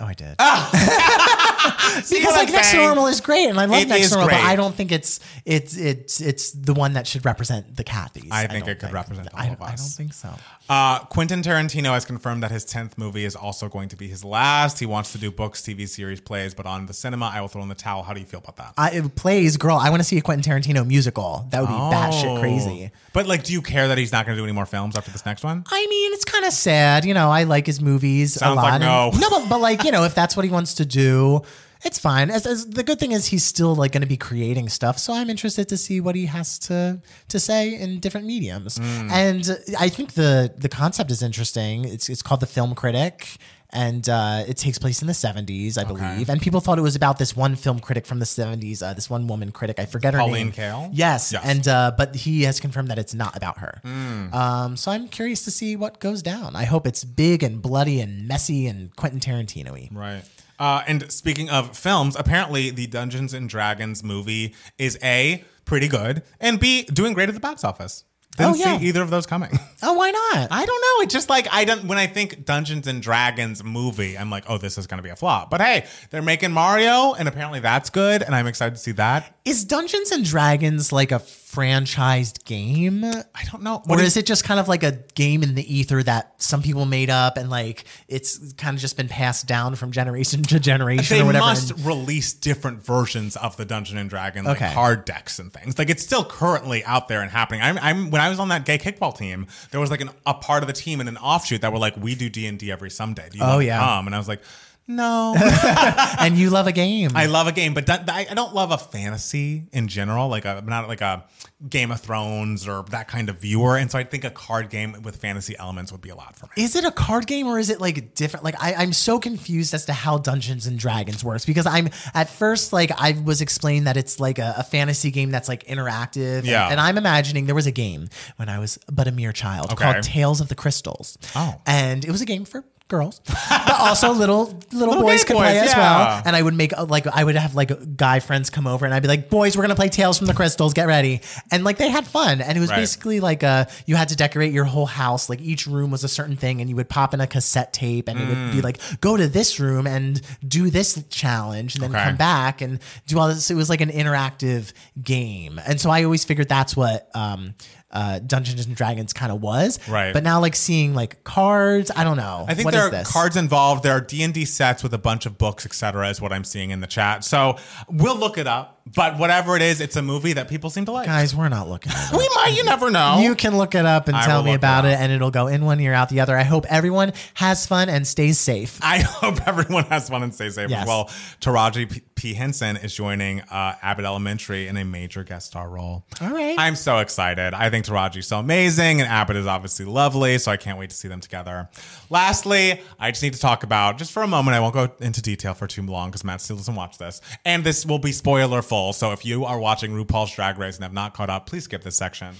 Oh, 0.00 0.04
I 0.04 0.12
did. 0.14 0.36
Ah! 0.38 2.00
See 2.04 2.18
because 2.18 2.34
like 2.34 2.50
Next 2.50 2.70
to? 2.72 2.76
Normal 2.78 3.06
is 3.06 3.20
great, 3.20 3.48
and 3.48 3.58
I 3.58 3.64
love 3.64 3.82
It 3.82 3.88
Next 3.88 4.04
is 4.06 4.10
to 4.10 4.16
Normal, 4.16 4.34
but 4.34 4.40
great. 4.40 4.50
I 4.50 4.56
don't 4.56 4.74
think 4.74 4.92
it's 4.92 5.20
it's 5.44 5.76
it's 5.76 6.20
it's 6.20 6.50
the 6.52 6.74
one 6.74 6.92
that 6.94 7.06
should 7.06 7.24
represent 7.24 7.76
the 7.76 7.84
Cathys. 7.84 8.28
I 8.30 8.46
think 8.46 8.66
it 8.68 8.78
could 8.80 8.92
represent 8.92 9.28
all 9.32 9.40
I, 9.40 9.46
of 9.46 9.62
I 9.62 9.66
don't 9.66 9.74
us. 9.74 9.96
think 9.96 10.12
so. 10.12 10.30
Uh, 10.68 10.98
Quentin 11.06 11.42
Tarantino 11.42 11.90
has 11.92 12.04
confirmed 12.04 12.42
that 12.42 12.50
his 12.50 12.64
10th 12.64 12.98
movie 12.98 13.24
is 13.24 13.36
also 13.36 13.68
going 13.68 13.88
to 13.88 13.96
be 13.96 14.08
his 14.08 14.24
last. 14.24 14.80
He 14.80 14.86
wants 14.86 15.12
to 15.12 15.18
do 15.18 15.30
books, 15.30 15.62
TV 15.62 15.88
series, 15.88 16.20
plays, 16.20 16.54
but 16.54 16.66
on 16.66 16.86
the 16.86 16.92
cinema, 16.92 17.30
I 17.32 17.40
will 17.40 17.46
throw 17.48 17.62
in 17.62 17.68
the 17.68 17.74
towel. 17.76 18.02
How 18.02 18.12
do 18.12 18.20
you 18.20 18.26
feel 18.26 18.40
about 18.40 18.56
that? 18.56 18.74
I, 18.76 18.90
it 18.90 19.14
plays 19.14 19.56
girl. 19.56 19.76
I 19.76 19.90
want 19.90 20.00
to 20.00 20.04
see 20.04 20.18
a 20.18 20.20
Quentin 20.22 20.50
Tarantino 20.52 20.84
musical. 20.86 21.46
That 21.50 21.60
would 21.60 21.68
be 21.68 21.72
batshit 21.72 22.36
Oh. 22.36 22.40
crazy. 22.40 22.90
But 23.12 23.26
like, 23.26 23.44
do 23.44 23.52
you 23.52 23.62
care 23.62 23.86
that 23.88 23.96
he's 23.98 24.10
not 24.10 24.26
going 24.26 24.34
to 24.36 24.40
do 24.40 24.44
any 24.44 24.52
more 24.52 24.66
films 24.66 24.96
after 24.96 25.10
this 25.12 25.24
next 25.24 25.44
one? 25.44 25.64
I 25.70 25.86
mean, 25.88 26.12
it's 26.12 26.24
kind 26.24 26.44
of 26.44 26.52
sad. 26.52 27.04
You 27.04 27.14
know, 27.14 27.30
I 27.30 27.44
like 27.44 27.66
his 27.66 27.80
movies 27.80 28.34
Sounds 28.34 28.52
a 28.52 28.54
lot. 28.56 28.62
like 28.72 28.80
no. 28.80 29.10
And- 29.12 29.20
no, 29.20 29.30
but, 29.30 29.48
but 29.48 29.60
like, 29.60 29.84
you 29.84 29.92
know, 29.92 30.02
if 30.04 30.14
that's 30.16 30.36
what 30.36 30.44
he 30.44 30.50
wants 30.50 30.74
to 30.74 30.84
do, 30.84 31.42
it's 31.86 31.98
fine. 31.98 32.30
As, 32.30 32.46
as 32.46 32.66
the 32.66 32.82
good 32.82 32.98
thing 32.98 33.12
is 33.12 33.26
he's 33.26 33.44
still 33.44 33.74
like 33.74 33.92
going 33.92 34.02
to 34.02 34.08
be 34.08 34.16
creating 34.16 34.68
stuff. 34.68 34.98
So 34.98 35.12
I'm 35.14 35.30
interested 35.30 35.68
to 35.68 35.76
see 35.76 36.00
what 36.00 36.14
he 36.14 36.26
has 36.26 36.58
to 36.60 37.00
to 37.28 37.40
say 37.40 37.74
in 37.74 38.00
different 38.00 38.26
mediums. 38.26 38.78
Mm. 38.78 39.10
And 39.10 39.58
I 39.78 39.88
think 39.88 40.12
the 40.12 40.52
the 40.56 40.68
concept 40.68 41.10
is 41.10 41.22
interesting. 41.22 41.84
It's 41.84 42.08
it's 42.08 42.22
called 42.22 42.40
The 42.40 42.46
Film 42.46 42.74
Critic. 42.74 43.38
And 43.70 44.08
uh, 44.08 44.44
it 44.46 44.56
takes 44.56 44.78
place 44.78 45.02
in 45.02 45.08
the 45.08 45.12
70s, 45.12 45.76
I 45.76 45.82
believe. 45.82 46.30
And 46.30 46.40
people 46.40 46.60
thought 46.60 46.78
it 46.78 46.82
was 46.82 46.94
about 46.94 47.18
this 47.18 47.36
one 47.36 47.56
film 47.56 47.80
critic 47.80 48.06
from 48.06 48.20
the 48.20 48.24
70s, 48.24 48.80
uh, 48.80 48.94
this 48.94 49.10
one 49.10 49.26
woman 49.26 49.50
critic. 49.50 49.80
I 49.80 49.86
forget 49.86 50.14
her 50.14 50.20
Pauline 50.20 50.46
name. 50.46 50.52
Kael? 50.52 50.90
Yes. 50.92 51.32
Yes. 51.32 51.44
And 51.44 51.66
uh, 51.68 51.92
but 51.98 52.14
he 52.14 52.44
has 52.44 52.60
confirmed 52.60 52.88
that 52.88 52.98
it's 52.98 53.12
not 53.12 53.36
about 53.36 53.58
her. 53.58 53.80
Hmm. 53.82 54.32
Um, 54.32 54.76
so 54.76 54.92
I'm 54.92 55.08
curious 55.08 55.44
to 55.44 55.50
see 55.50 55.74
what 55.74 55.98
goes 55.98 56.22
down. 56.22 56.54
I 56.54 56.64
hope 56.64 56.86
it's 56.86 57.04
big 57.04 57.42
and 57.42 57.60
bloody 57.60 58.00
and 58.00 58.26
messy 58.28 58.66
and 58.68 58.94
Quentin 58.94 59.20
Tarantino-y. 59.20 59.88
Right. 59.92 60.22
Uh, 60.58 60.82
and 60.86 61.10
speaking 61.12 61.48
of 61.50 61.76
films, 61.76 62.16
apparently 62.18 62.70
the 62.70 62.86
Dungeons 62.86 63.34
and 63.34 63.48
Dragons 63.48 64.02
movie 64.02 64.54
is 64.78 64.98
A, 65.02 65.44
pretty 65.64 65.88
good, 65.88 66.22
and 66.40 66.58
B, 66.60 66.84
doing 66.84 67.12
great 67.12 67.28
at 67.28 67.34
the 67.34 67.40
box 67.40 67.64
office. 67.64 68.04
Didn't 68.36 68.52
Oh, 68.52 68.54
yeah. 68.54 68.78
see 68.78 68.86
either 68.88 69.00
of 69.02 69.08
those 69.10 69.26
coming. 69.26 69.58
Oh, 69.82 69.92
why 69.92 70.10
not? 70.10 70.48
I 70.50 70.64
don't 70.66 70.80
know. 70.80 71.04
It's 71.04 71.12
just 71.12 71.28
like 71.28 71.46
I 71.52 71.64
don't. 71.66 71.84
When 71.86 71.98
I 71.98 72.06
think 72.06 72.44
Dungeons 72.46 72.86
and 72.86 73.00
Dragons 73.02 73.62
movie, 73.62 74.16
I'm 74.18 74.30
like, 74.30 74.44
oh, 74.48 74.56
this 74.58 74.78
is 74.78 74.86
going 74.86 74.96
to 74.98 75.02
be 75.02 75.10
a 75.10 75.16
flop. 75.16 75.50
But 75.50 75.60
hey, 75.60 75.86
they're 76.10 76.22
making 76.22 76.50
Mario, 76.52 77.12
and 77.12 77.28
apparently 77.28 77.60
that's 77.60 77.90
good, 77.90 78.22
and 78.22 78.34
I'm 78.34 78.46
excited 78.46 78.74
to 78.74 78.80
see 78.80 78.92
that. 78.92 79.36
Is 79.44 79.64
Dungeons 79.64 80.10
and 80.10 80.24
Dragons 80.24 80.92
like 80.92 81.12
a 81.12 81.18
franchised 81.56 82.44
game? 82.44 83.04
I 83.04 83.44
don't 83.50 83.62
know. 83.62 83.82
Or 83.88 84.00
is 84.00 84.16
it 84.16 84.26
just 84.26 84.44
kind 84.44 84.60
of 84.60 84.68
like 84.68 84.82
a 84.82 84.92
game 85.14 85.42
in 85.42 85.54
the 85.54 85.74
ether 85.74 86.02
that 86.02 86.34
some 86.42 86.62
people 86.62 86.84
made 86.86 87.10
up 87.10 87.36
and 87.36 87.48
like 87.50 87.84
it's 88.08 88.52
kind 88.54 88.74
of 88.76 88.80
just 88.80 88.96
been 88.96 89.08
passed 89.08 89.46
down 89.46 89.74
from 89.74 89.90
generation 89.92 90.42
to 90.44 90.60
generation 90.60 91.16
They 91.16 91.22
or 91.22 91.26
whatever? 91.26 91.46
must 91.46 91.70
and- 91.72 91.86
release 91.86 92.32
different 92.32 92.84
versions 92.84 93.36
of 93.36 93.56
the 93.56 93.64
Dungeon 93.64 93.98
and 93.98 94.10
Dragon 94.10 94.44
like 94.44 94.56
Okay. 94.58 94.72
card 94.74 95.04
decks 95.04 95.38
and 95.38 95.52
things. 95.52 95.78
Like 95.78 95.90
it's 95.90 96.02
still 96.02 96.24
currently 96.24 96.84
out 96.84 97.08
there 97.08 97.22
and 97.22 97.30
happening. 97.30 97.62
I'm, 97.62 97.78
I'm 97.78 98.10
when 98.10 98.20
I 98.20 98.28
was 98.28 98.38
on 98.38 98.48
that 98.48 98.64
gay 98.64 98.78
kickball 98.78 99.16
team, 99.16 99.46
there 99.70 99.80
was 99.80 99.90
like 99.90 100.00
an, 100.00 100.10
a 100.26 100.34
part 100.34 100.62
of 100.62 100.66
the 100.66 100.72
team 100.72 101.00
and 101.00 101.08
an 101.08 101.16
offshoot 101.16 101.62
that 101.62 101.72
were 101.72 101.78
like, 101.78 101.96
we 101.96 102.14
do 102.14 102.28
D 102.28 102.46
and 102.46 102.58
D 102.58 102.70
every 102.70 102.90
Sunday. 102.90 103.28
Do 103.30 103.38
you 103.38 103.44
Oh, 103.44 103.48
want 103.48 103.60
to 103.62 103.66
yeah. 103.66 103.78
come? 103.78 104.06
And 104.06 104.14
I 104.14 104.18
was 104.18 104.28
like, 104.28 104.42
no. 104.88 105.34
and 106.18 106.36
you 106.36 106.50
love 106.50 106.66
a 106.66 106.72
game. 106.72 107.10
I 107.14 107.26
love 107.26 107.46
a 107.46 107.52
game, 107.52 107.74
but 107.74 107.86
that, 107.86 108.08
I 108.08 108.26
I 108.30 108.34
don't 108.34 108.54
love 108.54 108.70
a 108.70 108.78
fantasy 108.78 109.64
in 109.72 109.88
general. 109.88 110.28
Like 110.28 110.44
a, 110.44 110.50
I'm 110.56 110.66
not 110.66 110.88
like 110.88 111.00
a 111.00 111.24
Game 111.68 111.90
of 111.90 112.00
Thrones 112.00 112.68
or 112.68 112.84
that 112.90 113.08
kind 113.08 113.28
of 113.28 113.40
viewer, 113.40 113.76
and 113.76 113.90
so 113.90 113.98
I 113.98 114.04
think 114.04 114.24
a 114.24 114.30
card 114.30 114.68
game 114.70 114.96
with 115.02 115.16
fantasy 115.16 115.56
elements 115.58 115.90
would 115.90 116.02
be 116.02 116.10
a 116.10 116.14
lot 116.14 116.36
for 116.36 116.46
me. 116.56 116.62
Is 116.64 116.76
it 116.76 116.84
a 116.84 116.90
card 116.90 117.26
game 117.26 117.46
or 117.46 117.58
is 117.58 117.70
it 117.70 117.80
like 117.80 118.14
different? 118.14 118.44
Like 118.44 118.54
I, 118.62 118.74
I'm 118.74 118.92
so 118.92 119.18
confused 119.18 119.72
as 119.74 119.86
to 119.86 119.92
how 119.92 120.18
Dungeons 120.18 120.66
and 120.66 120.78
Dragons 120.78 121.24
works 121.24 121.44
because 121.46 121.66
I'm 121.66 121.88
at 122.14 122.28
first 122.28 122.72
like 122.72 122.90
I 122.96 123.12
was 123.24 123.40
explained 123.40 123.86
that 123.86 123.96
it's 123.96 124.20
like 124.20 124.38
a, 124.38 124.54
a 124.58 124.62
fantasy 124.62 125.10
game 125.10 125.30
that's 125.30 125.48
like 125.48 125.64
interactive. 125.64 126.38
and- 126.38 126.46
Yeah. 126.46 126.68
And, 126.70 126.80
I'm 126.80 126.98
imagining 126.98 127.46
there 127.46 127.54
was 127.54 127.66
a 127.66 127.72
game 127.72 128.08
when 128.36 128.48
I 128.48 128.58
was 128.58 128.78
but 128.92 129.08
a 129.08 129.12
mere 129.12 129.32
child 129.32 129.72
Okay. 129.72 129.82
called 129.84 130.02
Tales 130.04 130.40
of 130.40 130.48
the 130.48 130.54
Crystals. 130.54 131.16
Oh. 131.34 131.60
And 131.66 132.04
it 132.04 132.10
was 132.10 132.20
a 132.20 132.26
game 132.26 132.44
for 132.44 132.64
girls, 132.88 133.20
but 133.26 133.72
also 133.80 134.12
little 134.12 134.44
little, 134.72 134.94
Little 134.94 135.02
boys 135.02 135.24
could 135.24 135.36
play 135.36 135.58
boys, 135.60 135.70
as 135.70 135.74
well. 135.76 136.22
And 136.24 136.36
I 136.36 136.42
would 136.42 136.54
make 136.54 136.72
uh, 136.76 136.84
like 136.84 137.06
I 137.08 137.24
would 137.24 137.34
have 137.34 137.54
like 137.56 137.96
guy 137.96 138.20
friends 138.20 138.48
come 138.48 138.66
over 138.68 138.84
and 138.84 138.94
I'd 138.94 139.02
be 139.02 139.08
like, 139.08 139.28
boys, 139.28 139.56
we're 139.56 139.62
gonna 139.64 139.74
play 139.74 139.88
Tales 139.88 140.18
from 140.18 140.28
the 140.28 140.34
Crystals. 140.34 140.72
Get 140.72 140.86
ready. 140.86 141.20
And 141.50 141.64
like 141.64 141.78
they 141.78 141.88
had 141.88 142.06
fun. 142.06 142.40
And 142.40 142.56
it 142.56 142.60
was 142.60 142.70
Right. 142.70 142.76
basically 142.76 143.18
like 143.20 143.42
uh 143.42 143.64
you 143.86 143.96
had 143.96 144.08
to 144.10 144.16
decorate 144.16 144.52
your 144.52 144.64
whole 144.64 144.86
house. 144.86 145.28
Like 145.28 145.40
each 145.40 145.66
room 145.66 145.90
was 145.90 146.04
a 146.04 146.08
certain 146.08 146.36
thing, 146.36 146.60
and 146.60 146.70
you 146.70 146.76
would 146.76 146.88
pop 146.88 147.12
in 147.12 147.20
a 147.20 147.26
cassette 147.26 147.72
tape, 147.72 148.08
and 148.08 148.20
it 148.20 148.28
would 148.28 148.36
Mm. 148.38 148.52
be 148.52 148.60
like 148.62 148.78
go 149.00 149.16
to 149.16 149.26
this 149.26 149.58
room 149.58 149.86
and 149.88 150.20
do 150.46 150.70
this 150.70 151.02
challenge, 151.10 151.74
and 151.74 151.82
then 151.82 151.90
Okay. 151.94 152.04
come 152.04 152.16
back 152.16 152.60
and 152.60 152.78
do 153.06 153.18
all 153.18 153.28
this. 153.28 153.50
It 153.50 153.54
was 153.56 153.68
like 153.68 153.80
an 153.80 153.90
interactive 153.90 154.72
game, 155.02 155.60
and 155.66 155.80
so 155.80 155.90
I 155.90 156.04
always 156.04 156.24
figured 156.24 156.48
that's 156.48 156.76
what. 156.76 157.08
um 157.14 157.54
uh, 157.90 158.18
Dungeons 158.18 158.66
and 158.66 158.74
Dragons 158.74 159.12
kind 159.12 159.30
of 159.32 159.40
was, 159.40 159.78
Right. 159.88 160.12
But 160.12 160.22
now, 160.22 160.40
like 160.40 160.56
seeing 160.56 160.94
like 160.94 161.22
cards, 161.24 161.90
I 161.94 162.04
don't 162.04 162.16
know. 162.16 162.44
I 162.48 162.54
think 162.54 162.64
What 162.66 162.72
there 162.74 162.82
is 162.82 162.88
are 162.88 162.90
this? 162.90 163.12
cards 163.12 163.36
involved. 163.36 163.82
There 163.82 163.92
are 163.96 164.00
D 164.00 164.22
and 164.22 164.34
D 164.34 164.44
sets 164.44 164.82
with 164.82 164.92
a 164.92 164.98
bunch 164.98 165.24
of 165.26 165.38
books, 165.38 165.64
etc. 165.64 166.08
Is 166.10 166.20
what 166.20 166.32
I'm 166.32 166.44
seeing 166.44 166.70
in 166.70 166.80
the 166.80 166.86
chat. 166.86 167.24
So 167.24 167.56
we'll 167.88 168.16
look 168.16 168.38
it 168.38 168.46
up. 168.46 168.75
But 168.94 169.18
whatever 169.18 169.56
it 169.56 169.62
is, 169.62 169.80
it's 169.80 169.96
a 169.96 170.02
movie 170.02 170.34
that 170.34 170.48
people 170.48 170.70
seem 170.70 170.84
to 170.84 170.92
like. 170.92 171.06
Guys, 171.06 171.34
we're 171.34 171.48
not 171.48 171.68
looking 171.68 171.90
at 171.92 172.12
it. 172.12 172.16
we 172.16 172.28
might. 172.36 172.54
You 172.56 172.62
never 172.64 172.90
know. 172.90 173.18
You 173.20 173.34
can 173.34 173.58
look 173.58 173.74
it 173.74 173.84
up 173.84 174.06
and 174.06 174.16
I 174.16 174.24
tell 174.24 174.38
will 174.38 174.44
me 174.44 174.50
look 174.52 174.58
about 174.60 174.84
it 174.84 174.88
it, 174.90 174.94
up. 174.94 175.00
and 175.00 175.12
it'll 175.12 175.30
go 175.32 175.48
in 175.48 175.64
one 175.64 175.80
ear 175.80 175.92
out 175.92 176.08
the 176.08 176.20
other. 176.20 176.36
I 176.38 176.44
hope 176.44 176.64
everyone 176.68 177.12
has 177.34 177.66
fun 177.66 177.88
and 177.88 178.06
stays 178.06 178.38
safe. 178.38 178.78
I 178.82 178.98
hope 179.06 179.46
everyone 179.46 179.84
has 179.86 180.08
fun 180.08 180.22
and 180.22 180.32
stays 180.32 180.54
safe 180.54 180.70
Yes. 180.70 180.82
as 180.82 180.86
well. 180.88 181.06
Taraji 181.40 181.90
P-, 181.90 182.02
P. 182.14 182.34
Henson 182.34 182.76
is 182.76 182.94
joining 182.94 183.40
uh, 183.42 183.74
Abbott 183.82 184.04
Elementary 184.04 184.68
in 184.68 184.76
a 184.76 184.84
major 184.84 185.24
guest 185.24 185.48
star 185.48 185.68
role. 185.68 186.06
All 186.20 186.30
right. 186.30 186.54
I'm 186.58 186.76
so 186.76 186.98
excited. 186.98 187.54
I 187.54 187.70
think 187.70 187.86
Taraji's 187.86 188.28
so 188.28 188.38
amazing, 188.38 189.00
and 189.00 189.10
Abbott 189.10 189.36
is 189.36 189.46
obviously 189.48 189.84
lovely, 189.84 190.38
so 190.38 190.52
I 190.52 190.56
can't 190.56 190.78
wait 190.78 190.90
to 190.90 190.96
see 190.96 191.08
them 191.08 191.20
together. 191.20 191.68
Lastly, 192.08 192.80
I 193.00 193.10
just 193.10 193.22
need 193.22 193.34
to 193.34 193.40
talk 193.40 193.64
about, 193.64 193.98
just 193.98 194.12
for 194.12 194.22
a 194.22 194.28
moment, 194.28 194.54
I 194.56 194.60
won't 194.60 194.74
go 194.74 194.90
into 195.00 195.20
detail 195.20 195.54
for 195.54 195.66
too 195.66 195.82
long 195.82 196.08
because 196.10 196.22
Matt 196.24 196.40
Steele 196.40 196.56
doesn't 196.56 196.74
watch 196.74 196.98
this, 196.98 197.20
and 197.44 197.64
this 197.64 197.84
will 197.84 197.98
be 197.98 198.12
spoiler 198.12 198.62
full. 198.76 198.92
So 198.92 199.12
if 199.12 199.24
you 199.24 199.44
are 199.44 199.58
watching 199.58 199.92
RuPaul's 199.92 200.34
Drag 200.34 200.58
Race 200.58 200.76
and 200.76 200.82
have 200.84 200.92
not 200.92 201.14
caught 201.14 201.30
up, 201.30 201.46
please 201.46 201.64
skip 201.64 201.82
this 201.82 201.96
section. 201.96 202.34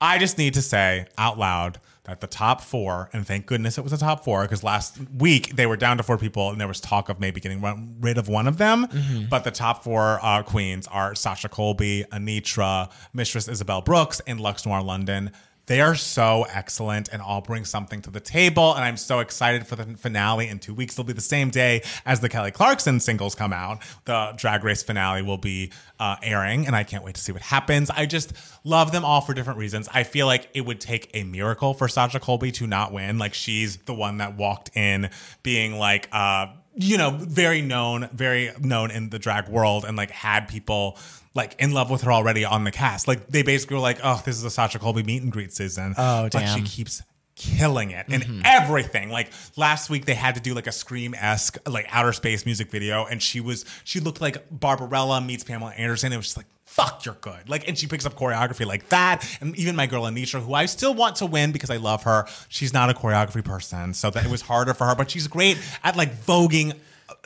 I 0.00 0.18
just 0.18 0.38
need 0.38 0.54
to 0.54 0.62
say 0.62 1.06
out 1.18 1.38
loud 1.38 1.78
that 2.04 2.20
the 2.20 2.26
top 2.26 2.60
four, 2.60 3.08
and 3.12 3.24
thank 3.26 3.46
goodness 3.46 3.78
it 3.78 3.84
was 3.84 3.92
a 3.92 3.98
top 3.98 4.24
four, 4.24 4.42
because 4.42 4.64
last 4.64 4.98
week 5.16 5.54
they 5.54 5.66
were 5.66 5.76
down 5.76 5.96
to 5.98 6.02
four 6.02 6.18
people, 6.18 6.50
and 6.50 6.60
there 6.60 6.66
was 6.66 6.80
talk 6.80 7.08
of 7.08 7.20
maybe 7.20 7.40
getting 7.40 7.60
run- 7.60 7.96
rid 8.00 8.18
of 8.18 8.28
one 8.28 8.48
of 8.48 8.58
them. 8.58 8.88
But 9.30 9.44
the 9.44 9.52
top 9.52 9.84
four 9.84 10.18
uh, 10.22 10.42
queens 10.42 10.88
are 10.88 11.14
Sasha 11.14 11.48
Colby, 11.48 12.04
Anetra, 12.10 12.90
Mistress 13.12 13.46
Isabelle 13.48 13.82
Brooks, 13.82 14.20
and 14.26 14.40
Luxx 14.40 14.66
Noir 14.66 14.82
London. 14.82 15.30
They 15.66 15.80
are 15.80 15.94
so 15.94 16.44
excellent 16.52 17.08
and 17.12 17.22
all 17.22 17.40
bring 17.40 17.64
something 17.64 18.02
to 18.02 18.10
the 18.10 18.20
table. 18.20 18.74
And 18.74 18.84
I'm 18.84 18.96
so 18.96 19.20
excited 19.20 19.66
for 19.66 19.76
the 19.76 19.84
finale 19.96 20.48
in 20.48 20.58
two 20.58 20.74
weeks. 20.74 20.94
It'll 20.94 21.04
be 21.04 21.12
the 21.12 21.20
same 21.20 21.50
day 21.50 21.82
as 22.04 22.20
the 22.20 22.28
Kelly 22.28 22.50
Clarkson 22.50 23.00
singles 23.00 23.34
come 23.34 23.52
out. 23.52 23.82
The 24.04 24.34
Drag 24.36 24.64
Race 24.64 24.82
finale 24.82 25.22
will 25.22 25.38
be 25.38 25.72
uh, 26.00 26.16
airing, 26.22 26.66
and 26.66 26.74
I 26.74 26.84
can't 26.84 27.04
wait 27.04 27.14
to 27.14 27.20
see 27.20 27.32
what 27.32 27.42
happens. 27.42 27.90
I 27.90 28.06
just 28.06 28.32
love 28.64 28.92
them 28.92 29.04
all 29.04 29.20
for 29.20 29.34
different 29.34 29.58
reasons. 29.58 29.88
I 29.92 30.02
feel 30.02 30.26
like 30.26 30.48
it 30.54 30.62
would 30.62 30.80
take 30.80 31.10
a 31.14 31.22
miracle 31.24 31.74
for 31.74 31.88
Sasha 31.88 32.18
Colby 32.18 32.50
to 32.52 32.66
not 32.66 32.92
win. 32.92 33.18
Like 33.18 33.34
she's 33.34 33.76
the 33.78 33.94
one 33.94 34.18
that 34.18 34.36
walked 34.36 34.76
in 34.76 35.10
being 35.42 35.78
like, 35.78 36.08
uh, 36.12 36.48
you 36.74 36.96
know, 36.96 37.10
very 37.10 37.62
known, 37.62 38.08
very 38.12 38.50
known 38.60 38.90
in 38.90 39.10
the 39.10 39.18
drag 39.18 39.48
world 39.48 39.84
and 39.84 39.96
like 39.96 40.10
had 40.10 40.48
people 40.48 40.98
like 41.34 41.54
in 41.58 41.72
love 41.72 41.90
with 41.90 42.02
her 42.02 42.12
already 42.12 42.44
on 42.44 42.64
the 42.64 42.72
cast. 42.72 43.08
Like 43.08 43.28
they 43.28 43.42
basically 43.42 43.76
were 43.76 43.82
like, 43.82 43.98
oh, 44.02 44.22
this 44.24 44.36
is 44.36 44.44
a 44.44 44.50
Sasha 44.50 44.78
Colby 44.78 45.02
meet 45.02 45.22
and 45.22 45.32
greet 45.32 45.52
season. 45.52 45.94
Oh, 45.96 46.28
But 46.30 46.46
she 46.46 46.62
keeps 46.62 47.02
killing 47.34 47.90
it 47.90 48.06
in 48.08 48.20
mm-hmm. 48.20 48.40
everything. 48.44 49.10
Like 49.10 49.30
last 49.56 49.90
week 49.90 50.04
they 50.04 50.14
had 50.14 50.34
to 50.34 50.40
do 50.40 50.54
like 50.54 50.66
a 50.66 50.72
scream 50.72 51.14
esque 51.14 51.58
like 51.68 51.86
outer 51.90 52.12
space 52.12 52.44
music 52.44 52.70
video, 52.70 53.06
and 53.06 53.22
she 53.22 53.40
was 53.40 53.64
she 53.84 54.00
looked 54.00 54.20
like 54.20 54.48
Barbarella 54.50 55.20
meets 55.20 55.44
Pamela 55.44 55.72
Anderson. 55.72 56.12
It 56.12 56.16
was 56.16 56.26
just 56.26 56.36
like 56.36 56.46
fuck, 56.72 57.04
you're 57.04 57.14
good. 57.20 57.50
Like, 57.50 57.68
and 57.68 57.76
she 57.76 57.86
picks 57.86 58.06
up 58.06 58.14
choreography 58.14 58.64
like 58.64 58.88
that. 58.88 59.28
And 59.42 59.54
even 59.56 59.76
my 59.76 59.86
girl 59.86 60.04
Anetra, 60.04 60.42
who 60.42 60.54
I 60.54 60.64
still 60.64 60.94
want 60.94 61.16
to 61.16 61.26
win 61.26 61.52
because 61.52 61.68
I 61.68 61.76
love 61.76 62.04
her, 62.04 62.24
she's 62.48 62.72
not 62.72 62.88
a 62.88 62.94
choreography 62.94 63.44
person, 63.44 63.92
so 63.92 64.08
that 64.08 64.24
it 64.24 64.30
was 64.30 64.40
harder 64.40 64.72
for 64.72 64.86
her. 64.86 64.94
But 64.94 65.10
she's 65.10 65.28
great 65.28 65.58
at 65.84 65.96
like 65.96 66.14
voguing. 66.24 66.74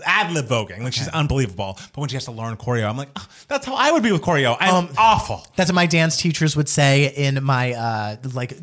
Ad 0.05 0.33
lib 0.33 0.47
voguing, 0.47 0.83
like 0.83 0.93
she's 0.93 1.09
unbelievable. 1.09 1.79
But 1.93 2.01
when 2.01 2.09
she 2.09 2.17
has 2.17 2.25
to 2.27 2.33
learn 2.33 2.57
choreo, 2.57 2.89
I'm 2.89 2.97
like, 2.97 3.09
"Oh, 3.17 3.27
that's 3.49 3.67
how 3.67 3.75
I 3.75 3.91
would 3.93 4.03
be 4.03 4.13
with 4.13 4.23
choreo. 4.23 4.57
I'm 4.61 4.89
awful. 4.99 5.47
That's 5.57 5.71
what 5.71 5.75
my 5.75 5.87
dance 5.87 6.17
teachers 6.17 6.57
would 6.57 6.69
say 6.69 7.13
in 7.15 7.43
my 7.45 7.73
uh 7.73 8.17
like 8.35 8.57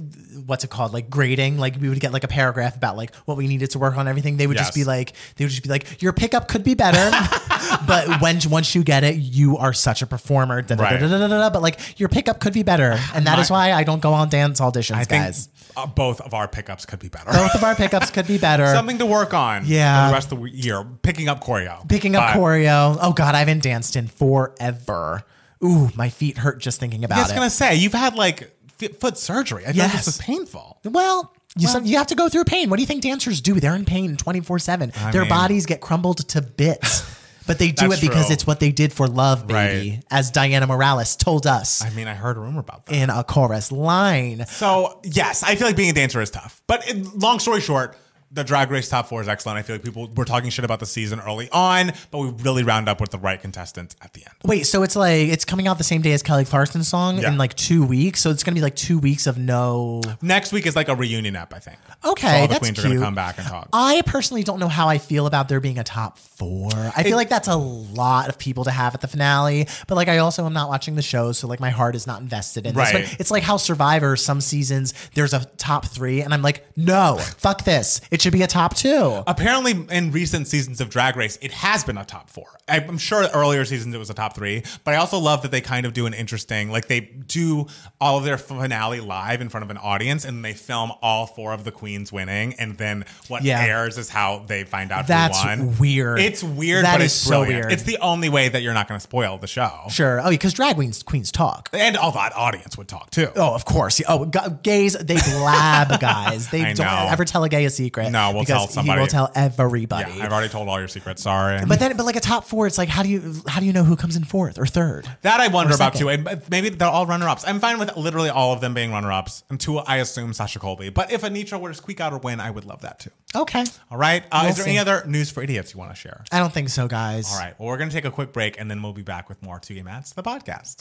what's 0.46 0.64
it 0.66 0.70
called 0.70 0.94
like 0.94 1.10
grading 1.10 1.58
like 1.58 1.76
we 1.80 1.88
would 1.88 2.00
get 2.02 2.12
like 2.12 2.24
a 2.26 2.28
paragraph 2.28 2.76
about 2.76 2.98
like 2.98 3.16
what 3.26 3.38
we 3.38 3.48
needed 3.48 3.72
to 3.72 3.80
work 3.80 3.96
on 3.98 4.08
everything 4.10 4.36
they 4.36 4.46
would 4.48 4.58
just 4.58 4.76
Yes. 4.76 4.76
be 4.76 4.84
like 4.84 5.14
they 5.38 5.46
would 5.46 5.52
just 5.52 5.64
be 5.64 5.70
like 5.70 6.02
your 6.02 6.12
pickup 6.12 6.50
could 6.50 6.64
be 6.66 6.74
better 6.74 7.12
but 7.88 8.20
when 8.22 8.40
once 8.50 8.76
you 8.76 8.84
get 8.84 9.04
it 9.06 9.16
you 9.16 9.58
are 9.58 9.72
such 9.72 10.02
a 10.02 10.08
performer 10.08 10.62
da, 10.62 10.76
da, 10.76 10.84
da, 10.84 10.90
Right. 10.90 11.00
da, 11.00 11.08
da, 11.08 11.18
da, 11.20 11.28
da, 11.28 11.50
but 11.50 11.62
like 11.62 11.98
your 12.00 12.10
pickup 12.10 12.40
could 12.42 12.52
be 12.54 12.64
better 12.64 13.00
and 13.16 13.26
that 13.28 13.40
is 13.40 13.50
why 13.50 13.72
I 13.72 13.84
don't 13.86 14.02
go 14.02 14.14
on 14.14 14.28
dance 14.30 14.60
auditions 14.60 14.96
I 14.96 15.04
think 15.06 15.24
guys 15.24 15.48
uh, 15.76 15.86
both 15.88 16.22
of 16.22 16.34
our 16.34 16.48
pickups 16.48 16.86
could 16.86 17.00
be 17.00 17.10
better. 17.10 17.32
both 17.32 17.56
of 17.56 17.64
our 17.64 17.76
pickups 17.76 18.12
could 18.12 18.28
be 18.28 18.38
better 18.38 18.66
Something 18.74 18.98
to 19.00 19.06
work 19.06 19.34
on. 19.34 19.64
Yeah. 19.66 20.06
For 20.06 20.10
the 20.10 20.14
rest 20.16 20.32
of 20.32 20.42
the 20.42 20.50
year, 20.50 20.84
picking 21.02 21.28
up 21.30 21.44
choreo. 21.44 21.88
picking 21.90 22.16
up 22.16 22.34
But- 22.34 22.40
choreo 22.40 22.98
oh 23.02 23.14
god 23.14 23.36
I 23.36 23.40
haven't 23.40 23.64
danced 23.64 23.96
in 23.96 24.08
forever 24.08 25.24
ooh 25.64 25.90
my 25.96 26.10
feet 26.10 26.38
hurt 26.38 26.60
just 26.60 26.80
thinking 26.80 27.04
about 27.04 27.18
it. 27.18 27.20
I 27.20 27.24
was 27.24 27.32
gonna 27.32 27.50
say 27.50 27.76
you've 27.76 27.94
had 27.94 28.16
like 28.16 28.56
f- 28.82 28.98
foot 28.98 29.18
surgery. 29.18 29.64
I 29.66 29.72
feel 29.72 29.84
like 29.84 29.94
Yes. 29.94 30.06
this 30.06 30.16
is 30.16 30.22
painful. 30.22 30.80
Well, 30.84 31.34
you, 31.58 31.68
some- 31.68 31.86
you 31.86 31.98
have 31.98 32.08
to 32.08 32.16
go 32.16 32.30
through 32.30 32.44
pain. 32.46 32.70
What 32.70 32.78
do 32.78 32.82
you 32.84 32.88
think 32.88 33.02
dancers 33.04 33.40
do? 33.42 33.60
They're 33.60 33.76
in 33.76 33.86
pain 33.86 34.18
24 34.18 34.60
7. 34.60 34.92
Their 35.12 35.22
mean- 35.22 35.30
bodies 35.30 35.66
get 35.66 35.82
crumbled 35.82 36.18
to 36.30 36.42
bits. 36.42 37.06
But 37.48 37.60
they 37.60 37.72
do 37.72 37.92
it 37.92 38.02
because 38.02 38.28
true. 38.28 38.34
it's 38.34 38.48
what 38.48 38.60
they 38.60 38.72
did 38.72 38.94
for 38.94 39.08
love, 39.08 39.48
baby, 39.48 39.90
Right. 39.92 40.04
as 40.12 40.32
Diana 40.32 40.68
Morales 40.68 41.16
told 41.16 41.46
us 41.48 41.84
I 41.84 41.90
mean, 41.92 42.08
I 42.08 42.14
heard 42.14 42.38
a 42.38 42.40
rumor 42.40 42.60
about 42.62 42.86
that. 42.86 42.96
in 42.96 43.10
a 43.10 43.24
chorus 43.24 43.72
line. 43.72 44.46
So 44.48 45.00
yes, 45.04 45.44
I 45.44 45.56
feel 45.56 45.68
like 45.68 45.76
being 45.76 45.90
a 45.90 45.94
dancer 45.94 46.22
is 46.22 46.30
tough. 46.30 46.62
But 46.68 46.88
it, 46.90 47.16
long 47.18 47.40
story 47.40 47.62
short, 47.62 47.98
the 48.32 48.44
Drag 48.44 48.72
Race 48.72 48.90
top 48.90 49.08
four 49.10 49.22
is 49.22 49.28
excellent. 49.28 49.60
I 49.60 49.62
feel 49.62 49.76
like 49.76 49.84
people 49.84 50.10
were 50.16 50.26
talking 50.26 50.50
shit 50.50 50.66
about 50.66 50.80
the 50.80 50.88
season 50.88 51.20
early 51.20 51.50
on, 51.52 51.92
but 52.10 52.18
we 52.18 52.30
really 52.44 52.64
round 52.64 52.90
up 52.90 53.00
with 53.00 53.12
the 53.12 53.20
right 53.20 53.40
contestants 53.40 53.96
at 54.02 54.14
the 54.14 54.22
end. 54.22 54.34
Wait, 54.44 54.66
so 54.66 54.82
it's 54.82 54.96
like 54.96 55.28
it's 55.30 55.46
coming 55.46 55.68
out 55.68 55.78
the 55.78 55.84
same 55.84 56.02
day 56.02 56.14
as 56.14 56.24
Kelly 56.24 56.44
Clarkson's 56.44 56.88
song 56.88 57.20
Yeah. 57.20 57.28
in 57.28 57.38
like 57.38 57.54
two 57.54 57.86
weeks. 57.86 58.22
So 58.22 58.32
it's 58.32 58.44
gonna 58.44 58.56
be 58.56 58.62
like 58.62 58.76
two 58.76 58.98
weeks 58.98 59.28
of 59.28 59.38
no. 59.38 60.02
Next 60.22 60.52
week 60.52 60.66
is 60.66 60.76
like 60.76 60.88
a 60.88 60.96
reunion 60.96 61.36
ep, 61.36 61.54
I 61.54 61.60
think. 61.60 61.78
Okay, 62.06 62.28
so 62.28 62.36
all 62.36 62.42
the 62.42 62.48
that's 62.48 62.60
queens 62.60 62.80
are 62.80 62.82
cute. 62.82 62.94
gonna 62.96 63.06
come 63.06 63.16
back 63.16 63.38
and 63.38 63.48
talk. 63.48 63.70
I 63.72 64.02
personally 64.06 64.44
don't 64.44 64.60
know 64.60 64.68
how 64.68 64.89
I 64.89 64.98
feel 64.98 65.26
about 65.26 65.48
there 65.48 65.60
being 65.60 65.80
a 65.80 65.84
top 65.84 66.18
four. 66.18 66.72
I 66.74 67.04
feel 67.04 67.16
like 67.16 67.30
that's 67.30 67.48
a 67.48 67.56
lot 67.56 68.28
of 68.28 68.38
people 68.38 68.66
to 68.66 68.72
have 68.72 68.94
at 68.94 69.02
the 69.02 69.08
finale, 69.08 69.68
but 69.88 69.96
like 69.96 70.10
I 70.10 70.18
also 70.18 70.46
am 70.46 70.54
not 70.54 70.68
watching 70.68 70.96
the 70.96 71.02
show, 71.02 71.32
so 71.32 71.48
like 71.48 71.60
my 71.60 71.70
heart 71.70 71.96
is 71.96 72.06
not 72.06 72.22
invested 72.22 72.68
in 72.68 72.76
this. 72.76 72.94
Right. 72.94 73.06
But 73.06 73.20
it's 73.20 73.32
like 73.32 73.44
how 73.44 73.58
Survivor, 73.58 74.16
some 74.18 74.42
seasons 74.42 74.94
there's 75.13 75.34
a 75.34 75.46
top 75.58 75.86
three, 75.86 76.22
and 76.22 76.34
I'm 76.34 76.42
like, 76.42 76.66
no, 76.76 77.18
fuck 77.38 77.63
this. 77.63 78.02
It 78.12 78.22
should 78.22 78.34
be 78.34 78.42
a 78.42 78.48
top 78.48 78.76
two. 78.76 79.24
Apparently, 79.26 79.72
in 79.89 80.12
recent 80.12 80.48
seasons 80.48 80.82
of 80.82 80.89
Drag 80.89 81.16
Race, 81.16 81.38
it 81.42 81.52
has 81.52 81.84
been 81.84 81.98
a 81.98 82.06
top 82.06 82.30
four. 82.30 82.48
I'm 82.68 82.98
sure 82.98 83.28
earlier 83.34 83.63
seasons 83.63 83.96
it 83.96 83.98
was 83.98 84.10
a 84.10 84.13
top 84.13 84.36
three, 84.36 84.63
but 84.84 84.94
I 84.94 84.98
also 84.98 85.20
love 85.20 85.42
that 85.44 85.52
they 85.52 85.62
kind 85.62 85.86
of 85.86 85.94
do 85.94 86.06
an 86.06 86.13
interesting, 86.13 86.70
like 86.70 86.88
they 86.88 87.00
do 87.00 87.68
all 88.02 88.18
of 88.18 88.24
their 88.26 88.38
finale 88.38 89.00
live 89.00 89.42
in 89.42 89.50
front 89.50 89.63
of 89.63 89.70
an 89.70 89.78
audience, 89.78 90.26
and 90.26 90.44
they 90.44 90.54
film 90.54 90.92
all 91.02 91.26
four 91.26 91.54
of 91.54 91.63
the 91.63 91.72
queens 91.72 91.93
winning, 92.12 92.54
and 92.56 92.78
then 92.78 93.06
what 93.28 93.44
Yeah. 93.44 93.62
airs 93.64 93.98
is 93.98 94.10
how 94.10 94.44
they 94.48 94.64
find 94.64 94.92
out 94.92 95.08
That's 95.08 95.40
who 95.42 95.48
won. 95.48 95.78
weird. 95.78 96.20
It's 96.20 96.44
weird, 96.44 96.86
That 96.86 96.94
but 96.94 97.02
is 97.02 97.12
it's 97.14 97.16
so 97.16 97.30
brilliant. 97.42 97.66
weird. 97.66 97.74
It's 97.74 97.84
the 97.84 97.98
only 98.00 98.30
way 98.30 98.50
that 98.50 98.62
you're 98.62 98.74
not 98.74 98.88
going 98.88 99.00
to 99.00 99.04
spoil 99.04 99.38
the 99.38 99.48
show, 99.48 99.72
Sure. 99.90 100.22
Oh, 100.24 100.30
because 100.30 100.54
drag 100.54 100.76
queens 100.76 101.04
queens 101.04 101.32
talk. 101.32 101.70
and 101.74 101.96
all 101.98 102.12
that 102.12 102.34
audience 102.36 102.78
would 102.78 102.88
talk 102.88 103.10
too. 103.12 103.30
Oh, 103.36 103.54
of 103.54 103.66
course. 103.66 104.02
Oh, 104.08 104.26
g- 104.26 104.40
gays, 104.64 104.94
they 104.94 105.16
blab, 105.16 106.00
guys. 106.00 106.50
They 106.50 106.62
I 106.64 106.74
don't 106.74 106.86
know. 106.86 107.08
ever 107.10 107.26
tell 107.26 107.44
a 107.44 107.50
gay 107.50 107.66
a 107.66 107.70
secret. 107.70 108.10
No, 108.12 108.32
we'll 108.32 108.42
because 108.44 108.48
tell 108.58 108.68
somebody. 108.68 109.00
He 109.00 109.02
will 109.02 109.08
tell 109.08 109.32
everybody. 109.36 110.14
Yeah, 110.18 110.26
I've 110.26 110.32
already 110.34 110.50
told 110.50 110.68
all 110.70 110.80
your 110.80 110.88
secrets. 110.88 111.22
Sorry. 111.24 111.60
but 111.66 111.80
then, 111.80 111.96
but 111.98 112.06
like 112.06 112.16
a 112.16 112.20
top 112.20 112.46
four, 112.46 112.68
it's 112.68 112.78
like 112.78 112.90
how 112.90 113.04
do 113.04 113.10
you 113.10 113.42
how 113.48 113.60
do 113.60 113.66
you 113.66 113.74
know 113.74 113.84
who 113.84 113.96
comes 113.96 114.16
in 114.16 114.24
fourth 114.24 114.58
or 114.58 114.66
third? 114.66 115.08
That 115.22 115.40
I 115.40 115.48
wonder 115.48 115.74
about 115.76 115.96
too. 115.96 116.10
And 116.10 116.24
but 116.24 116.50
maybe 116.50 116.70
they're 116.70 116.88
all 116.88 117.06
runner 117.06 117.28
ups. 117.28 117.44
I'm 117.48 117.60
fine 117.60 117.80
with 117.80 117.96
literally 117.96 118.30
all 118.30 118.54
of 118.54 118.62
them 118.62 118.74
being 118.74 118.92
runner 118.92 119.12
ups 119.12 119.44
until 119.50 119.84
I 119.88 119.98
assume 119.98 120.34
Sasha 120.34 120.60
Colby. 120.60 120.90
But 120.90 121.12
if 121.12 121.22
Anetra 121.22 121.60
were 121.60 121.74
squeak 121.84 122.00
out 122.02 122.13
or 122.13 122.17
win, 122.17 122.39
I 122.39 122.50
would 122.50 122.65
love 122.65 122.82
that 122.82 123.00
too. 123.00 123.12
Okay. 123.36 123.63
All 123.91 123.98
right. 123.98 124.24
Uh, 124.32 124.39
We'll 124.43 124.50
is 124.52 124.56
there 124.58 124.65
see. 124.65 124.72
any 124.72 124.80
other 124.80 125.04
news 125.06 125.30
for 125.30 125.43
idiots 125.43 125.74
you 125.74 125.80
want 125.80 125.91
to 125.91 125.96
share? 125.96 126.24
I 126.32 126.39
don't 126.39 126.54
think 126.54 126.69
so, 126.69 126.88
guys. 126.88 127.32
All 127.32 127.39
right. 127.39 127.54
Well, 127.60 127.67
we're 127.67 127.78
going 127.78 127.89
to 127.89 127.96
take 127.96 128.06
a 128.06 128.12
quick 128.12 128.32
break 128.34 128.60
and 128.60 128.69
then 128.72 128.82
we'll 128.82 128.93
be 128.93 129.02
back 129.04 129.28
with 129.30 129.41
more 129.43 129.60
Two 129.60 129.74
Gay 129.76 129.84
Mats, 129.84 130.13
the 130.13 130.24
podcast. 130.24 130.78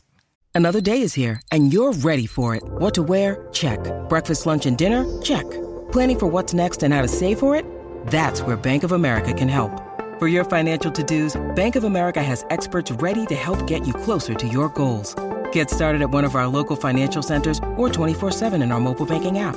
Another 0.55 0.81
day 0.83 1.01
is 1.01 1.15
here, 1.15 1.41
and 1.51 1.73
you're 1.73 1.93
ready 1.93 2.27
for 2.27 2.55
it. 2.55 2.63
What 2.65 2.95
to 2.95 3.03
wear? 3.03 3.49
Check. 3.53 3.81
Breakfast, 4.11 4.45
lunch, 4.47 4.67
and 4.67 4.77
dinner? 4.77 5.03
Check. 5.23 5.49
Planning 5.93 6.19
for 6.19 6.27
what's 6.27 6.53
next 6.55 6.83
and 6.83 6.93
how 6.93 7.01
to 7.03 7.09
save 7.09 7.39
for 7.39 7.57
it? 7.57 7.65
That's 8.09 8.43
where 8.43 8.57
Bank 8.57 8.83
of 8.85 8.93
America 8.93 9.33
can 9.33 9.49
help. 9.49 9.73
For 10.19 10.29
your 10.29 10.45
financial 10.45 10.93
to-dos, 10.93 11.41
Bank 11.57 11.75
of 11.77 11.85
America 11.85 12.23
has 12.23 12.45
experts 12.51 12.91
ready 12.93 13.25
to 13.27 13.35
help 13.35 13.67
get 13.67 13.87
you 13.87 13.95
closer 13.95 14.35
to 14.35 14.47
your 14.47 14.69
goals. 14.69 15.15
Get 15.53 15.71
started 15.71 16.03
at 16.03 16.11
one 16.11 16.25
of 16.25 16.35
our 16.35 16.47
local 16.47 16.77
financial 16.77 17.23
centers 17.23 17.59
or 17.77 17.89
24-7 17.89 18.63
in 18.63 18.73
our 18.73 18.81
mobile 18.81 19.07
banking 19.07 19.39
app. 19.39 19.57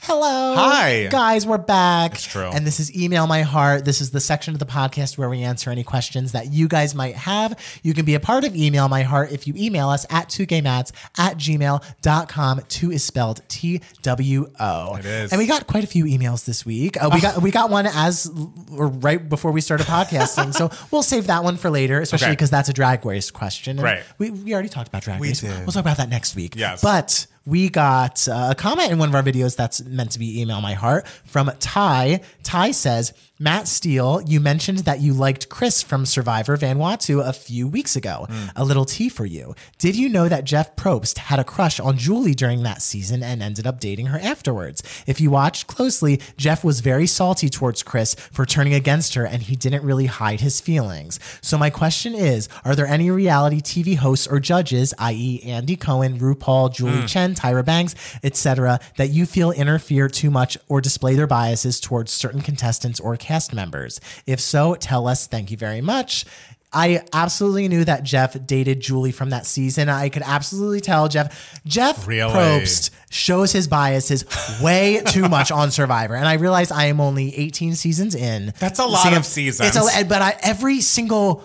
Hello. 0.00 0.54
Hi. 0.56 1.08
Guys, 1.10 1.44
we're 1.46 1.58
back. 1.58 2.12
It's 2.14 2.22
true. 2.24 2.42
And 2.44 2.66
this 2.66 2.78
is 2.78 2.94
Email 2.96 3.26
My 3.26 3.42
Heart. 3.42 3.84
This 3.84 4.00
is 4.00 4.10
the 4.12 4.20
section 4.20 4.54
of 4.54 4.60
the 4.60 4.64
podcast 4.66 5.18
where 5.18 5.28
we 5.28 5.42
answer 5.42 5.70
any 5.70 5.82
questions 5.82 6.32
that 6.32 6.52
you 6.52 6.68
guys 6.68 6.94
might 6.94 7.16
have. 7.16 7.58
You 7.82 7.94
can 7.94 8.04
be 8.04 8.14
a 8.14 8.20
part 8.20 8.44
of 8.44 8.54
Email 8.54 8.88
My 8.88 9.02
Heart 9.02 9.32
if 9.32 9.46
you 9.48 9.54
email 9.56 9.88
us 9.88 10.06
at 10.08 10.28
2gaymats 10.28 10.92
at 11.18 11.36
gmail.com. 11.36 12.60
Two 12.68 12.92
is 12.92 13.02
spelled 13.04 13.40
T 13.48 13.80
W 14.02 14.50
O. 14.60 14.94
It 14.96 15.04
is. 15.04 15.32
And 15.32 15.38
we 15.38 15.46
got 15.46 15.66
quite 15.66 15.82
a 15.84 15.88
few 15.88 16.04
emails 16.04 16.44
this 16.44 16.64
week. 16.64 16.96
Uh, 17.02 17.10
we 17.12 17.20
got 17.20 17.42
we 17.42 17.50
got 17.50 17.68
one 17.70 17.86
as 17.86 18.30
or 18.76 18.86
right 18.86 19.28
before 19.28 19.50
we 19.50 19.60
started 19.60 19.86
podcasting. 19.86 20.54
so 20.54 20.70
we'll 20.92 21.02
save 21.02 21.26
that 21.26 21.42
one 21.42 21.56
for 21.56 21.70
later, 21.70 22.00
especially 22.00 22.26
Okay. 22.26 22.32
because 22.32 22.50
that's 22.50 22.68
a 22.68 22.72
drag 22.72 23.04
race 23.04 23.30
question. 23.30 23.78
And 23.78 23.84
Right. 23.84 24.02
We, 24.18 24.30
we 24.30 24.52
already 24.54 24.68
talked 24.68 24.88
about 24.88 25.02
drag 25.02 25.20
We 25.20 25.28
race. 25.28 25.40
did. 25.40 25.50
We'll 25.60 25.72
talk 25.72 25.80
about 25.82 25.96
that 25.96 26.08
next 26.08 26.36
week. 26.36 26.54
Yes. 26.56 26.80
But 26.82 27.26
we 27.48 27.70
got 27.70 28.28
uh, 28.28 28.48
a 28.50 28.54
comment 28.54 28.92
in 28.92 28.98
one 28.98 29.08
of 29.08 29.14
our 29.14 29.22
videos 29.22 29.56
that's 29.56 29.82
meant 29.84 30.10
to 30.10 30.18
be 30.18 30.38
email 30.38 30.60
my 30.60 30.74
heart 30.74 31.08
from 31.24 31.50
Ty. 31.60 32.20
Ty 32.42 32.72
says, 32.72 33.14
Matt 33.40 33.68
Steele, 33.68 34.20
you 34.26 34.40
mentioned 34.40 34.78
that 34.78 35.00
you 35.00 35.14
liked 35.14 35.48
Chris 35.48 35.80
from 35.80 36.04
Survivor 36.04 36.56
Vanuatu 36.56 37.24
a 37.24 37.32
few 37.32 37.68
weeks 37.68 37.94
ago. 37.94 38.26
Mm. 38.28 38.50
A 38.56 38.64
little 38.64 38.84
tea 38.84 39.08
for 39.08 39.24
you. 39.24 39.54
Did 39.78 39.94
you 39.94 40.08
know 40.08 40.28
that 40.28 40.42
Jeff 40.42 40.74
Probst 40.74 41.18
had 41.18 41.38
a 41.38 41.44
crush 41.44 41.78
on 41.78 41.96
Julie 41.96 42.34
during 42.34 42.64
that 42.64 42.82
season 42.82 43.22
and 43.22 43.40
ended 43.40 43.64
up 43.64 43.78
dating 43.78 44.06
her 44.06 44.18
afterwards? 44.18 44.82
If 45.06 45.20
you 45.20 45.30
watched 45.30 45.68
closely, 45.68 46.20
Jeff 46.36 46.64
was 46.64 46.80
very 46.80 47.06
salty 47.06 47.48
towards 47.48 47.84
Chris 47.84 48.14
for 48.32 48.44
turning 48.44 48.74
against 48.74 49.14
her 49.14 49.24
and 49.24 49.40
he 49.40 49.54
didn't 49.54 49.84
really 49.84 50.06
hide 50.06 50.40
his 50.40 50.60
feelings. 50.60 51.20
So 51.40 51.56
my 51.56 51.70
question 51.70 52.16
is, 52.16 52.48
are 52.64 52.74
there 52.74 52.88
any 52.88 53.08
reality 53.08 53.60
TV 53.60 53.94
hosts 53.94 54.26
or 54.26 54.40
judges, 54.40 54.92
i.e. 54.98 55.44
Andy 55.44 55.76
Cohen, 55.76 56.18
RuPaul, 56.18 56.74
Julie 56.74 57.02
mm. 57.02 57.08
Chen, 57.08 57.36
Tyra 57.36 57.64
Banks, 57.64 57.94
etc., 58.24 58.80
that 58.96 59.10
you 59.10 59.26
feel 59.26 59.52
interfere 59.52 60.08
too 60.08 60.32
much 60.32 60.58
or 60.68 60.80
display 60.80 61.14
their 61.14 61.28
biases 61.28 61.78
towards 61.78 62.10
certain 62.10 62.40
contestants 62.40 62.98
or 62.98 63.14
cast 63.28 63.52
members? 63.52 64.00
If 64.26 64.40
so, 64.40 64.74
tell 64.74 65.06
us. 65.06 65.26
Thank 65.26 65.50
you 65.50 65.56
very 65.58 65.82
much. 65.82 66.24
I 66.72 67.02
absolutely 67.12 67.68
knew 67.68 67.84
that 67.84 68.02
Jeff 68.02 68.36
dated 68.46 68.80
Julie 68.80 69.12
from 69.12 69.30
that 69.30 69.46
season. 69.46 69.88
I 69.88 70.08
could 70.08 70.22
absolutely 70.24 70.80
tell 70.80 71.08
Jeff. 71.08 71.60
Jeff 71.64 72.06
Really? 72.06 72.32
Probst 72.32 72.90
shows 73.10 73.52
his 73.52 73.68
biases 73.68 74.24
way 74.62 75.02
too 75.04 75.28
much 75.28 75.50
on 75.50 75.70
Survivor, 75.70 76.14
and 76.14 76.26
I 76.26 76.34
realize 76.34 76.70
I 76.70 76.86
am 76.86 77.00
only 77.00 77.34
18 77.34 77.74
seasons 77.74 78.14
in. 78.14 78.52
That's 78.58 78.78
a 78.78 78.84
lot 78.84 79.16
of 79.16 79.24
seasons. 79.24 79.74
It's 79.76 80.00
a, 80.00 80.04
but 80.04 80.20
I, 80.20 80.36
every 80.42 80.80
single 80.80 81.42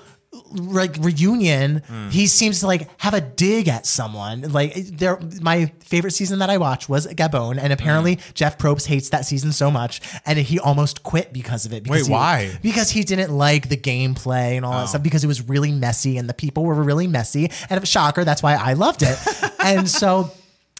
like 0.54 0.96
reunion, 1.00 1.82
Hmm. 1.88 2.10
he 2.10 2.28
seems 2.28 2.60
to 2.62 2.68
like 2.68 2.90
have 3.02 3.14
a 3.14 3.22
dig 3.22 3.68
at 3.68 3.86
someone. 3.86 4.42
Like 4.52 4.74
there, 4.76 5.20
my 5.42 5.72
favorite 5.86 6.12
season 6.12 6.40
that 6.40 6.50
I 6.50 6.58
watched 6.58 6.90
was 6.90 7.08
Gabon, 7.08 7.58
and 7.62 7.74
apparently 7.74 8.16
Hmm. 8.16 8.22
Jeff 8.34 8.58
Probst 8.58 8.88
hates 8.88 9.10
that 9.10 9.26
season 9.26 9.52
so 9.52 9.70
much, 9.72 10.02
and 10.26 10.38
he 10.40 10.60
almost 10.60 11.04
quit 11.04 11.34
because 11.34 11.66
of 11.66 11.74
it. 11.74 11.84
because 11.84 12.02
Wait, 12.04 12.08
he- 12.08 12.12
why? 12.12 12.52
Because 12.62 12.90
he 12.92 13.04
didn't 13.04 13.32
like 13.36 13.70
the 13.70 13.78
gameplay 13.78 14.56
and 14.56 14.66
all 14.66 14.74
that 14.80 14.90
stuff. 14.90 15.04
Because 15.04 15.24
it 15.24 15.28
was 15.28 15.48
really 15.48 15.72
messy, 15.72 16.18
and 16.18 16.30
the 16.30 16.34
people 16.34 16.64
were 16.64 16.76
really 16.76 17.08
messy. 17.08 17.52
And 17.70 17.88
shocker, 17.88 18.24
that's 18.24 18.42
why 18.44 18.56
I 18.56 18.74
loved 18.74 19.02
it. 19.04 19.18
and 19.64 19.90
so 19.90 20.32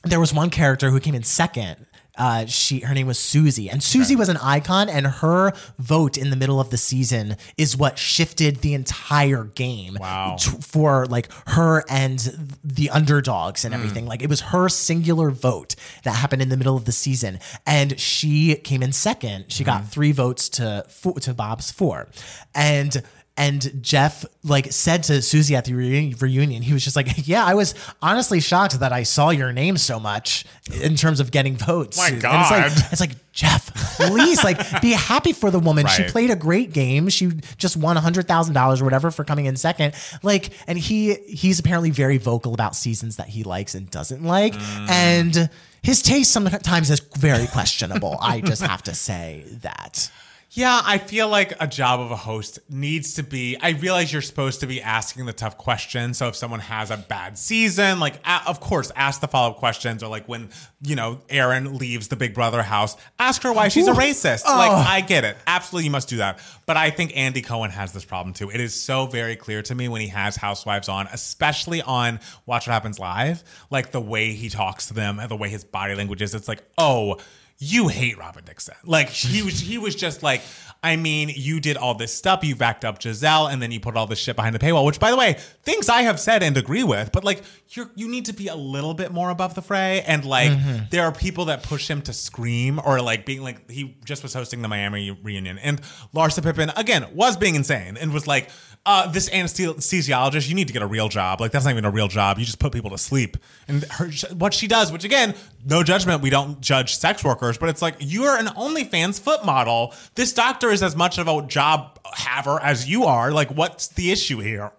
there 0.04 0.20
was 0.20 0.34
one 0.34 0.50
character 0.50 0.90
who 0.90 1.00
came 1.00 1.16
in 1.16 1.24
second. 1.24 1.78
Uh, 2.16 2.46
she 2.46 2.82
her 2.82 2.94
name 2.94 3.08
was 3.08 3.18
Susie, 3.18 3.70
and 3.70 3.82
Susie 3.82 4.16
was 4.16 4.30
an 4.30 4.38
icon, 4.38 4.88
and 4.88 5.08
her 5.08 5.52
vote 5.80 6.16
in 6.16 6.30
the 6.30 6.36
middle 6.36 6.60
of 6.60 6.70
the 6.70 6.78
season 6.78 7.38
is 7.58 7.76
what 7.76 7.98
shifted 7.98 8.58
the 8.58 8.76
entire 8.76 9.46
game. 9.46 9.98
Wow. 10.00 10.36
t- 10.40 10.52
for 10.62 11.08
like 11.08 11.30
her 11.48 11.84
and 11.90 12.58
the 12.64 12.92
underdogs 12.92 13.66
and 13.66 13.74
everything. 13.74 14.06
Like 14.06 14.22
it 14.22 14.30
was 14.30 14.42
her 14.42 14.70
singular 14.70 15.32
vote 15.32 15.76
that 16.04 16.16
happened 16.16 16.44
in 16.44 16.50
the 16.50 16.58
middle 16.58 16.78
of 16.78 16.86
the 16.86 16.92
season, 16.92 17.40
and 17.66 18.00
she 18.00 18.56
came 18.56 18.84
in 18.84 18.92
second. 18.92 19.46
She 19.48 19.64
got 19.64 19.88
three 19.88 20.12
votes 20.12 20.50
to 20.50 20.86
four, 20.88 21.20
to 21.22 21.34
Bob's 21.34 21.72
four, 21.72 22.10
and. 22.54 23.02
And 23.36 23.82
Jeff 23.82 24.26
like 24.44 24.72
said 24.72 25.02
to 25.06 25.20
Susie 25.24 25.56
at 25.56 25.66
the 25.66 25.72
reuni- 25.72 26.22
reunion, 26.22 26.62
he 26.62 26.72
was 26.72 26.84
just 26.84 26.96
like, 26.96 27.08
"Yeah, 27.28 27.44
I 27.44 27.56
was 27.56 27.74
honestly 28.00 28.40
shocked 28.40 28.80
that 28.80 28.94
I 28.94 29.02
saw 29.02 29.32
your 29.32 29.52
name 29.52 29.76
so 29.78 30.00
much 30.00 30.46
in 30.72 30.96
terms 30.96 31.20
of 31.20 31.32
getting 31.32 31.56
votes." 31.58 31.98
My 31.98 32.08
And 32.10 32.16
it's 32.18 32.22
God. 32.24 32.52
like, 32.52 32.92
it's 32.92 33.02
like 33.02 33.32
Jeff, 33.32 33.74
please, 33.98 34.44
like, 34.44 34.82
be 34.84 34.92
happy 35.12 35.34
for 35.34 35.50
the 35.50 35.58
woman. 35.58 35.88
She 35.88 36.04
played 36.04 36.30
a 36.30 36.36
great 36.36 36.74
game. 36.74 37.10
She 37.10 37.32
just 37.58 37.76
won 37.76 37.98
a 37.98 38.02
hundred 38.02 38.28
thousand 38.28 38.54
dollars 38.54 38.82
or 38.82 38.84
whatever 38.84 39.10
for 39.10 39.24
coming 39.24 39.46
in 39.48 39.56
second. 39.56 39.96
Like, 40.22 40.52
and 40.68 40.78
he 40.78 41.16
he's 41.28 41.58
apparently 41.60 41.90
very 41.90 42.20
vocal 42.20 42.54
about 42.54 42.76
seasons 42.76 43.16
that 43.16 43.30
he 43.30 43.44
likes 43.44 43.74
and 43.74 43.90
doesn't 43.90 44.24
like, 44.24 44.54
Mm. 44.54 44.90
and 44.92 45.50
his 45.82 46.04
taste 46.04 46.32
sometimes 46.32 46.92
is 46.92 47.00
very 47.18 47.48
questionable. 47.48 48.18
I 48.22 48.42
just 48.42 48.62
have 48.62 48.84
to 48.84 48.94
say 48.94 49.44
that. 49.64 50.12
Yeah, 50.56 50.82
I 50.86 51.00
feel 51.00 51.30
like 51.30 51.54
a 51.60 51.66
job 51.66 52.00
of 52.00 52.12
a 52.12 52.16
host 52.16 52.60
needs 52.70 53.16
to 53.16 53.24
be. 53.24 53.58
I 53.60 53.72
realize 53.72 54.14
you're 54.14 54.22
supposed 54.22 54.60
to 54.60 54.68
be 54.68 54.84
asking 54.84 55.26
the 55.26 55.34
tough 55.34 55.58
questions. 55.58 56.20
So 56.20 56.28
if 56.28 56.36
someone 56.36 56.60
has 56.60 56.92
a 56.92 56.98
bad 56.98 57.40
season, 57.40 58.00
like, 58.00 58.18
a- 58.24 58.44
of 58.48 58.60
course, 58.60 58.92
ask 58.96 59.20
the 59.20 59.28
follow 59.28 59.50
up 59.54 59.58
questions. 59.58 60.04
Or 60.04 60.10
like 60.10 60.28
when, 60.30 60.52
you 60.82 60.96
know, 60.96 61.22
Aaryn 61.30 61.80
leaves 61.80 62.10
the 62.10 62.16
Big 62.16 62.36
Brother 62.36 62.62
house, 62.62 62.96
ask 63.18 63.42
her 63.42 63.52
why 63.52 63.70
she's 63.70 63.88
a 63.88 63.94
racist. 63.94 64.46
Like, 64.46 64.72
oh. 64.72 64.76
I 64.88 65.02
get 65.02 65.24
it. 65.24 65.38
Absolutely, 65.48 65.86
you 65.86 65.92
must 65.92 66.08
do 66.08 66.18
that. 66.18 66.40
But 66.68 66.78
I 66.78 66.92
think 66.92 67.14
Andy 67.18 67.42
Cohen 67.42 67.72
has 67.72 67.92
this 67.92 68.06
problem 68.06 68.36
too. 68.36 68.52
It 68.52 68.62
is 68.62 68.80
so 68.80 69.08
very 69.08 69.36
clear 69.36 69.64
to 69.64 69.74
me 69.74 69.88
when 69.88 70.02
he 70.02 70.10
has 70.10 70.36
housewives 70.36 70.88
on, 70.88 71.08
especially 71.08 71.82
on 71.82 72.20
Watch 72.46 72.68
What 72.68 72.74
Happens 72.74 73.00
Live, 73.00 73.44
like 73.72 73.90
the 73.92 74.02
way 74.02 74.34
he 74.34 74.50
talks 74.50 74.86
to 74.90 74.94
them 74.94 75.18
and 75.20 75.30
the 75.30 75.36
way 75.36 75.50
his 75.50 75.64
body 75.64 75.96
language 75.96 76.22
is. 76.22 76.36
It's 76.36 76.48
like, 76.48 76.62
oh, 76.78 77.18
you 77.64 77.88
hate 77.88 78.18
Robyn 78.18 78.44
Dixon. 78.44 78.76
Like 78.84 79.10
he 79.10 79.42
was 79.42 79.60
he 79.60 79.78
was 79.78 79.96
just 79.96 80.22
like, 80.22 80.42
I 80.84 80.98
mean, 80.98 81.32
you 81.34 81.60
did 81.60 81.78
all 81.78 81.96
this 81.96 82.14
stuff, 82.14 82.44
you 82.44 82.56
backed 82.56 82.84
up 82.84 83.00
Gizelle, 83.00 83.52
and 83.52 83.62
then 83.62 83.72
you 83.72 83.80
put 83.80 83.96
all 83.96 84.06
this 84.06 84.20
shit 84.20 84.36
behind 84.36 84.54
the 84.54 84.60
paywall, 84.60 84.86
which 84.86 85.00
by 85.00 85.12
the 85.12 85.18
way, 85.18 85.34
things 85.64 85.88
I 85.88 86.02
have 86.02 86.20
said 86.20 86.44
and 86.44 86.58
agree 86.58 86.84
with, 86.84 87.12
but 87.14 87.24
like 87.24 87.42
you're 87.70 87.90
you 87.96 88.10
need 88.10 88.26
to 88.26 88.34
be 88.34 88.48
a 88.50 88.56
little 88.56 88.94
bit 88.94 89.12
more 89.12 89.30
above 89.30 89.56
the 89.56 89.62
fray. 89.62 90.02
And 90.02 90.26
like 90.26 90.52
mm-hmm. 90.52 90.86
there 90.92 91.06
are 91.06 91.14
people 91.14 91.46
that 91.46 91.64
push 91.64 91.90
him 91.90 92.02
to 92.04 92.14
scream 92.14 92.82
or 92.84 93.02
like 93.02 93.26
being 93.26 93.42
like 93.42 93.70
he 93.72 93.96
just 94.04 94.24
was 94.24 94.34
hosting 94.34 94.62
the 94.62 94.68
Miami 94.68 95.12
reunion. 95.12 95.58
And 95.58 95.82
Larsa 96.14 96.44
Pippen, 96.44 96.72
again, 96.76 97.08
was 97.14 97.38
being 97.38 97.56
insane 97.56 97.96
and 97.96 98.14
was 98.14 98.28
like, 98.28 98.50
uh, 98.86 99.10
this 99.10 99.30
anesthesiologist, 99.30 100.50
you 100.50 100.56
need 100.56 100.68
to 100.68 100.74
get 100.74 100.82
a 100.82 100.88
real 100.88 101.08
job. 101.08 101.40
Like 101.40 101.52
that's 101.52 101.64
not 101.66 101.72
even 101.72 101.86
a 101.86 101.92
real 101.92 102.10
job. 102.10 102.38
You 102.38 102.46
just 102.46 102.60
put 102.60 102.74
people 102.74 102.90
to 102.92 102.98
sleep. 102.98 103.38
And 103.68 103.84
her, 103.84 104.10
what 104.34 104.54
she 104.54 104.68
does, 104.68 104.92
which 104.92 105.06
again, 105.06 105.36
no 105.66 105.84
judgment. 105.84 106.22
We 106.22 106.30
don't 106.30 106.60
judge 106.60 106.98
sex 106.98 107.24
workers, 107.24 107.58
but 107.58 107.70
it's 107.70 107.82
like 107.82 107.96
you're 108.00 108.36
an 108.38 108.48
OnlyFans 108.48 109.22
foot 109.22 109.46
model. 109.46 109.94
This 110.16 110.34
doctor 110.34 110.70
is 110.70 110.84
as 110.84 110.96
much 110.96 111.18
of 111.18 111.28
a 111.28 111.42
job 111.48 111.98
haver 112.14 112.60
as 112.62 112.90
you 112.90 113.06
are. 113.06 113.32
Like, 113.32 113.52
what's 113.52 113.88
the 113.88 114.12
issue 114.12 114.40
here? 114.40 114.72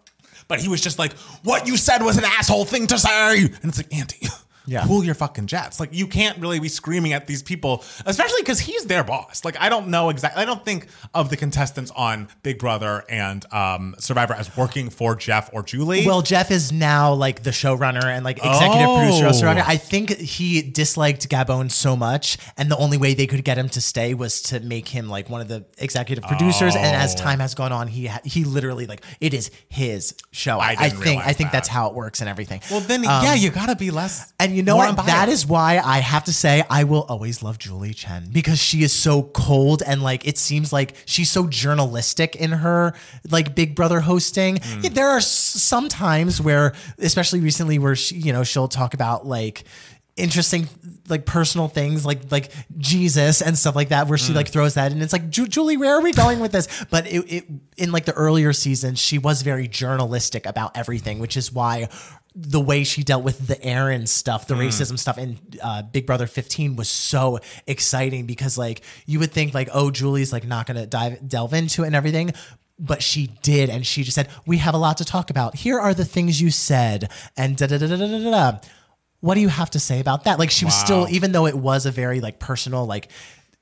But 0.49 0.61
he 0.61 0.69
was 0.69 0.83
just 0.83 0.99
like, 0.99 1.15
"What 1.43 1.67
you 1.67 1.79
said 1.79 2.03
was 2.03 2.19
an 2.19 2.25
asshole 2.25 2.67
thing 2.67 2.87
to 2.89 2.99
say," 2.99 3.39
and 3.39 3.65
it's 3.65 3.79
like, 3.79 3.95
Auntie. 3.95 4.27
Yeah. 4.67 4.85
Cool 4.87 5.05
your 5.05 5.15
fucking 5.15 5.47
jets. 5.47 5.79
Like 5.79 5.91
you 5.93 6.07
can't 6.07 6.39
really 6.39 6.59
be 6.59 6.69
screaming 6.69 7.13
at 7.13 7.27
these 7.27 7.43
people, 7.43 7.85
especially 8.07 8.41
because 8.41 8.61
he's 8.61 8.87
their 8.87 9.05
boss. 9.05 9.45
Like 9.45 9.57
I 9.61 9.69
don't 9.69 9.89
know 9.89 10.09
exactly. 10.09 10.43
I 10.43 10.47
don't 10.47 10.65
think 10.65 10.89
of 11.13 11.29
the 11.31 11.37
contestants 11.37 11.91
on 11.95 12.29
Big 12.43 12.59
Brother 12.59 13.05
and 13.09 13.45
um, 13.53 13.95
Survivor 13.99 14.33
as 14.35 14.57
working 14.57 14.89
for 14.91 15.15
Jeff 15.17 15.51
or 15.53 15.63
Julie. 15.63 16.07
Well, 16.07 16.23
Jeff 16.23 16.51
is 16.51 16.73
now 16.73 17.13
like 17.13 17.43
the 17.43 17.51
showrunner 17.51 18.05
and 18.05 18.25
like 18.25 18.39
executive 18.39 18.89
Oh. 18.89 18.97
producer 18.99 19.27
of 19.27 19.35
Survivor. 19.35 19.65
I 19.67 19.77
think 19.77 20.11
he 20.17 20.63
disliked 20.63 21.29
Gabon 21.29 21.71
so 21.71 21.95
much, 21.95 22.39
and 22.57 22.71
the 22.71 22.77
only 22.77 22.97
way 22.97 23.15
they 23.15 23.27
could 23.27 23.45
get 23.45 23.59
him 23.59 23.69
to 23.71 23.81
stay 23.81 24.15
was 24.15 24.41
to 24.43 24.61
make 24.61 24.89
him 24.89 25.09
like 25.09 25.29
one 25.29 25.41
of 25.41 25.49
the 25.49 25.65
executive 25.79 26.25
producers. 26.25 26.75
And 26.75 26.97
Oh. 26.97 27.01
as 27.01 27.15
time 27.15 27.41
has 27.41 27.55
gone 27.55 27.73
on, 27.73 27.89
he 27.89 28.07
ha- 28.07 28.21
he 28.25 28.45
literally 28.45 28.87
like 28.87 29.03
it 29.21 29.35
is 29.35 29.51
his 29.69 30.15
show. 30.33 30.59
I 30.59 30.77
I, 30.79 30.89
think 30.89 31.21
I 31.27 31.33
think 31.33 31.51
that. 31.51 31.53
that's 31.59 31.69
how 31.69 31.89
it 31.89 31.95
works 31.95 32.21
and 32.21 32.29
everything. 32.31 32.61
well, 32.71 32.81
then 32.81 33.01
Um, 33.07 33.25
yeah, 33.25 33.35
you 33.35 33.51
gotta 33.51 33.77
be 33.77 33.91
less. 33.91 34.33
and 34.41 34.54
you 34.55 34.63
know 34.63 34.77
more 34.77 34.87
what? 34.93 35.07
That 35.07 35.29
is 35.29 35.47
why 35.47 35.79
I 35.85 35.99
have 35.99 36.25
to 36.25 36.33
say 36.33 36.63
I 36.71 36.85
will 36.85 37.03
always 37.09 37.43
love 37.43 37.59
Julie 37.59 37.95
Chen 37.95 38.29
because 38.33 38.59
she 38.59 38.83
is 38.83 38.93
so 38.93 39.23
cold 39.23 39.83
and 39.87 40.03
like 40.03 40.27
it 40.27 40.39
seems 40.39 40.73
like 40.73 40.95
she's 41.07 41.31
so 41.31 41.47
journalistic 41.47 42.37
in 42.37 42.53
her 42.53 42.95
like 43.31 43.55
Big 43.55 43.75
Brother 43.75 44.01
hosting. 44.01 44.59
Hmm. 44.63 44.81
Yeah, 44.83 44.91
there 44.91 45.09
are 45.09 45.19
s- 45.19 45.27
some 45.29 45.89
times 45.89 46.41
where, 46.41 46.73
especially 46.99 47.41
recently, 47.41 47.79
where 47.79 47.97
she 47.97 48.17
you 48.17 48.33
know 48.33 48.45
she'll 48.45 48.69
talk 48.69 48.95
about 48.95 49.27
like 49.27 49.65
interesting 50.17 50.69
like 51.09 51.27
personal 51.27 51.67
things 51.67 52.07
like 52.07 52.31
like 52.31 52.53
Jesus 52.79 53.43
and 53.43 53.59
stuff 53.59 53.75
like 53.75 53.89
that 53.89 54.07
where 54.07 54.17
she 54.17 54.29
Hmm. 54.31 54.37
like 54.37 54.49
throws 54.49 54.75
that 54.75 54.93
and 54.93 55.03
it's 55.03 55.13
like 55.13 55.29
Julie 55.29 55.77
where 55.77 55.93
are 55.97 56.01
we 56.01 56.13
going 56.13 56.39
with 56.39 56.53
this 56.53 56.69
but 56.91 57.05
it, 57.09 57.33
it 57.33 57.45
in 57.77 57.91
like 57.91 58.05
the 58.05 58.13
earlier 58.13 58.53
seasons 58.53 59.01
she 59.01 59.19
was 59.19 59.43
very 59.43 59.67
journalistic 59.67 60.47
about 60.47 60.77
everything 60.77 61.19
which 61.19 61.37
is 61.37 61.51
why 61.53 61.89
the 62.35 62.61
way 62.61 62.83
she 62.83 63.05
dealt 63.05 63.23
with 63.23 63.47
the 63.47 63.55
Aaryn 63.57 64.09
stuff, 64.09 64.49
the 64.49 64.55
racism 64.55 64.99
stuff 64.99 65.19
in 65.19 65.39
uh, 65.63 65.83
Big 65.83 66.05
Brother 66.05 66.27
15 66.27 66.75
was 66.75 66.89
so 66.89 67.39
exciting 67.67 68.27
because 68.27 68.59
like 68.59 68.81
you 69.07 69.21
would 69.21 69.31
think 69.31 69.55
like, 69.55 69.69
oh, 69.73 69.91
Julie's 69.91 70.33
like 70.33 70.45
not 70.45 70.67
gonna 70.67 70.87
dive 70.87 71.29
delve 71.29 71.55
into 71.55 71.85
it 71.85 71.89
and 71.89 71.97
everything. 71.97 72.33
But 72.77 73.05
she 73.05 73.29
did, 73.43 73.71
and 73.71 73.87
she 73.87 74.03
just 74.03 74.17
said, 74.17 74.29
We 74.47 74.59
have 74.59 74.75
a 74.75 74.79
lot 74.79 74.97
to 74.97 75.05
talk 75.05 75.31
about. 75.31 75.55
Here 75.55 75.79
are 75.79 75.95
the 75.95 76.05
things 76.05 76.41
you 76.41 76.51
said, 76.51 77.09
and 77.37 77.57
da 77.57 77.69
da 77.69 77.79
da 77.79 77.87
da 77.87 77.97
da 77.97 78.07
da 78.07 78.31
da. 78.31 78.59
What 79.21 79.37
do 79.37 79.41
you 79.41 79.49
have 79.49 79.71
to 79.71 79.79
say 79.79 80.01
about 80.01 80.25
that? 80.25 80.41
Like 80.41 80.51
she 80.51 80.65
was 80.65 80.75
still, 80.75 81.07
even 81.09 81.31
though 81.31 81.47
it 81.47 81.55
was 81.55 81.87
a 81.87 81.93
very 81.93 82.21
like 82.21 82.41
personal, 82.41 82.85
like 82.85 83.11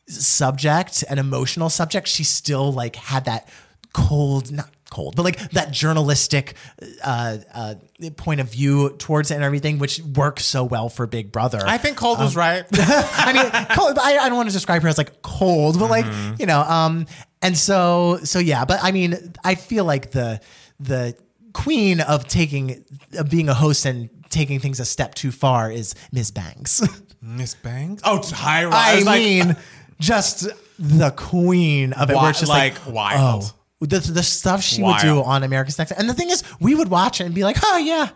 subject, 0.08 1.04
an 1.10 1.18
emotional 1.18 1.68
subject, 1.68 2.08
she 2.08 2.24
still 2.24 2.72
like 2.72 2.96
had 2.96 3.26
that 3.26 3.48
cold, 3.92 4.50
not 4.50 4.70
cold, 4.90 5.16
but 5.16 5.22
like 5.22 5.38
that 5.52 5.70
journalistic 5.70 6.54
uh, 7.02 7.38
uh, 7.54 7.74
point 8.16 8.40
of 8.40 8.50
view 8.50 8.90
towards 8.98 9.30
it 9.30 9.34
and 9.34 9.44
everything, 9.44 9.78
which 9.78 10.00
works 10.00 10.44
so 10.44 10.64
well 10.64 10.88
for 10.88 11.06
Big 11.06 11.32
Brother. 11.32 11.60
I 11.64 11.78
think 11.78 11.96
Cold 11.96 12.18
was 12.18 12.36
right. 12.36 12.64
I 12.72 13.32
mean, 13.32 13.66
cold, 13.76 13.98
I, 13.98 14.18
I 14.18 14.28
don't 14.28 14.36
want 14.36 14.48
to 14.48 14.52
describe 14.52 14.82
her 14.82 14.88
as 14.88 14.98
like 14.98 15.22
cold, 15.22 15.78
but 15.78 15.90
like 15.90 16.06
you 16.38 16.46
know, 16.46 16.60
um, 16.60 17.06
and 17.40 17.56
so 17.56 18.18
so 18.22 18.38
yeah. 18.38 18.64
But 18.64 18.80
I 18.82 18.92
mean, 18.92 19.34
I 19.44 19.54
feel 19.54 19.84
like 19.84 20.10
the 20.10 20.40
the 20.78 21.16
queen 21.52 22.00
of 22.00 22.26
taking 22.28 22.84
of 23.14 23.30
being 23.30 23.48
a 23.48 23.54
host 23.54 23.86
and 23.86 24.10
taking 24.32 24.58
things 24.58 24.80
a 24.80 24.84
step 24.84 25.14
too 25.14 25.30
far 25.30 25.70
is 25.70 25.94
Miss 26.10 26.30
Banks. 26.30 26.82
Miss 27.22 27.54
Banks. 27.54 28.02
Oh, 28.04 28.18
Tyra. 28.18 28.70
I 28.72 29.00
like, 29.02 29.22
mean, 29.22 29.56
just 30.00 30.48
the 30.78 31.10
queen 31.12 31.92
of 31.92 32.10
it. 32.10 32.16
It's 32.18 32.40
just 32.40 32.50
like, 32.50 32.84
like, 32.84 32.94
wild. 32.94 33.44
Oh, 33.44 33.61
the, 33.88 33.98
the 33.98 34.22
stuff 34.22 34.62
she 34.62 34.82
would 34.82 34.98
do 34.98 35.22
on 35.22 35.42
America's 35.42 35.78
Next. 35.78 35.92
And 35.92 36.08
the 36.08 36.14
thing 36.14 36.30
is, 36.30 36.44
we 36.60 36.74
would 36.74 36.88
watch 36.88 37.20
it 37.20 37.24
and 37.24 37.34
be 37.34 37.44
like, 37.44 37.56
oh, 37.62 37.78
yeah, 37.78 38.10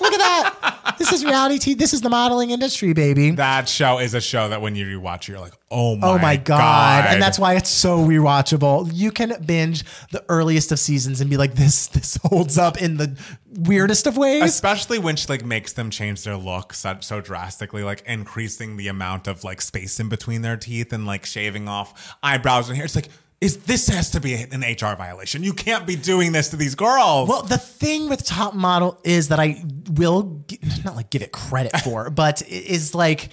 look 0.00 0.12
at 0.12 0.18
that. 0.18 0.96
this 0.98 1.12
is 1.12 1.24
reality 1.24 1.58
TV. 1.58 1.78
This 1.78 1.94
is 1.94 2.00
the 2.00 2.10
modeling 2.10 2.50
industry, 2.50 2.92
baby. 2.92 3.30
That 3.30 3.68
show 3.68 3.98
is 3.98 4.14
a 4.14 4.20
show 4.20 4.48
that 4.48 4.60
when 4.60 4.74
you 4.74 4.86
rewatch, 4.86 5.22
it, 5.22 5.28
you're 5.28 5.38
like, 5.38 5.54
oh 5.70 5.96
my, 5.96 6.08
Oh 6.08 6.18
my 6.18 6.36
god. 6.36 7.06
And 7.06 7.22
that's 7.22 7.38
why 7.38 7.54
it's 7.54 7.70
so 7.70 7.98
rewatchable. 7.98 8.90
You 8.92 9.12
can 9.12 9.34
binge 9.46 9.84
the 10.10 10.24
earliest 10.28 10.72
of 10.72 10.78
seasons 10.78 11.20
and 11.20 11.30
be 11.30 11.36
like, 11.36 11.54
this 11.54 11.86
this 11.88 12.18
holds 12.24 12.58
up 12.58 12.80
in 12.80 12.96
the 12.96 13.16
weirdest 13.60 14.06
of 14.06 14.16
ways. 14.16 14.42
Especially 14.42 14.98
when 14.98 15.16
she 15.16 15.28
like 15.28 15.44
makes 15.44 15.72
them 15.72 15.90
change 15.90 16.24
their 16.24 16.36
look 16.36 16.74
so, 16.74 16.98
so 17.00 17.20
drastically, 17.20 17.82
like 17.82 18.02
increasing 18.06 18.76
the 18.76 18.88
amount 18.88 19.28
of 19.28 19.44
like 19.44 19.60
space 19.60 20.00
in 20.00 20.08
between 20.08 20.42
their 20.42 20.56
teeth 20.56 20.92
and 20.92 21.06
like 21.06 21.24
shaving 21.24 21.68
off 21.68 22.16
eyebrows 22.22 22.68
and 22.68 22.76
hair. 22.76 22.84
It's 22.84 22.96
like, 22.96 23.08
is 23.40 23.58
this 23.58 23.88
has 23.88 24.10
to 24.10 24.20
be 24.20 24.34
an 24.34 24.60
HR 24.60 24.96
violation? 24.96 25.42
You 25.42 25.54
can't 25.54 25.86
be 25.86 25.96
doing 25.96 26.32
this 26.32 26.50
to 26.50 26.56
these 26.56 26.74
girls. 26.74 27.28
Well, 27.28 27.42
the 27.42 27.56
thing 27.56 28.08
with 28.08 28.24
Top 28.24 28.54
Model 28.54 29.00
is 29.02 29.28
that 29.28 29.40
I 29.40 29.64
will 29.92 30.44
not 30.84 30.94
like 30.94 31.10
give 31.10 31.22
it 31.22 31.32
credit 31.32 31.76
for, 31.84 32.10
but 32.10 32.42
it 32.42 32.66
is 32.66 32.94
like 32.94 33.30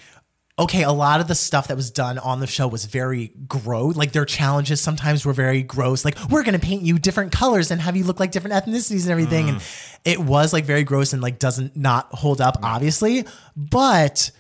okay, 0.60 0.82
a 0.82 0.92
lot 0.92 1.22
of 1.22 1.28
the 1.28 1.36
stuff 1.36 1.68
that 1.68 1.78
was 1.78 1.92
done 1.92 2.18
on 2.18 2.40
the 2.40 2.48
show 2.48 2.68
was 2.68 2.86
very 2.86 3.32
gross. 3.48 3.96
Like 3.96 4.12
their 4.12 4.26
challenges 4.26 4.82
sometimes 4.82 5.24
were 5.24 5.34
very 5.34 5.62
gross. 5.62 6.04
Like 6.04 6.18
we're 6.30 6.44
gonna 6.44 6.58
paint 6.58 6.82
you 6.82 6.98
different 6.98 7.32
colors 7.32 7.70
and 7.70 7.80
have 7.80 7.96
you 7.96 8.04
look 8.04 8.20
like 8.20 8.32
different 8.32 8.56
ethnicities 8.56 9.04
and 9.04 9.12
everything. 9.12 9.50
And 9.50 9.58
mm. 9.60 10.00
it 10.04 10.20
was 10.20 10.54
like 10.54 10.66
very 10.66 10.84
gross 10.84 11.14
and 11.14 11.22
like 11.22 11.38
doesn't 11.38 11.76
not 11.76 12.08
hold 12.12 12.42
up, 12.42 12.62
mm. 12.62 12.66
obviously. 12.66 13.26
But 13.56 14.32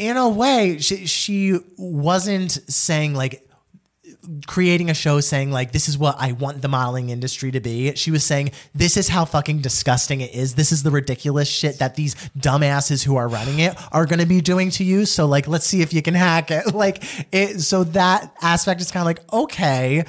in 0.00 0.16
a 0.16 0.28
way, 0.28 0.78
she, 0.78 1.06
she 1.06 1.58
wasn't 1.76 2.50
saying 2.68 3.14
like 3.14 3.48
creating 4.46 4.90
a 4.90 4.94
show 4.94 5.20
saying 5.20 5.50
like 5.50 5.72
this 5.72 5.88
is 5.88 5.98
what 5.98 6.16
I 6.18 6.32
want 6.32 6.62
the 6.62 6.68
modeling 6.68 7.10
industry 7.10 7.50
to 7.50 7.60
be. 7.60 7.94
She 7.94 8.10
was 8.10 8.24
saying 8.24 8.52
this 8.74 8.96
is 8.96 9.08
how 9.08 9.24
fucking 9.24 9.60
disgusting 9.60 10.20
it 10.20 10.34
is. 10.34 10.54
This 10.54 10.72
is 10.72 10.82
the 10.82 10.90
ridiculous 10.90 11.48
shit 11.48 11.78
that 11.78 11.96
these 11.96 12.14
dumbasses 12.38 13.04
who 13.04 13.16
are 13.16 13.28
running 13.28 13.58
it 13.58 13.76
are 13.92 14.06
going 14.06 14.20
to 14.20 14.26
be 14.26 14.40
doing 14.40 14.70
to 14.70 14.84
you. 14.84 15.06
So 15.06 15.26
like 15.26 15.48
let's 15.48 15.66
see 15.66 15.82
if 15.82 15.92
you 15.92 16.02
can 16.02 16.14
hack 16.14 16.50
it. 16.50 16.74
Like 16.82 17.04
it 17.32 17.60
so 17.60 17.84
that 17.84 18.34
aspect 18.42 18.80
is 18.80 18.90
kind 18.90 19.02
of 19.02 19.06
like 19.06 19.32
okay, 19.32 20.04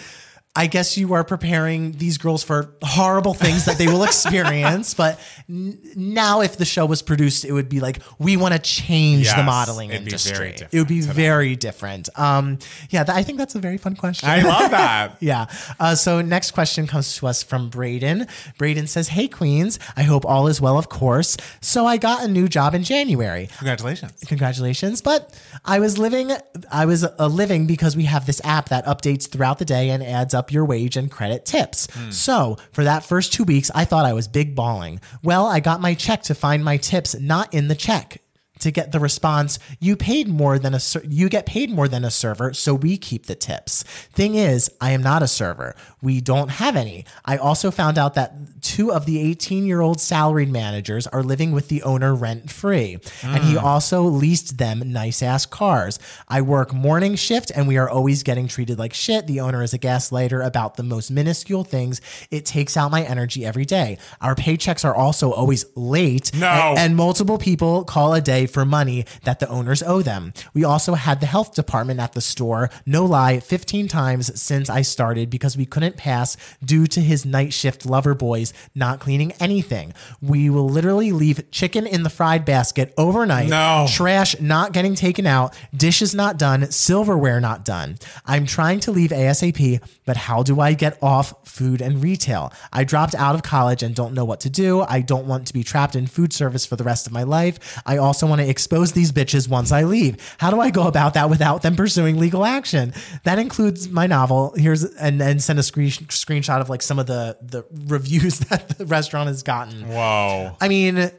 I 0.56 0.68
guess 0.68 1.00
you 1.00 1.14
are 1.14 1.24
preparing 1.24 1.94
these 1.94 2.20
girls 2.20 2.44
for 2.44 2.76
horrible 2.84 3.34
things 3.34 3.66
that 3.66 3.80
they 3.80 3.88
will 3.88 4.04
experience. 4.12 4.94
But 4.94 5.20
n- 5.50 5.80
now, 5.96 6.42
if 6.42 6.58
the 6.58 6.66
show 6.66 6.86
was 6.86 7.02
produced, 7.02 7.44
it 7.44 7.52
would 7.52 7.70
be 7.70 7.80
like 7.80 8.00
we 8.20 8.38
want 8.38 8.54
to 8.54 8.60
change 8.60 9.34
the 9.34 9.42
modeling 9.42 9.90
industry. 9.90 10.50
it 10.72 10.78
would 10.78 10.88
be 10.88 11.00
different 11.00 11.08
to 11.08 11.14
very 11.14 11.56
different. 11.56 12.10
Um, 12.20 12.60
yeah, 12.92 13.04
th- 13.04 13.18
I 13.18 13.24
think 13.24 13.40
that's 13.40 13.56
a 13.56 13.60
very 13.60 13.78
fun 13.80 13.96
question. 13.96 14.30
I 14.30 14.42
love 14.44 14.70
that. 14.72 15.18
Yeah. 15.20 15.46
Uh, 15.80 15.96
so 15.96 16.22
next 16.22 16.52
question 16.52 16.86
comes 16.86 17.16
to 17.18 17.28
us 17.28 17.42
from 17.44 17.70
Braden. 17.70 18.28
Braden 18.58 18.86
says, 18.88 19.08
"Hey 19.10 19.28
Queens, 19.28 19.80
I 19.96 20.04
hope 20.04 20.24
all 20.26 20.48
is 20.48 20.60
well, 20.62 20.78
of 20.78 20.88
course. 20.90 21.36
So 21.62 21.86
I 21.88 21.98
got 21.98 22.24
a 22.24 22.28
new 22.28 22.48
job 22.48 22.76
in 22.76 22.84
January. 22.84 23.48
Congratulations. 23.58 24.24
Congratulations! 24.28 25.02
But 25.02 25.34
I 25.66 25.80
was 25.80 25.98
living, 25.98 26.32
I 26.72 26.86
was 26.86 27.04
a 27.18 27.28
living 27.28 27.66
because 27.66 27.96
we 27.96 28.04
have 28.06 28.26
this 28.28 28.40
app 28.44 28.70
that 28.70 28.86
updates 28.86 29.28
throughout 29.30 29.58
the 29.60 29.66
day 29.66 29.90
and 29.90 30.04
adds 30.04 30.34
up 30.34 30.43
your 30.52 30.66
wage 30.66 30.98
and 30.98 31.12
credit 31.12 31.46
tips. 31.46 31.88
Hmm. 31.94 32.12
So 32.12 32.58
for 32.72 32.84
that 32.84 33.06
first 33.06 33.34
two 33.34 33.44
weeks, 33.44 33.70
I 33.76 33.86
thought 33.86 34.06
I 34.06 34.14
was 34.14 34.28
big 34.28 34.56
balling. 34.56 35.00
Well, 35.24 35.46
I 35.46 35.60
got 35.60 35.82
my 35.82 35.94
check 35.94 36.24
to 36.24 36.36
find 36.36 36.64
my 36.64 36.78
tips 36.78 37.16
not 37.20 37.54
in 37.54 37.68
the 37.68 37.76
check 37.76 38.23
to 38.64 38.72
get 38.72 38.92
the 38.92 39.00
response 39.00 39.60
you 39.80 39.96
paid 39.96 40.28
more 40.28 40.58
than 40.58 40.74
a 40.74 40.80
ser- 40.80 41.04
you 41.08 41.30
get 41.30 41.46
paid 41.46 41.70
more 41.70 41.88
than 41.88 42.04
a 42.04 42.12
server 42.12 42.54
so 42.54 42.74
we 42.74 42.98
keep 42.98 43.26
the 43.26 43.36
tips. 43.36 43.84
Thing 43.84 44.36
is 44.36 44.70
i 44.82 44.92
am 44.92 45.04
not 45.04 45.22
a 45.22 45.28
server. 45.28 45.76
We 46.02 46.22
don't 46.22 46.50
have 46.50 46.76
any. 46.76 47.06
I 47.26 47.38
also 47.38 47.72
found 47.72 47.98
out 47.98 48.14
that 48.16 48.62
two 48.62 48.92
of 48.92 49.06
the 49.06 49.20
18 49.20 49.66
year 49.66 49.82
old 49.82 50.00
salaried 50.00 50.50
managers 50.50 51.08
are 51.08 51.24
living 51.24 51.52
with 51.52 51.68
the 51.68 51.84
owner 51.84 52.16
rent 52.16 52.50
free 52.50 52.98
and 53.22 53.44
he 53.44 53.54
hmm. 53.54 53.66
also 53.66 54.04
leased 54.04 54.58
them 54.58 54.92
nice 54.92 55.22
ass 55.22 55.46
cars. 55.46 56.00
I 56.30 56.42
work 56.42 56.74
morning 56.74 57.16
shift 57.16 57.52
and 57.54 57.68
we 57.68 57.78
are 57.78 57.90
always 57.90 58.24
getting 58.24 58.48
treated 58.48 58.80
like 58.80 58.94
shit. 58.94 59.28
The 59.28 59.42
owner 59.42 59.62
is 59.62 59.74
a 59.74 59.80
gaslighter 59.80 60.46
about 60.46 60.76
the 60.76 60.84
most 60.84 61.12
minuscule 61.12 61.64
things. 61.64 62.00
It 62.32 62.46
takes 62.46 62.78
out 62.78 62.92
my 62.92 63.04
energy 63.04 63.46
every 63.46 63.66
day. 63.66 63.98
Our 64.22 64.36
paychecks 64.36 64.86
are 64.86 64.96
also 64.96 65.32
always 65.32 65.66
late 65.76 66.32
No. 66.34 66.48
and- 66.78 66.94
and 66.94 66.98
multiple 66.98 67.40
people 67.40 67.84
call 67.84 68.14
a 68.14 68.22
day 68.22 68.46
for 68.54 68.64
money 68.66 69.06
that 69.24 69.40
the 69.40 69.50
owners 69.50 69.84
owe 69.84 70.02
them. 70.02 70.34
We 70.54 70.64
also 70.64 70.94
had 70.94 71.20
the 71.20 71.26
health 71.26 71.54
department 71.56 72.00
at 72.00 72.14
the 72.14 72.22
store, 72.22 72.70
no 72.86 73.04
lie, 73.06 73.40
15 73.40 73.88
times 73.88 74.40
since 74.42 74.70
I 74.70 74.82
started 74.84 75.30
because 75.30 75.58
we 75.58 75.66
couldn't 75.66 75.98
pass 75.98 76.38
due 76.64 76.88
to 76.88 77.02
his 77.02 77.26
night 77.26 77.54
shift 77.54 77.86
lover 77.86 78.14
boys 78.14 78.54
not 78.76 79.00
cleaning 79.00 79.32
anything. 79.40 79.94
We 80.22 80.50
will 80.50 80.70
literally 80.70 81.12
leave 81.12 81.50
chicken 81.52 81.88
in 81.88 82.04
the 82.04 82.10
fried 82.10 82.46
basket 82.46 82.94
overnight, 82.98 83.50
No. 83.50 83.88
trash 83.90 84.40
not 84.40 84.72
getting 84.74 84.96
taken 84.96 85.26
out, 85.26 85.56
dishes 85.76 86.14
not 86.14 86.38
done, 86.38 86.70
silverware 86.72 87.40
not 87.40 87.66
done. 87.66 87.98
I'm 88.26 88.46
trying 88.46 88.80
to 88.82 88.92
leave 88.92 89.10
ASAP, 89.12 89.80
but 90.06 90.18
how 90.18 90.44
do 90.44 90.60
I 90.60 90.74
get 90.74 90.98
off 91.02 91.34
food 91.48 91.82
and 91.82 92.02
retail? 92.04 92.52
I 92.72 92.84
dropped 92.84 93.16
out 93.16 93.36
of 93.36 93.44
college 93.44 93.82
and 93.84 93.96
don't 93.96 94.14
know 94.14 94.26
what 94.26 94.40
to 94.42 94.50
do. 94.50 94.82
I 94.82 95.02
don't 95.02 95.26
want 95.26 95.48
to 95.48 95.54
be 95.54 95.64
trapped 95.64 95.96
in 95.96 96.08
food 96.08 96.34
service 96.34 96.66
for 96.66 96.76
the 96.76 96.84
rest 96.84 97.08
of 97.08 97.14
my 97.14 97.24
life. 97.24 97.82
I 97.86 97.98
also 97.98 98.28
want 98.28 98.42
to 98.42 98.43
expose 98.50 98.94
these 98.94 99.12
bitches 99.12 99.48
once 99.48 99.72
I 99.72 99.84
leave. 99.84 100.18
How 100.38 100.52
do 100.52 100.60
I 100.60 100.70
go 100.70 100.88
about 100.88 101.14
that 101.16 101.30
without 101.30 101.62
them 101.62 101.76
pursuing 101.76 102.18
legal 102.20 102.46
action? 102.46 102.94
That 103.24 103.40
includes 103.40 103.90
my 103.90 104.08
novel. 104.08 104.54
Here's 104.56 104.84
and 104.84 105.22
and 105.22 105.42
send 105.42 105.60
a 105.60 105.64
screen, 105.64 105.90
screenshot 105.90 106.62
of 106.62 106.70
like 106.70 106.82
some 106.82 107.00
of 107.00 107.08
the 107.08 107.38
the 107.42 107.66
reviews 107.88 108.40
that 108.50 108.78
the 108.78 108.86
restaurant 108.86 109.28
has 109.28 109.44
gotten. 109.44 109.88
Whoa. 109.88 110.58
I 110.62 110.68
mean, 110.68 111.12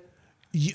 you, 0.52 0.74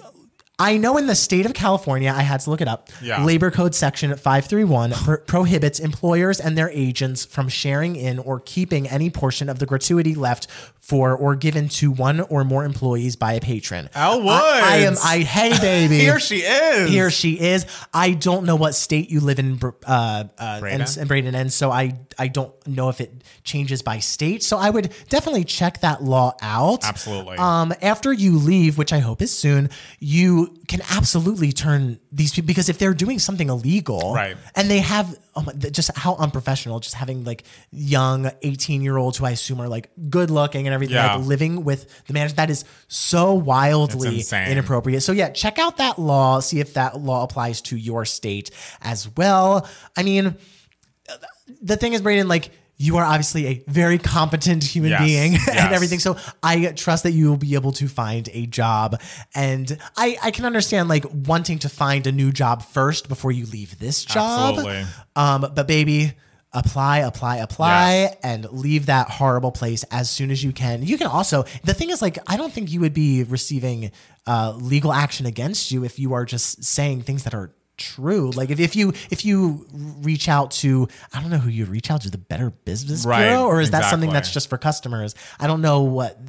I 0.62 0.76
know 0.76 0.98
in 0.98 1.08
the 1.08 1.16
state 1.16 1.46
of 1.46 1.54
California, 1.54 2.14
I 2.14 2.22
had 2.22 2.42
to 2.42 2.50
look 2.50 2.60
it 2.60 2.68
up. 2.68 2.90
Yeah. 3.02 3.24
Labor 3.24 3.50
Code 3.50 3.74
Section 3.74 4.12
531 4.12 4.92
pro- 4.92 5.18
prohibits 5.20 5.80
employers 5.80 6.42
and 6.42 6.58
their 6.58 6.70
agents 6.72 7.24
from 7.24 7.48
sharing 7.48 7.96
in 7.96 8.20
or 8.20 8.42
keeping 8.42 8.86
any 8.86 9.10
portion 9.10 9.48
of 9.48 9.60
the 9.60 9.66
gratuity 9.66 10.16
left 10.16 10.48
for 10.90 11.16
or 11.16 11.36
given 11.36 11.70
to 11.70 11.92
one 11.92 12.20
or 12.20 12.44
more 12.44 12.66
employees 12.66 13.16
by 13.16 13.34
a 13.34 13.40
patron. 13.40 13.90
Elle 13.94 14.28
I, 14.28 14.62
I 14.64 14.76
am. 14.78 14.96
I 15.04 15.20
hey 15.20 15.52
baby. 15.60 16.00
Here 16.00 16.20
she 16.20 16.38
is. 16.38 16.90
Here 16.90 17.12
she 17.12 17.40
is. 17.40 17.66
I 17.94 18.12
don't 18.14 18.44
know 18.46 18.56
what 18.56 18.74
state 18.74 19.12
you 19.12 19.20
live 19.20 19.38
in, 19.38 19.60
uh, 19.64 20.24
uh, 20.38 20.62
and, 20.68 20.98
and 20.98 21.08
Braden, 21.08 21.36
and 21.36 21.54
so 21.54 21.70
I 21.72 22.00
I 22.18 22.28
don't 22.28 22.52
know 22.68 22.90
if 22.90 23.00
it 23.00 23.24
changes 23.44 23.84
by 23.84 24.00
state. 24.00 24.42
So 24.44 24.58
I 24.58 24.72
would 24.72 24.92
definitely 25.10 25.44
check 25.44 25.82
that 25.82 26.04
law 26.04 26.36
out. 26.42 26.84
Absolutely. 26.84 27.38
Um, 27.38 27.72
after 27.84 28.12
you 28.12 28.38
leave, 28.40 28.78
which 28.80 28.92
I 28.92 29.00
hope 29.00 29.22
is 29.22 29.32
soon, 29.32 29.70
you 30.00 30.58
can 30.68 30.82
absolutely 30.90 31.52
turn 31.52 32.00
these 32.12 32.32
people 32.34 32.48
because 32.48 32.68
if 32.68 32.80
they're 32.80 32.94
doing 32.96 33.20
something 33.20 33.50
illegal, 33.50 34.14
Right. 34.16 34.36
and 34.56 34.70
they 34.70 34.80
have 34.80 35.16
oh 35.36 35.42
my, 35.44 35.54
just 35.54 35.96
how 35.98 36.16
unprofessional, 36.16 36.80
just 36.80 36.96
having 36.96 37.24
like 37.24 37.44
young 37.72 38.32
eighteen 38.42 38.82
year 38.82 38.98
olds 38.98 39.18
who 39.18 39.26
I 39.26 39.32
assume 39.32 39.60
are 39.62 39.68
like 39.68 39.90
good 40.10 40.32
looking 40.32 40.68
and 40.68 40.74
everything, 40.74 40.96
Yeah. 40.96 41.16
like 41.16 41.26
living 41.26 41.64
with 41.64 42.06
the 42.08 42.14
manager. 42.14 42.36
That 42.36 42.50
is 42.50 42.66
so 42.88 43.34
wildly 43.34 44.24
inappropriate. 44.32 45.04
So 45.04 45.12
yeah, 45.12 45.30
check 45.30 45.60
out 45.60 45.78
that 45.78 46.00
law, 46.00 46.40
see 46.40 46.60
if 46.60 46.74
that 46.74 47.00
law 47.00 47.24
applies 47.24 47.62
to 47.64 47.78
your 47.78 48.06
state 48.06 48.52
as 48.82 49.10
well. 49.16 49.68
I 49.96 50.04
mean, 50.04 50.28
uh, 50.28 51.16
the 51.62 51.78
thing 51.78 51.94
is, 51.94 52.02
Braden, 52.02 52.28
like 52.28 52.52
you 52.82 52.96
are 52.98 53.04
obviously 53.04 53.46
a 53.48 53.64
very 53.68 53.98
competent 53.98 54.64
human 54.64 54.92
Yes, 54.92 55.02
being 55.04 55.32
yes. 55.34 55.50
and 55.50 55.74
everything. 55.74 56.00
So 56.00 56.16
I 56.42 56.68
trust 56.72 57.04
that 57.04 57.12
you 57.12 57.30
will 57.30 57.38
be 57.38 57.54
able 57.56 57.74
to 57.74 57.90
find 57.90 58.30
a 58.32 58.46
job. 58.46 59.00
And 59.36 59.78
I, 59.98 60.18
I 60.24 60.32
can 60.32 60.46
understand 60.46 60.88
like 60.88 61.04
wanting 61.12 61.60
to 61.60 61.70
find 61.70 62.08
a 62.08 62.12
new 62.14 62.32
job 62.32 62.64
first 62.64 63.10
before 63.10 63.34
you 63.34 63.46
leave 63.48 63.78
this 63.80 64.06
job. 64.06 64.56
Absolutely. 64.56 64.86
Um, 65.18 65.42
but 65.54 65.68
baby, 65.68 66.14
apply, 66.54 67.00
apply, 67.00 67.38
apply, 67.38 67.92
Yes. 67.92 68.16
and 68.24 68.50
leave 68.52 68.86
that 68.86 69.10
horrible 69.10 69.52
place 69.52 69.84
as 69.92 70.10
soon 70.10 70.32
as 70.32 70.42
you 70.42 70.54
can. 70.54 70.82
You 70.82 70.98
can 70.98 71.08
also 71.08 71.44
the 71.66 71.74
thing 71.74 71.90
is 71.90 72.02
like 72.02 72.18
I 72.28 72.38
don't 72.38 72.54
think 72.54 72.72
you 72.72 72.80
would 72.80 72.94
be 72.94 73.24
receiving 73.24 73.92
uh, 74.26 74.54
legal 74.56 74.94
action 74.94 75.26
against 75.26 75.70
you 75.70 75.84
if 75.84 76.00
you 76.00 76.14
are 76.14 76.24
just 76.24 76.64
saying 76.64 77.02
things 77.02 77.26
that 77.26 77.34
are 77.34 77.52
true 77.80 78.30
like 78.32 78.50
if, 78.52 78.60
if 78.60 78.76
you 78.76 78.94
if 79.10 79.26
you 79.26 79.66
reach 80.02 80.30
out 80.30 80.52
to 80.52 80.88
i 81.14 81.20
don't 81.22 81.32
know 81.32 81.38
who 81.40 81.50
you'd 81.50 81.70
reach 81.70 81.90
out 81.90 82.02
to 82.02 82.12
the 82.12 82.18
better 82.18 82.52
business 82.52 83.06
Right, 83.06 83.28
bureau 83.30 83.46
or 83.46 83.62
is 83.62 83.72
that 83.72 83.86
something 83.90 84.12
that's 84.12 84.32
just 84.32 84.50
for 84.50 84.58
customers 84.60 85.16
i 85.40 85.48
don't 85.48 85.62
know 85.62 85.82
what 85.84 86.20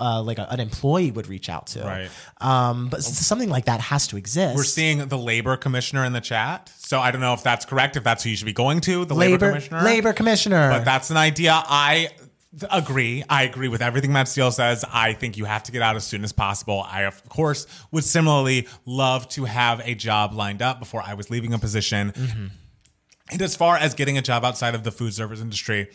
uh, 0.00 0.22
like 0.22 0.38
a, 0.38 0.48
an 0.50 0.60
employee 0.60 1.10
would 1.10 1.26
reach 1.28 1.48
out 1.48 1.66
to 1.68 1.82
Right. 1.82 2.10
um 2.40 2.88
but 2.88 3.02
something 3.04 3.48
like 3.50 3.66
that 3.66 3.80
has 3.80 4.06
to 4.08 4.16
exist 4.16 4.56
We're 4.56 4.64
seeing 4.64 5.06
the 5.08 5.18
labor 5.18 5.56
commissioner 5.56 6.04
in 6.04 6.12
the 6.12 6.20
chat. 6.22 6.70
So 6.78 7.00
I 7.00 7.10
don't 7.10 7.20
know 7.20 7.34
if 7.34 7.42
that's 7.42 7.66
correct, 7.66 7.96
if 7.96 8.02
that's 8.02 8.24
who 8.24 8.30
you 8.30 8.36
should 8.36 8.46
be 8.46 8.54
going 8.54 8.80
to, 8.82 9.04
the 9.04 9.14
labor, 9.14 9.32
labor 9.32 9.48
commissioner. 9.50 9.82
labor 9.82 10.12
commissioner 10.14 10.70
But 10.70 10.84
that's 10.84 11.10
an 11.10 11.18
idea. 11.18 11.52
I 11.54 12.08
agree. 12.70 13.24
I 13.28 13.42
agree 13.42 13.68
with 13.68 13.82
everything 13.82 14.12
Matt 14.12 14.28
Steele 14.28 14.50
says. 14.50 14.84
I 14.90 15.12
think 15.12 15.36
you 15.36 15.44
have 15.44 15.62
to 15.64 15.72
get 15.72 15.82
out 15.82 15.96
as 15.96 16.04
soon 16.04 16.24
as 16.24 16.32
possible. 16.32 16.84
I, 16.88 17.02
of 17.02 17.28
course, 17.28 17.66
would 17.90 18.04
similarly 18.04 18.66
love 18.86 19.28
to 19.30 19.44
have 19.44 19.80
a 19.84 19.94
job 19.94 20.32
lined 20.32 20.62
up 20.62 20.78
before 20.78 21.02
I 21.04 21.14
was 21.14 21.30
leaving 21.30 21.52
a 21.52 21.58
position. 21.58 22.12
Mm-hmm. 22.12 22.46
And 23.30 23.42
as 23.42 23.54
far 23.54 23.76
as 23.76 23.94
getting 23.94 24.16
a 24.16 24.22
job 24.22 24.44
outside 24.44 24.74
of 24.74 24.84
the 24.84 24.90
food 24.90 25.12
service 25.12 25.40
industry, 25.40 25.88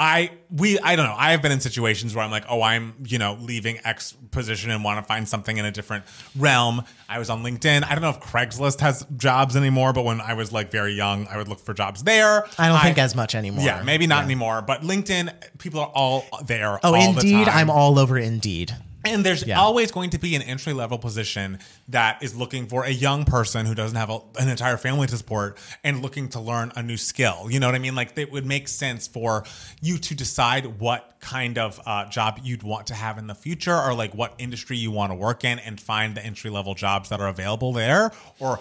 I 0.00 0.30
we 0.50 0.78
I 0.80 0.96
don't 0.96 1.04
know. 1.04 1.14
I 1.16 1.32
have 1.32 1.42
been 1.42 1.52
in 1.52 1.60
situations 1.60 2.14
where 2.14 2.24
I'm 2.24 2.30
like, 2.30 2.46
oh, 2.48 2.62
I'm 2.62 2.94
you 3.06 3.18
know 3.18 3.36
leaving 3.38 3.78
X 3.84 4.16
position 4.30 4.70
and 4.70 4.82
want 4.82 4.98
to 4.98 5.06
find 5.06 5.28
something 5.28 5.58
in 5.58 5.66
a 5.66 5.70
different 5.70 6.04
realm. 6.34 6.84
I 7.06 7.18
was 7.18 7.28
on 7.28 7.44
LinkedIn. 7.44 7.84
I 7.84 7.90
don't 7.90 8.00
know 8.00 8.08
if 8.08 8.20
Craigslist 8.20 8.80
has 8.80 9.06
jobs 9.18 9.56
anymore, 9.56 9.92
but 9.92 10.06
when 10.06 10.22
I 10.22 10.32
was 10.32 10.52
like 10.52 10.70
very 10.70 10.94
young, 10.94 11.26
I 11.28 11.36
would 11.36 11.48
look 11.48 11.60
for 11.60 11.74
jobs 11.74 12.02
there. 12.02 12.46
I 12.58 12.68
don't 12.68 12.80
think 12.80 12.96
as 12.96 13.14
much 13.14 13.34
anymore. 13.34 13.62
Yeah, 13.62 13.82
maybe 13.82 14.06
not 14.06 14.24
anymore. 14.24 14.62
But 14.62 14.80
LinkedIn, 14.80 15.58
people 15.58 15.80
are 15.80 15.92
all 15.94 16.24
there. 16.44 16.80
Oh, 16.82 16.94
all 16.94 17.12
the 17.12 17.20
Indeed, 17.20 17.44
time. 17.44 17.58
I'm 17.58 17.70
all 17.70 17.98
over 17.98 18.16
Indeed. 18.16 18.74
And 19.04 19.24
there's 19.24 19.46
Yeah. 19.46 19.58
always 19.60 19.90
going 19.90 20.10
to 20.10 20.18
be 20.18 20.34
an 20.34 20.42
entry 20.42 20.72
level 20.72 20.98
position 20.98 21.58
that 21.88 22.22
is 22.22 22.34
looking 22.34 22.66
for 22.66 22.84
a 22.84 22.90
young 22.90 23.24
person 23.24 23.66
who 23.66 23.74
doesn't 23.74 23.96
have 23.96 24.10
a, 24.10 24.20
an 24.38 24.48
entire 24.48 24.76
family 24.76 25.06
to 25.06 25.16
support 25.16 25.58
and 25.82 26.02
looking 26.02 26.28
to 26.30 26.40
learn 26.40 26.72
a 26.76 26.82
new 26.82 26.96
skill. 26.96 27.46
You 27.50 27.60
know 27.60 27.66
what 27.68 27.74
I 27.74 27.78
mean? 27.78 27.94
Like 27.94 28.16
it 28.18 28.30
would 28.30 28.46
make 28.46 28.68
sense 28.68 29.06
for 29.06 29.44
you 29.80 29.98
to 29.98 30.14
decide 30.14 30.78
what 30.80 31.16
kind 31.20 31.58
of 31.58 31.80
uh, 31.86 32.06
job 32.06 32.40
you'd 32.42 32.62
want 32.62 32.86
to 32.88 32.94
have 32.94 33.18
in 33.18 33.26
the 33.26 33.34
future 33.34 33.76
or 33.76 33.94
like 33.94 34.14
what 34.14 34.34
industry 34.38 34.76
you 34.76 34.90
want 34.90 35.10
to 35.12 35.14
work 35.16 35.44
in 35.44 35.58
and 35.58 35.80
find 35.80 36.14
the 36.16 36.24
entry 36.24 36.50
level 36.50 36.74
jobs 36.74 37.08
that 37.10 37.20
are 37.20 37.28
available 37.28 37.72
there 37.72 38.10
or 38.38 38.58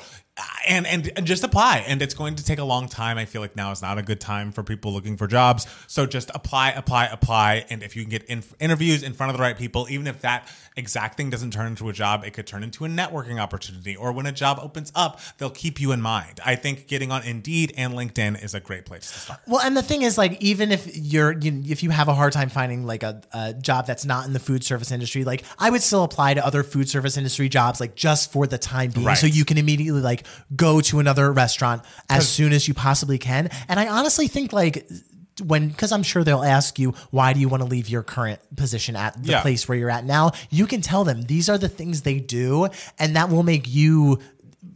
and, 0.68 0.86
and 0.88 1.12
and 1.16 1.26
just 1.26 1.44
apply. 1.44 1.84
And 1.88 2.02
it's 2.02 2.14
going 2.14 2.36
to 2.36 2.44
take 2.46 2.60
a 2.60 2.64
long 2.64 2.88
time. 2.88 3.18
I 3.18 3.26
feel 3.26 3.42
like 3.42 3.56
now 3.56 3.72
is 3.72 3.82
not 3.82 3.98
a 3.98 4.02
good 4.02 4.20
time 4.22 4.52
for 4.52 4.64
people 4.64 4.94
looking 4.94 5.18
for 5.18 5.28
jobs. 5.28 5.68
So 5.88 6.06
just 6.06 6.32
apply 6.34 6.72
apply 6.72 7.06
apply. 7.08 7.66
And 7.70 7.84
if 7.84 7.96
you 7.96 8.04
can 8.04 8.10
get 8.10 8.24
in, 8.26 8.44
interviews 8.60 9.04
in 9.04 9.14
front 9.14 9.32
of 9.32 9.38
the 9.38 9.42
right 9.42 9.58
people 9.58 9.88
even 9.90 10.08
if 10.08 10.22
that 10.22 10.48
exact 10.78 11.18
thing 11.18 11.30
doesn't 11.30 11.52
turn 11.52 11.68
into 11.68 11.90
a 11.90 11.94
job 11.94 12.24
it 12.24 12.32
could 12.32 12.48
turn 12.48 12.64
into 12.64 12.86
a 12.86 12.88
networking 12.88 13.40
opportunity. 13.40 13.96
Or 13.96 14.12
when 14.12 14.26
a 14.26 14.32
job 14.32 14.60
opens 14.62 14.92
up 14.96 15.20
they'll 15.38 15.50
keep 15.50 15.80
you 15.82 15.92
in 15.92 16.02
mind. 16.02 16.40
I 16.46 16.56
think 16.56 16.88
getting 16.88 17.12
on 17.12 17.24
indeed 17.24 17.74
and 17.76 17.94
linkedin 17.94 18.42
is 18.44 18.54
a 18.54 18.60
great 18.60 18.86
place 18.86 19.12
to 19.12 19.20
start. 19.20 19.40
Well, 19.48 19.62
and 19.62 19.76
the 19.76 19.82
thing 19.82 20.04
is, 20.04 20.18
like, 20.18 20.42
even 20.42 20.72
if 20.72 20.96
you're, 20.96 21.32
you, 21.34 21.64
if 21.68 21.84
you 21.84 21.90
have 21.90 22.08
a 22.08 22.14
hard 22.14 22.34
time 22.34 22.50
finding 22.50 22.86
like 22.86 23.04
a, 23.04 23.22
a 23.34 23.54
job 23.54 23.88
that's 23.88 24.06
not 24.06 24.26
in 24.28 24.34
the 24.34 24.40
food 24.40 24.64
service 24.64 24.92
industry, 24.92 25.24
like, 25.24 25.44
I 25.58 25.70
would 25.70 25.82
still 25.82 26.04
apply 26.04 26.36
to 26.36 26.46
other 26.46 26.64
food 26.64 26.88
service 26.90 27.18
industry 27.18 27.50
jobs, 27.50 27.80
like, 27.80 27.96
just 27.96 28.32
for 28.32 28.48
the 28.48 28.58
time 28.58 28.92
being, 28.92 29.06
Right. 29.06 29.18
so 29.18 29.28
you 29.28 29.46
can 29.46 29.58
immediately 29.58 30.02
like 30.02 30.26
go 30.56 30.82
to 30.82 31.00
another 31.00 31.32
restaurant 31.32 31.84
as 32.10 32.28
soon 32.28 32.54
as 32.54 32.68
you 32.68 32.74
possibly 32.74 33.18
can. 33.18 33.50
And 33.68 33.80
I 33.80 33.88
honestly 33.88 34.28
think 34.28 34.54
like. 34.54 34.88
When, 35.42 35.70
because 35.70 35.94
I'm 35.94 36.04
sure 36.04 36.26
they'll 36.26 36.44
ask 36.44 36.78
you, 36.80 36.94
why 37.12 37.32
do 37.32 37.40
you 37.40 37.48
want 37.48 37.64
to 37.64 37.70
leave 37.70 37.88
your 37.88 38.04
current 38.04 38.42
position 38.58 38.98
at 38.98 39.24
the 39.24 39.32
Yeah. 39.32 39.42
place 39.42 39.70
where 39.70 39.78
you're 39.78 39.90
at 39.90 40.04
now? 40.04 40.34
You 40.50 40.68
can 40.68 40.82
tell 40.82 41.06
them 41.06 41.22
these 41.22 41.48
are 41.48 41.58
the 41.58 41.70
things 41.70 42.02
they 42.02 42.20
do, 42.20 42.68
and 42.98 43.16
that 43.16 43.30
will 43.30 43.44
make 43.44 43.66
you 43.66 44.20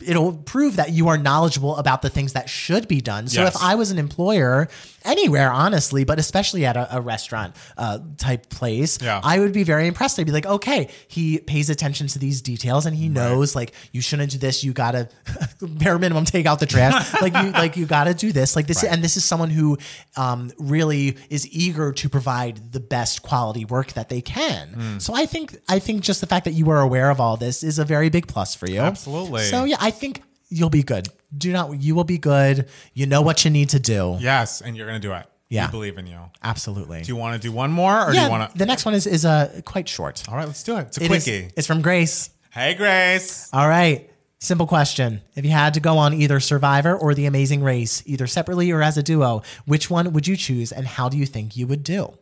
it'll 0.05 0.33
prove 0.33 0.77
that 0.77 0.91
you 0.91 1.09
are 1.09 1.17
knowledgeable 1.17 1.75
about 1.77 2.01
the 2.01 2.09
things 2.09 2.33
that 2.33 2.49
should 2.49 2.87
be 2.87 3.01
done. 3.01 3.27
So 3.27 3.41
Yes. 3.41 3.55
if 3.55 3.61
I 3.61 3.75
was 3.75 3.91
an 3.91 3.99
employer 3.99 4.69
anywhere, 5.03 5.51
honestly, 5.51 6.05
but 6.05 6.19
especially 6.19 6.65
at 6.65 6.77
a, 6.77 6.97
a 6.97 7.01
restaurant 7.01 7.53
uh, 7.77 7.99
type 8.17 8.49
place, 8.49 8.99
Yeah. 9.01 9.19
I 9.21 9.39
would 9.39 9.51
be 9.51 9.63
very 9.63 9.87
impressed. 9.87 10.17
I'd 10.19 10.25
be 10.25 10.31
like, 10.31 10.45
okay, 10.45 10.89
he 11.09 11.39
pays 11.39 11.69
attention 11.69 12.07
to 12.07 12.19
these 12.19 12.41
details 12.41 12.85
and 12.85 12.95
he 12.95 13.09
knows 13.09 13.55
like 13.55 13.73
you 13.91 14.01
shouldn't 14.01 14.31
do 14.31 14.37
this. 14.37 14.63
You 14.63 14.71
gotta 14.71 15.09
bare 15.61 15.99
minimum 15.99 16.23
take 16.23 16.45
out 16.45 16.59
the 16.59 16.65
trash. 16.65 17.13
like 17.21 17.33
you 17.35 17.51
like 17.51 17.75
you 17.75 17.85
gotta 17.85 18.13
do 18.13 18.31
this. 18.31 18.55
Like 18.55 18.67
this, 18.67 18.83
and 18.85 19.03
this 19.03 19.17
is 19.17 19.25
someone 19.25 19.49
who 19.49 19.77
um, 20.15 20.51
really 20.57 21.17
is 21.29 21.45
eager 21.51 21.91
to 21.91 22.07
provide 22.09 22.71
the 22.71 22.79
best 22.79 23.21
quality 23.21 23.65
work 23.65 23.91
that 23.93 24.07
they 24.07 24.21
can. 24.21 24.69
Hmm. 24.69 24.97
So 24.99 25.13
I 25.13 25.25
think 25.25 25.57
I 25.67 25.79
think 25.79 26.01
just 26.01 26.21
the 26.21 26.27
fact 26.27 26.45
that 26.45 26.53
you 26.53 26.69
are 26.69 26.79
aware 26.79 27.09
of 27.09 27.19
all 27.19 27.35
this 27.35 27.63
is 27.63 27.79
a 27.79 27.85
very 27.85 28.09
big 28.09 28.27
plus 28.27 28.55
for 28.55 28.69
you. 28.69 28.79
Absolutely. 28.79 29.43
So 29.43 29.65
yeah, 29.65 29.72
I 29.79 29.91
think 29.91 30.21
you'll 30.49 30.69
be 30.69 30.83
good. 30.83 31.07
Do 31.35 31.51
not 31.51 31.81
you 31.81 31.95
will 31.95 32.03
be 32.03 32.17
good. 32.17 32.67
You 32.93 33.05
know 33.07 33.21
what 33.21 33.43
you 33.45 33.51
need 33.51 33.69
to 33.69 33.79
do. 33.79 34.17
yes 34.19 34.61
and 34.61 34.75
you're 34.77 34.85
gonna 34.87 34.99
do 34.99 35.13
it 35.13 35.25
Yeah. 35.49 35.65
we 35.67 35.71
believe 35.71 35.97
in 35.97 36.07
you 36.07 36.19
Absolutely. 36.43 37.01
do 37.01 37.07
you 37.07 37.15
want 37.15 37.41
to 37.41 37.47
do 37.47 37.51
one 37.51 37.71
more 37.71 38.07
or 38.09 38.11
do 38.11 38.19
you 38.19 38.29
want 38.29 38.51
to 38.51 38.57
the 38.57 38.65
next 38.65 38.85
one 38.85 38.93
is 38.93 39.05
is 39.07 39.25
uh 39.25 39.61
quite 39.65 39.87
short. 39.89 40.23
all 40.29 40.35
right 40.35 40.47
let's 40.47 40.63
do 40.63 40.77
it 40.77 40.87
it's 40.87 40.97
a 40.99 41.03
It 41.03 41.11
is- 41.11 41.23
quickie 41.23 41.51
it's 41.57 41.67
from 41.67 41.81
Grace. 41.81 42.29
hey 42.51 42.73
grace 42.75 43.49
All 43.53 43.67
right. 43.67 44.09
Simple 44.39 44.67
question. 44.67 45.21
If 45.35 45.45
you 45.45 45.51
had 45.51 45.73
to 45.75 45.79
go 45.79 45.97
on 45.97 46.13
either 46.13 46.41
Survivor 46.41 46.93
or 46.93 47.13
The 47.15 47.27
Amazing 47.27 47.63
Race, 47.63 48.03
either 48.05 48.27
separately 48.27 48.71
or 48.71 48.81
as 48.83 48.97
a 48.97 49.01
duo, 49.03 49.41
which 49.65 49.89
one 49.89 50.11
would 50.11 50.27
you 50.27 50.35
choose 50.35 50.73
and 50.73 50.85
how 50.85 51.07
do 51.07 51.17
you 51.17 51.25
think 51.25 51.55
you 51.55 51.65
would 51.65 51.81
do? 51.81 52.13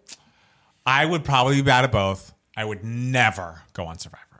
I 0.86 1.04
would 1.04 1.24
probably 1.24 1.56
be 1.56 1.64
bad 1.64 1.84
at 1.84 1.92
both. 1.92 2.32
I 2.56 2.64
would 2.64 2.84
never 2.84 3.64
go 3.74 3.86
on 3.88 3.98
Survivor. 3.98 4.31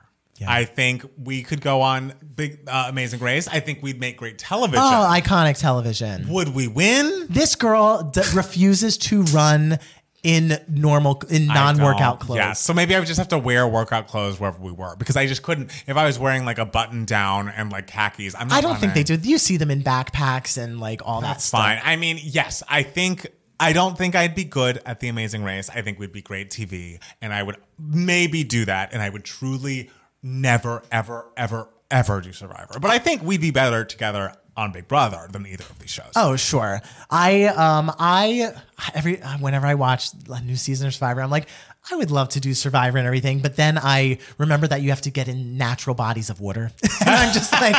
I 0.46 0.64
think 0.64 1.04
we 1.22 1.42
could 1.42 1.60
go 1.60 1.80
on 1.80 2.12
Big 2.34 2.60
uh, 2.68 2.86
Amazing 2.88 3.20
Race. 3.20 3.48
I 3.48 3.60
think 3.60 3.82
we'd 3.82 4.00
make 4.00 4.16
great 4.16 4.38
television. 4.38 4.82
Oh, 4.84 5.08
iconic 5.10 5.58
television. 5.58 6.28
would 6.28 6.48
we 6.54 6.68
win? 6.68 7.26
This 7.28 7.54
girl 7.54 8.02
d- 8.02 8.22
refuses 8.34 8.96
to 8.98 9.22
run 9.24 9.78
in 10.22 10.56
normal, 10.68 11.20
in 11.30 11.50
I 11.50 11.54
non-workout 11.54 12.20
don't. 12.20 12.26
clothes. 12.26 12.36
Yeah. 12.36 12.52
So 12.52 12.72
maybe 12.72 12.94
I 12.94 13.00
would 13.00 13.08
just 13.08 13.18
have 13.18 13.28
to 13.28 13.38
wear 13.38 13.66
workout 13.66 14.06
clothes 14.06 14.38
wherever 14.38 14.60
we 14.62 14.70
were 14.70 14.94
because 14.96 15.16
I 15.16 15.26
just 15.26 15.42
couldn't. 15.42 15.72
If 15.88 15.96
I 15.96 16.06
was 16.06 16.16
wearing 16.18 16.44
like 16.44 16.58
a 16.58 16.64
button 16.64 17.04
down 17.04 17.48
and 17.48 17.72
like 17.72 17.88
khakis, 17.88 18.34
I'm 18.38 18.46
not 18.48 18.58
I 18.58 18.60
don't 18.60 18.78
think 18.78 18.94
they 18.94 19.02
do. 19.02 19.16
You 19.20 19.38
see 19.38 19.56
them 19.56 19.70
in 19.70 19.82
backpacks 19.82 20.62
and 20.62 20.78
like 20.78 21.02
all 21.04 21.20
that 21.22 21.26
That's 21.26 21.44
stuff. 21.46 21.60
fine. 21.62 21.80
I 21.84 21.96
mean, 21.96 22.18
yes, 22.22 22.62
I 22.68 22.82
think. 22.82 23.26
I 23.60 23.72
don't 23.72 23.96
think 23.96 24.16
I'd 24.16 24.34
be 24.34 24.42
good 24.42 24.80
at 24.84 24.98
The 24.98 25.06
Amazing 25.06 25.44
Race. 25.44 25.70
I 25.70 25.82
think 25.82 26.00
we'd 26.00 26.10
be 26.10 26.22
great 26.22 26.50
TV, 26.50 27.00
and 27.20 27.32
I 27.32 27.44
would 27.44 27.56
maybe 27.78 28.42
do 28.42 28.64
that, 28.64 28.92
and 28.92 29.00
I 29.00 29.08
would 29.08 29.22
truly 29.24 29.88
never, 30.22 30.82
ever, 30.90 31.26
ever, 31.36 31.68
ever 31.90 32.20
do 32.20 32.32
Survivor. 32.32 32.78
But 32.80 32.90
I 32.90 32.98
think 32.98 33.22
we'd 33.22 33.40
be 33.40 33.50
better 33.50 33.84
together 33.84 34.34
on 34.56 34.72
Big 34.72 34.86
Brother 34.86 35.28
than 35.30 35.46
either 35.46 35.64
of 35.64 35.78
these 35.78 35.90
shows. 35.90 36.12
Oh, 36.14 36.36
sure. 36.36 36.80
I 37.10 37.44
um 37.46 37.90
I 37.98 38.52
every 38.94 39.16
whenever 39.40 39.66
I 39.66 39.74
watch 39.74 40.10
a 40.28 40.40
new 40.42 40.56
season 40.56 40.86
of 40.86 40.94
Survivor, 40.94 41.22
I'm 41.22 41.30
like, 41.30 41.48
I 41.90 41.96
would 41.96 42.10
love 42.12 42.28
to 42.30 42.40
do 42.40 42.54
Survivor 42.54 42.98
and 42.98 43.06
everything, 43.06 43.40
but 43.40 43.56
then 43.56 43.76
I 43.76 44.18
remember 44.38 44.68
that 44.68 44.82
you 44.82 44.90
have 44.90 45.00
to 45.02 45.10
get 45.10 45.26
in 45.26 45.56
natural 45.56 45.94
bodies 45.94 46.30
of 46.30 46.40
water. 46.40 46.70
and 47.00 47.10
I'm 47.10 47.32
just 47.34 47.52
like, 47.52 47.74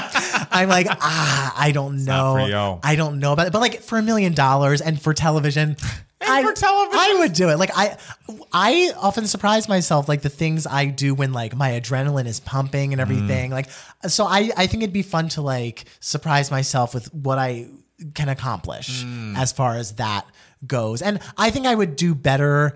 I'm 0.51 0.67
like, 0.67 0.87
ah, 0.89 1.53
I 1.57 1.71
don't 1.71 2.03
know. 2.03 2.35
not 2.35 2.43
for 2.43 2.49
you. 2.49 2.79
I 2.83 2.95
don't 2.95 3.19
know 3.19 3.31
about 3.31 3.47
it. 3.47 3.53
But 3.53 3.59
like 3.59 3.81
for 3.81 3.97
a 3.97 4.01
million 4.01 4.33
dollars 4.33 4.81
and 4.81 5.01
for 5.01 5.13
television. 5.13 5.77
I, 6.19 6.43
for 6.43 6.53
television. 6.53 6.99
I 6.99 7.15
would 7.19 7.33
do 7.33 7.49
it. 7.49 7.57
Like 7.57 7.71
I, 7.75 7.97
I 8.51 8.93
often 8.97 9.25
surprise 9.25 9.69
myself, 9.69 10.09
like 10.09 10.21
the 10.21 10.29
things 10.29 10.67
I 10.67 10.85
do 10.85 11.15
when 11.15 11.31
like 11.31 11.55
my 11.55 11.71
adrenaline 11.71 12.27
is 12.27 12.41
pumping 12.41 12.91
and 12.93 13.01
everything. 13.01 13.51
Like, 13.51 13.69
so 14.07 14.25
I, 14.25 14.51
I 14.57 14.67
think 14.67 14.83
it'd 14.83 14.93
be 14.93 15.01
fun 15.01 15.29
to 15.29 15.41
like 15.41 15.85
surprise 16.01 16.51
myself 16.51 16.93
with 16.93 17.13
what 17.13 17.37
I 17.37 17.67
can 18.15 18.27
accomplish 18.27 19.05
as 19.37 19.53
far 19.53 19.77
as 19.77 19.93
that 19.93 20.25
goes. 20.67 21.01
And 21.01 21.19
I 21.37 21.51
think 21.51 21.65
I 21.65 21.75
would 21.75 21.95
do 21.95 22.13
better 22.15 22.73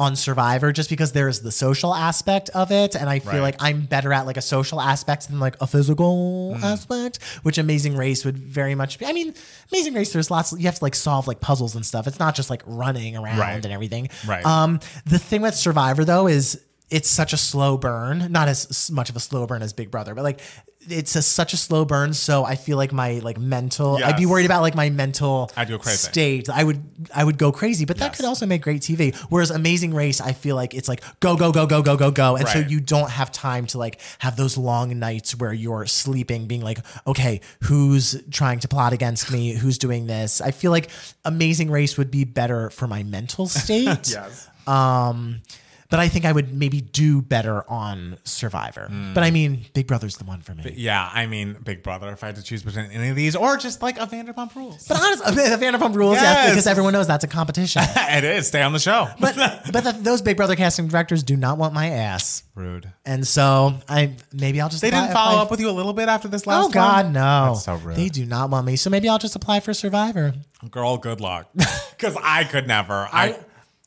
on 0.00 0.16
Survivor 0.16 0.72
just 0.72 0.88
because 0.90 1.12
there's 1.12 1.40
the 1.40 1.52
social 1.52 1.94
aspect 1.94 2.48
of 2.54 2.72
it. 2.72 2.94
And 2.96 3.08
I 3.08 3.18
feel 3.18 3.32
Right. 3.34 3.40
like 3.40 3.56
I'm 3.60 3.82
better 3.82 4.12
at 4.12 4.24
like 4.26 4.36
a 4.38 4.42
social 4.42 4.80
aspect 4.80 5.28
than 5.28 5.38
like 5.38 5.56
a 5.60 5.66
physical 5.66 6.56
aspect, 6.62 7.18
which 7.42 7.58
Amazing 7.58 7.96
Race 7.96 8.24
would 8.24 8.38
very 8.38 8.74
much 8.74 8.98
be. 8.98 9.06
I 9.06 9.12
mean, 9.12 9.34
Amazing 9.70 9.94
Race, 9.94 10.12
there's 10.12 10.30
lots, 10.30 10.52
you 10.52 10.64
have 10.64 10.76
to 10.78 10.84
like 10.84 10.94
solve 10.94 11.28
like 11.28 11.40
puzzles 11.40 11.76
and 11.76 11.84
stuff. 11.84 12.06
It's 12.06 12.18
not 12.18 12.34
just 12.34 12.48
like 12.50 12.62
running 12.66 13.16
around 13.16 13.38
Right. 13.38 13.62
and 13.64 13.72
everything. 13.72 14.08
Right. 14.26 14.44
Um, 14.44 14.80
the 15.06 15.18
thing 15.18 15.42
with 15.42 15.54
Survivor 15.54 16.04
though 16.04 16.26
is 16.26 16.58
it's 16.88 17.08
such 17.08 17.32
a 17.32 17.36
slow 17.36 17.76
burn, 17.76 18.32
not 18.32 18.48
as 18.48 18.90
much 18.90 19.10
of 19.10 19.16
a 19.16 19.20
slow 19.20 19.46
burn 19.46 19.62
as 19.62 19.72
Big 19.72 19.90
Brother, 19.90 20.14
but 20.14 20.24
like 20.24 20.40
it's 20.88 21.14
a, 21.14 21.22
such 21.22 21.52
a 21.52 21.56
slow 21.56 21.84
burn. 21.84 22.14
So 22.14 22.44
I 22.44 22.54
feel 22.56 22.76
like 22.78 22.90
my 22.92 23.18
like 23.18 23.38
mental, 23.38 24.02
I'd 24.02 24.16
be 24.16 24.24
worried 24.26 24.46
about 24.46 24.62
like 24.62 24.74
my 24.74 24.88
mental 24.88 25.50
I'd 25.56 25.68
go 25.68 25.78
crazy. 25.78 26.08
state. 26.08 26.48
I 26.48 26.64
would, 26.64 26.82
I 27.14 27.22
would 27.22 27.36
go 27.38 27.52
crazy, 27.52 27.84
but 27.84 27.98
that 27.98 28.06
Yes. 28.06 28.16
could 28.16 28.24
also 28.26 28.46
make 28.46 28.62
great 28.62 28.80
TV. 28.80 29.14
Whereas 29.28 29.50
Amazing 29.50 29.92
Race, 29.94 30.20
I 30.20 30.32
feel 30.32 30.56
like 30.56 30.74
it's 30.74 30.88
like 30.88 31.02
go, 31.20 31.36
go, 31.36 31.52
go, 31.52 31.66
go, 31.66 31.82
go, 31.82 31.96
go, 31.96 32.10
go. 32.10 32.36
And 32.36 32.48
so 32.48 32.58
you 32.58 32.80
don't 32.80 33.10
have 33.10 33.30
time 33.30 33.66
to 33.68 33.78
like 33.78 34.00
have 34.20 34.36
those 34.36 34.56
long 34.56 34.98
nights 34.98 35.36
where 35.36 35.52
you're 35.52 35.86
sleeping, 35.86 36.46
being 36.46 36.62
like, 36.62 36.78
okay, 37.06 37.40
who's 37.64 38.20
trying 38.30 38.58
to 38.60 38.68
plot 38.68 38.92
against 38.92 39.30
me? 39.30 39.52
Who's 39.60 39.76
doing 39.78 40.06
this? 40.06 40.40
I 40.40 40.50
feel 40.50 40.70
like 40.70 40.88
Amazing 41.24 41.70
Race 41.70 41.98
would 41.98 42.10
be 42.10 42.24
better 42.24 42.70
for 42.70 42.86
my 42.86 43.02
mental 43.02 43.46
state. 43.48 44.08
yes. 44.08 44.48
Um, 44.66 45.42
but 45.90 46.00
I 46.00 46.08
think 46.08 46.24
I 46.24 46.32
would 46.32 46.54
maybe 46.54 46.80
do 46.80 47.20
better 47.20 47.68
on 47.70 48.16
Survivor. 48.24 48.86
Hmm. 48.88 49.12
But 49.14 49.22
I 49.24 49.30
mean, 49.30 49.66
Big 49.74 49.86
Brother's 49.86 50.16
the 50.16 50.24
one 50.24 50.40
for 50.40 50.54
me. 50.54 50.72
Yeah, 50.76 51.08
I 51.12 51.26
mean, 51.26 51.56
Big 51.64 51.82
Brother. 51.82 52.10
If 52.12 52.22
I 52.24 52.28
had 52.28 52.36
to 52.36 52.42
choose 52.42 52.62
between 52.62 52.86
any 52.92 53.08
of 53.10 53.16
these, 53.16 53.36
or 53.36 53.56
just 53.56 53.82
like 53.82 53.98
a 53.98 54.06
Vanderpump 54.06 54.54
Rules, 54.54 54.86
But 54.88 54.98
honestly, 55.02 55.48
the 55.48 55.56
Vanderpump 55.56 55.94
Rules, 55.94 56.14
yes. 56.14 56.22
Yes. 56.22 56.50
because 56.50 56.66
everyone 56.66 56.92
knows 56.92 57.06
that's 57.06 57.24
a 57.24 57.28
competition. 57.28 57.82
it 57.96 58.24
is. 58.24 58.46
Stay 58.48 58.62
on 58.62 58.72
the 58.72 58.78
show. 58.78 59.08
but 59.20 59.34
but 59.72 59.84
the, 59.84 59.92
those 60.00 60.22
Big 60.22 60.36
Brother 60.36 60.56
casting 60.56 60.88
directors 60.88 61.22
do 61.22 61.36
not 61.36 61.58
want 61.58 61.74
my 61.74 61.88
ass, 61.90 62.44
Rude. 62.54 62.90
and 63.04 63.26
so 63.26 63.74
I 63.88 64.16
maybe 64.32 64.60
I'll 64.60 64.68
just 64.68 64.82
They 64.82 64.88
apply- 64.88 65.00
didn't 65.02 65.12
follow 65.14 65.32
apply- 65.32 65.42
up 65.42 65.50
with 65.50 65.60
you 65.60 65.70
a 65.70 65.72
little 65.72 65.92
bit 65.92 66.08
after 66.08 66.28
this 66.28 66.46
last 66.46 66.66
Oh 66.66 66.70
God, 66.70 67.06
one? 67.06 67.12
no! 67.14 67.46
That's 67.52 67.64
so 67.64 67.74
rude. 67.76 67.96
They 67.96 68.08
do 68.08 68.24
not 68.26 68.50
want 68.50 68.66
me, 68.66 68.76
so 68.76 68.90
maybe 68.90 69.08
I'll 69.08 69.18
just 69.18 69.34
apply 69.36 69.60
for 69.60 69.74
Survivor. 69.74 70.34
Girl, 70.70 70.96
good 70.98 71.20
luck. 71.20 71.48
Because 72.00 72.16
I 72.22 72.44
could 72.44 72.66
never. 72.66 72.94
I, 73.12 73.38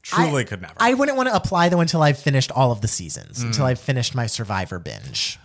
truly 0.03 0.41
I- 0.41 0.45
could 0.45 0.61
never. 0.61 0.73
I 0.77 0.93
wouldn't 0.93 1.17
want 1.17 1.29
to 1.29 1.35
apply 1.35 1.69
though 1.69 1.79
until 1.79 2.03
I've 2.03 2.19
finished 2.19 2.51
all 2.51 2.71
of 2.71 2.81
the 2.81 2.87
seasons, 2.87 3.39
Mm. 3.39 3.47
until 3.47 3.65
I've 3.65 3.79
finished 3.79 4.13
my 4.13 4.27
Survivor 4.27 4.77
binge. 4.79 5.39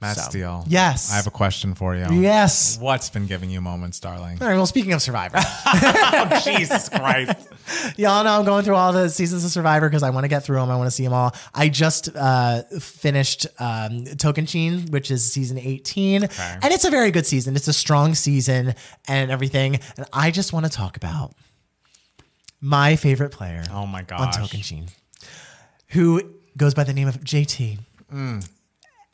Matt 0.00 0.16
So, 0.16 0.22
Steele. 0.22 0.64
Yes. 0.66 1.10
I 1.12 1.16
have 1.16 1.28
a 1.28 1.30
question 1.30 1.74
for 1.74 1.94
you. 1.94 2.04
Yes. 2.20 2.76
What's 2.78 3.08
been 3.10 3.26
giving 3.26 3.48
you 3.48 3.60
moments, 3.60 4.00
darling? 4.00 4.38
All 4.40 4.48
right. 4.48 4.56
Well, 4.56 4.66
speaking 4.66 4.92
of 4.92 5.00
Survivor, 5.00 5.38
oh, 5.66 6.40
Jesus 6.44 6.88
Christ. 6.88 7.36
y'all 7.96 8.24
know 8.24 8.38
I'm 8.38 8.44
going 8.44 8.64
through 8.64 8.74
all 8.74 8.92
the 8.92 9.08
seasons 9.08 9.44
of 9.44 9.50
Survivor 9.52 9.88
because 9.88 10.02
I 10.02 10.10
want 10.10 10.24
to 10.24 10.28
get 10.28 10.44
through 10.44 10.56
them. 10.58 10.68
I 10.70 10.76
want 10.76 10.88
to 10.88 10.90
see 10.90 11.04
them 11.04 11.12
all. 11.14 11.34
I 11.54 11.68
just 11.68 12.10
uh, 12.14 12.64
finished 12.80 13.46
um, 13.58 14.04
Tocantins, 14.04 14.90
which 14.90 15.10
is 15.12 15.24
season 15.32 15.58
18, 15.58 16.24
and 16.24 16.64
it's 16.64 16.84
a 16.84 16.90
very 16.90 17.10
good 17.12 17.24
season. 17.24 17.54
It's 17.56 17.68
a 17.68 17.72
strong 17.72 18.14
season 18.14 18.74
and 19.08 19.30
everything. 19.30 19.78
And 19.96 20.06
I 20.12 20.32
just 20.32 20.52
want 20.52 20.66
to 20.66 20.72
talk 20.72 20.96
about 20.96 21.34
my 22.64 22.96
favorite 22.96 23.30
player 23.30 23.62
Oh 23.70 23.86
my 23.86 24.02
god! 24.02 24.20
on 24.20 24.32
Token 24.32 24.60
Tocantins, 24.60 24.90
who 25.88 26.22
goes 26.56 26.72
by 26.74 26.84
the 26.84 26.94
name 26.94 27.08
of 27.08 27.16
JT. 27.20 27.78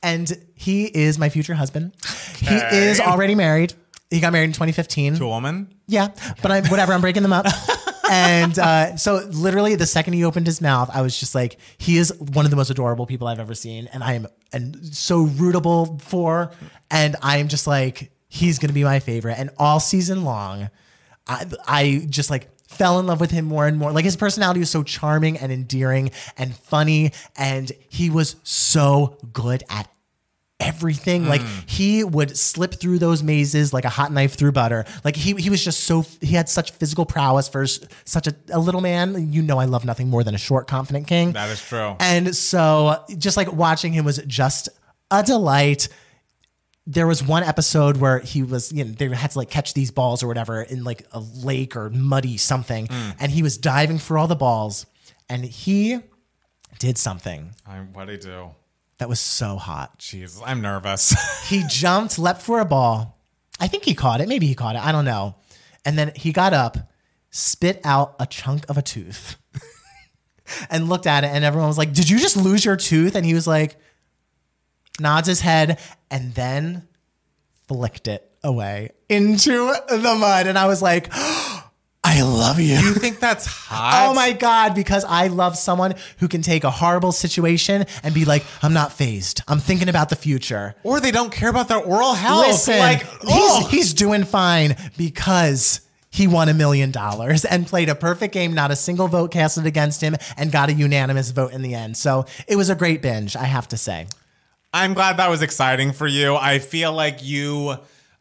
And 0.02 0.32
he 0.54 0.84
is 0.86 1.18
my 1.18 1.28
future 1.28 1.54
husband. 1.54 1.92
He 2.38 2.54
is 2.54 3.00
already 3.00 3.34
married. 3.34 3.74
He 4.08 4.20
got 4.20 4.32
married 4.32 4.46
in 4.46 4.52
2015. 4.52 5.16
To 5.16 5.24
a 5.24 5.28
woman? 5.28 5.74
Yeah, 5.86 6.08
but 6.42 6.50
I 6.50 6.60
whatever. 6.68 6.92
I'm 6.92 7.00
breaking 7.00 7.22
them 7.22 7.32
up. 7.32 7.46
and 8.10 8.58
uh, 8.58 8.96
so, 8.96 9.16
literally, 9.30 9.74
the 9.74 9.86
second 9.86 10.14
he 10.14 10.24
opened 10.24 10.46
his 10.46 10.60
mouth, 10.60 10.90
I 10.92 11.02
was 11.02 11.18
just 11.18 11.34
like, 11.34 11.58
he 11.78 11.96
is 11.98 12.12
one 12.18 12.44
of 12.44 12.50
the 12.50 12.56
most 12.56 12.70
adorable 12.70 13.06
people 13.06 13.26
I've 13.28 13.40
ever 13.40 13.54
seen, 13.54 13.88
and 13.92 14.02
I 14.02 14.14
am 14.14 14.26
and 14.52 14.84
so 14.86 15.26
rootable 15.26 16.00
for. 16.00 16.50
And 16.90 17.16
I 17.22 17.38
am 17.38 17.48
just 17.48 17.66
like, 17.66 18.10
he's 18.28 18.58
gonna 18.58 18.72
be 18.72 18.84
my 18.84 19.00
favorite. 19.00 19.38
And 19.38 19.50
all 19.58 19.80
season 19.80 20.24
long, 20.24 20.70
I 21.26 21.46
I 21.66 22.06
just 22.08 22.30
like 22.30 22.48
fell 22.70 23.00
in 23.00 23.06
love 23.06 23.20
with 23.20 23.30
him 23.30 23.44
more 23.44 23.66
and 23.66 23.76
more. 23.76 23.92
Like 23.92 24.04
his 24.04 24.16
personality 24.16 24.60
was 24.60 24.70
so 24.70 24.82
charming 24.82 25.36
and 25.36 25.50
endearing 25.50 26.10
and 26.38 26.54
funny, 26.54 27.12
and 27.36 27.70
he 27.88 28.10
was 28.10 28.36
so 28.42 29.18
good 29.32 29.64
at 29.68 29.90
everything. 30.60 31.26
Like 31.26 31.40
hmm. 31.40 31.48
he 31.66 32.04
would 32.04 32.36
slip 32.36 32.74
through 32.74 32.98
those 32.98 33.22
mazes 33.22 33.72
like 33.72 33.84
a 33.84 33.88
hot 33.88 34.12
knife 34.12 34.34
through 34.34 34.52
butter. 34.52 34.84
Like 35.04 35.16
he 35.16 35.34
he 35.34 35.50
was 35.50 35.64
just 35.64 35.84
so 35.84 36.04
he 36.20 36.34
had 36.34 36.48
such 36.48 36.70
physical 36.70 37.04
prowess 37.04 37.48
for 37.48 37.66
such 37.66 38.26
a, 38.26 38.34
a 38.52 38.58
little 38.58 38.80
man. 38.80 39.32
You 39.32 39.42
know, 39.42 39.58
I 39.58 39.64
love 39.64 39.84
nothing 39.84 40.08
more 40.08 40.22
than 40.22 40.34
a 40.34 40.38
short, 40.38 40.68
confident 40.68 41.06
king. 41.06 41.32
That 41.32 41.50
is 41.50 41.60
true. 41.60 41.96
And 41.98 42.36
so 42.36 43.04
just 43.18 43.36
like 43.36 43.52
watching 43.52 43.92
him 43.92 44.04
was 44.04 44.18
just 44.26 44.68
a 45.10 45.22
delight. 45.22 45.88
There 46.92 47.06
was 47.06 47.22
one 47.22 47.42
episode 47.44 47.98
where 47.98 48.18
he 48.18 48.42
was, 48.42 48.72
you 48.72 48.84
know, 48.84 48.90
they 48.90 49.08
had 49.08 49.30
to 49.30 49.38
like 49.38 49.48
catch 49.48 49.74
these 49.74 49.90
balls 49.92 50.22
or 50.22 50.26
whatever 50.26 50.60
in 50.62 50.82
like 50.82 51.06
a 51.12 51.20
lake 51.20 51.76
or 51.76 51.88
muddy 51.90 52.36
something. 52.36 52.86
Hmm. 52.86 53.10
And 53.20 53.30
he 53.30 53.42
was 53.42 53.56
diving 53.58 53.98
for 53.98 54.18
all 54.18 54.26
the 54.26 54.34
balls. 54.36 54.86
And 55.28 55.44
he 55.44 56.00
did 56.78 56.98
something 56.98 57.54
I, 57.66 57.76
what 57.78 58.06
do 58.06 58.12
he 58.12 58.18
do? 58.18 58.50
that 58.98 59.08
was 59.08 59.20
so 59.20 59.56
hot. 59.56 59.98
Jeez, 59.98 60.42
I'm 60.44 60.60
nervous. 60.60 61.14
He 61.48 61.64
jumped, 61.68 62.18
leapt 62.18 62.42
for 62.42 62.60
a 62.60 62.64
ball. 62.64 63.18
I 63.58 63.66
think 63.66 63.84
he 63.84 63.94
caught 63.94 64.20
it. 64.20 64.28
Maybe 64.28 64.46
he 64.46 64.54
caught 64.54 64.76
it. 64.76 64.84
I 64.84 64.92
don't 64.92 65.04
know. 65.04 65.36
And 65.84 65.98
then 65.98 66.12
he 66.14 66.32
got 66.32 66.52
up, 66.52 66.76
spit 67.30 67.80
out 67.84 68.14
a 68.20 68.26
chunk 68.26 68.68
of 68.68 68.78
a 68.78 68.82
tooth, 68.82 69.36
and 70.70 70.88
looked 70.88 71.06
at 71.06 71.24
it. 71.24 71.28
And 71.28 71.44
everyone 71.44 71.68
was 71.68 71.78
like, 71.78 71.92
Did 71.92 72.08
you 72.08 72.18
just 72.18 72.36
lose 72.36 72.64
your 72.64 72.76
tooth? 72.76 73.14
And 73.14 73.24
he 73.24 73.34
was 73.34 73.46
like, 73.46 73.76
nods 74.98 75.28
his 75.28 75.40
head, 75.40 75.78
and 76.10 76.34
then 76.34 76.88
flicked 77.68 78.08
it 78.08 78.30
away 78.42 78.90
into 79.08 79.72
the 79.88 80.16
mud. 80.18 80.46
And 80.46 80.58
I 80.58 80.66
was 80.66 80.82
like, 80.82 81.08
I 82.02 82.22
love 82.22 82.58
you. 82.58 82.74
you 82.76 82.94
think 82.94 83.20
that's 83.20 83.46
hot? 83.46 84.08
Oh 84.08 84.14
my 84.14 84.32
God, 84.32 84.74
because 84.74 85.04
I 85.04 85.28
love 85.28 85.56
someone 85.56 85.94
who 86.18 86.28
can 86.28 86.42
take 86.42 86.64
a 86.64 86.70
horrible 86.70 87.12
situation 87.12 87.84
and 88.02 88.14
be 88.14 88.24
like, 88.24 88.44
I'm 88.62 88.72
not 88.72 88.92
phased. 88.92 89.42
I'm 89.46 89.60
thinking 89.60 89.88
about 89.88 90.08
the 90.08 90.16
future. 90.16 90.74
Or 90.82 90.98
they 90.98 91.10
don't 91.10 91.30
care 91.30 91.50
about 91.50 91.68
their 91.68 91.78
oral 91.78 92.14
health. 92.14 92.46
Listen, 92.46 92.78
like, 92.78 93.06
he's, 93.22 93.68
he's 93.68 93.94
doing 93.94 94.24
fine 94.24 94.76
because 94.96 95.82
he 96.10 96.26
won 96.26 96.48
a 96.48 96.54
million 96.54 96.90
dollars 96.90 97.44
and 97.44 97.66
played 97.66 97.88
a 97.88 97.94
perfect 97.94 98.34
game, 98.34 98.54
not 98.54 98.70
a 98.70 98.76
single 98.76 99.06
vote 99.06 99.30
casted 99.30 99.66
against 99.66 100.00
him, 100.00 100.16
and 100.36 100.50
got 100.50 100.68
a 100.68 100.72
unanimous 100.72 101.30
vote 101.30 101.52
in 101.52 101.62
the 101.62 101.74
end. 101.74 101.96
So 101.96 102.24
it 102.48 102.56
was 102.56 102.70
a 102.70 102.74
great 102.74 103.02
binge, 103.02 103.36
I 103.36 103.44
have 103.44 103.68
to 103.68 103.76
say. 103.76 104.06
I'm 104.72 104.94
glad 104.94 105.16
that 105.16 105.28
was 105.30 105.42
exciting 105.42 105.92
for 105.92 106.06
you. 106.06 106.36
I 106.36 106.58
feel 106.60 106.92
like 106.92 107.24
you 107.24 107.74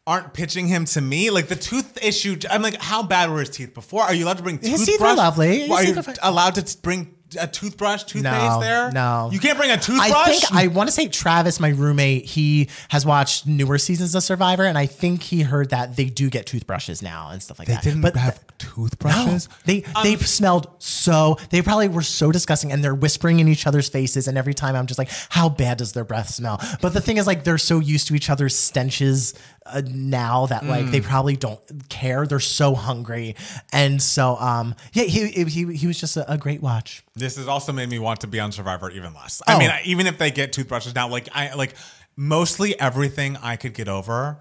aren't 0.06 0.32
pitching 0.34 0.66
him 0.66 0.84
to 0.86 1.00
me. 1.00 1.30
Like 1.30 1.46
the 1.48 1.56
tooth 1.56 2.02
issue, 2.04 2.36
I'm 2.50 2.62
like, 2.62 2.80
how 2.80 3.02
bad 3.02 3.30
were 3.30 3.40
his 3.40 3.50
teeth 3.50 3.74
before? 3.74 4.02
Are 4.02 4.14
you 4.14 4.24
allowed 4.24 4.38
to 4.38 4.42
bring 4.42 4.58
His 4.58 4.70
toothbrush? 4.84 4.86
teeth 4.86 5.00
were 5.00 5.14
lovely. 5.14 5.60
His 5.60 5.70
Are 5.70 5.80
you 5.82 5.86
teeth 5.88 5.96
were 5.96 6.02
fine. 6.02 6.16
allowed 6.22 6.54
to 6.56 6.62
t- 6.62 6.78
bring 6.82 7.14
a 7.38 7.46
toothbrush, 7.46 8.04
toothpaste 8.04 8.24
No, 8.24 8.60
there? 8.60 8.90
no. 8.92 9.28
You 9.32 9.38
can't 9.40 9.58
bring 9.58 9.70
a 9.70 9.76
toothbrush? 9.76 10.10
I 10.12 10.24
think 10.32 10.52
I 10.52 10.66
want 10.68 10.88
to 10.88 10.92
say 10.92 11.08
Travis, 11.08 11.60
my 11.60 11.68
roommate, 11.68 12.24
he 12.24 12.68
has 12.88 13.04
watched 13.04 13.46
newer 13.46 13.78
seasons 13.78 14.14
of 14.14 14.22
Survivor, 14.22 14.64
and 14.64 14.76
I 14.78 14.86
think 14.86 15.22
he 15.22 15.42
heard 15.42 15.70
that 15.70 15.96
they 15.96 16.06
do 16.06 16.30
get 16.30 16.46
toothbrushes 16.46 17.02
now 17.02 17.30
and 17.30 17.42
stuff 17.42 17.58
like 17.58 17.68
they 17.68 17.74
that. 17.74 17.82
They 17.84 17.90
didn't 17.90 18.02
but 18.02 18.16
have 18.16 18.38
No, 18.38 18.54
toothbrushes? 18.58 19.48
they 19.64 19.84
um, 19.84 20.02
they 20.02 20.16
smelled 20.16 20.68
so. 20.78 21.38
They 21.50 21.62
probably 21.62 21.88
were 21.88 22.02
so 22.02 22.32
disgusting, 22.32 22.72
and 22.72 22.82
they're 22.82 22.94
whispering 22.94 23.40
in 23.40 23.48
each 23.48 23.66
other's 23.66 23.88
faces. 23.88 24.26
And 24.28 24.36
every 24.38 24.54
time 24.54 24.74
I'm 24.74 24.86
just 24.86 24.98
like, 24.98 25.10
how 25.28 25.48
bad 25.48 25.78
does 25.78 25.92
their 25.92 26.04
breath 26.04 26.28
smell? 26.30 26.60
But 26.80 26.92
the 26.94 27.00
thing 27.00 27.16
is, 27.16 27.26
like, 27.26 27.44
they're 27.44 27.58
so 27.58 27.78
used 27.80 28.08
to 28.08 28.14
each 28.14 28.30
other's 28.30 28.56
stenches 28.56 29.34
uh, 29.72 29.82
now 29.86 30.46
that 30.46 30.64
like 30.66 30.86
Mm. 30.86 30.90
they 30.92 31.00
probably 31.00 31.36
don't 31.36 31.60
care. 31.88 32.26
They're 32.26 32.40
so 32.40 32.74
hungry, 32.74 33.36
and 33.72 34.00
so 34.02 34.36
um 34.38 34.74
yeah, 34.92 35.04
he 35.04 35.28
he 35.44 35.72
he 35.74 35.86
was 35.86 35.98
just 36.00 36.16
a, 36.16 36.30
a 36.32 36.36
great 36.38 36.60
watch. 36.62 37.02
This 37.14 37.36
has 37.36 37.48
also 37.48 37.72
made 37.72 37.88
me 37.88 37.98
want 37.98 38.20
to 38.20 38.26
be 38.26 38.40
on 38.40 38.52
Survivor 38.52 38.90
even 38.90 39.14
less. 39.14 39.42
I 39.46 39.54
Oh. 39.54 39.58
mean, 39.58 39.70
even 39.84 40.06
if 40.06 40.18
they 40.18 40.30
get 40.30 40.52
toothbrushes 40.52 40.94
now, 40.94 41.08
like 41.08 41.28
I 41.34 41.54
like 41.54 41.74
mostly 42.16 42.78
everything 42.80 43.36
I 43.42 43.56
could 43.56 43.74
get 43.74 43.88
over, 43.88 44.38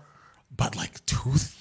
but 0.55 0.75
like 0.75 1.05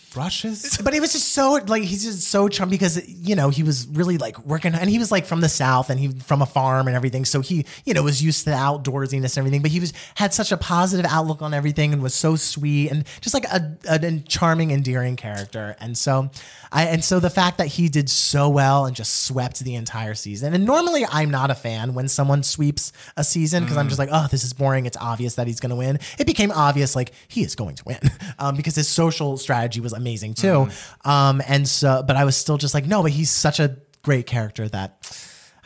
toothbrushes. 0.09 0.79
But 0.89 0.95
he 0.95 1.01
was 1.01 1.13
just 1.13 1.35
so 1.35 1.61
like 1.67 1.83
he's 1.83 2.05
just 2.05 2.29
so 2.29 2.49
charming 2.49 2.71
because 2.71 3.07
you 3.09 3.35
know 3.35 3.51
he 3.51 3.63
was 3.63 3.87
really 3.89 4.17
like 4.17 4.39
working 4.47 4.75
and 4.75 4.89
he 4.89 4.99
was 4.99 5.13
like 5.13 5.27
from 5.27 5.41
the 5.41 5.49
south 5.49 5.91
and 5.91 6.01
he 6.01 6.09
from 6.09 6.41
a 6.41 6.47
farm 6.47 6.87
and 6.87 6.97
everything 6.97 7.25
so 7.25 7.41
he 7.41 7.67
you 7.85 7.93
know 7.93 8.03
was 8.03 8.23
used 8.23 8.45
to 8.45 8.51
the 8.51 8.57
outdoorsiness 8.57 9.37
and 9.37 9.39
everything 9.39 9.61
but 9.61 9.71
he 9.71 9.81
was 9.81 9.93
had 10.15 10.33
such 10.33 10.51
a 10.53 10.57
positive 10.57 11.05
outlook 11.11 11.43
on 11.43 11.53
everything 11.53 11.93
and 11.93 12.03
was 12.03 12.15
so 12.15 12.37
sweet 12.37 12.91
and 12.91 13.05
just 13.21 13.35
like 13.35 13.45
a, 13.47 13.77
a 13.89 14.19
charming 14.21 14.71
endearing 14.71 15.17
character 15.17 15.77
and 15.81 15.99
so 15.99 16.31
I 16.73 16.85
and 16.85 17.05
so 17.05 17.21
the 17.21 17.31
fact 17.31 17.59
that 17.59 17.67
he 17.67 17.89
did 17.89 18.09
so 18.09 18.49
well 18.49 18.87
and 18.87 18.97
just 18.97 19.25
swept 19.25 19.61
the 19.61 19.75
entire 19.75 20.15
season 20.15 20.55
and 20.55 20.65
normally 20.65 21.05
I'm 21.11 21.31
not 21.31 21.51
a 21.51 21.55
fan 21.55 21.93
when 21.93 22.09
someone 22.09 22.43
sweeps 22.43 22.93
a 23.17 23.25
season 23.25 23.65
because 23.65 23.77
I'm 23.77 23.89
just 23.89 23.99
like 23.99 24.11
oh 24.13 24.29
this 24.31 24.45
is 24.45 24.53
boring 24.53 24.87
it's 24.87 24.97
obvious 24.99 25.35
that 25.35 25.47
he's 25.47 25.61
going 25.61 25.71
to 25.71 25.77
win 25.77 25.99
it 26.19 26.27
became 26.27 26.53
obvious 26.53 26.97
like 26.97 27.13
he 27.27 27.43
is 27.43 27.55
going 27.55 27.75
to 27.77 27.85
win 27.85 28.01
um, 28.39 28.57
because 28.57 28.77
his 28.77 28.89
social 28.89 29.37
strategy 29.37 29.81
was 29.81 29.93
amazing 29.99 30.33
too 30.35 30.69
um, 31.05 31.43
and 31.47 31.69
so 31.69 32.03
but 32.07 32.17
I 32.17 32.25
was 32.25 32.37
still 32.37 32.57
just 32.57 32.73
like 32.75 32.87
no 32.87 33.03
but 33.03 33.13
he's 33.13 33.31
such 33.31 33.61
a 33.61 33.77
great 34.03 34.27
character 34.27 34.69
that 34.69 34.91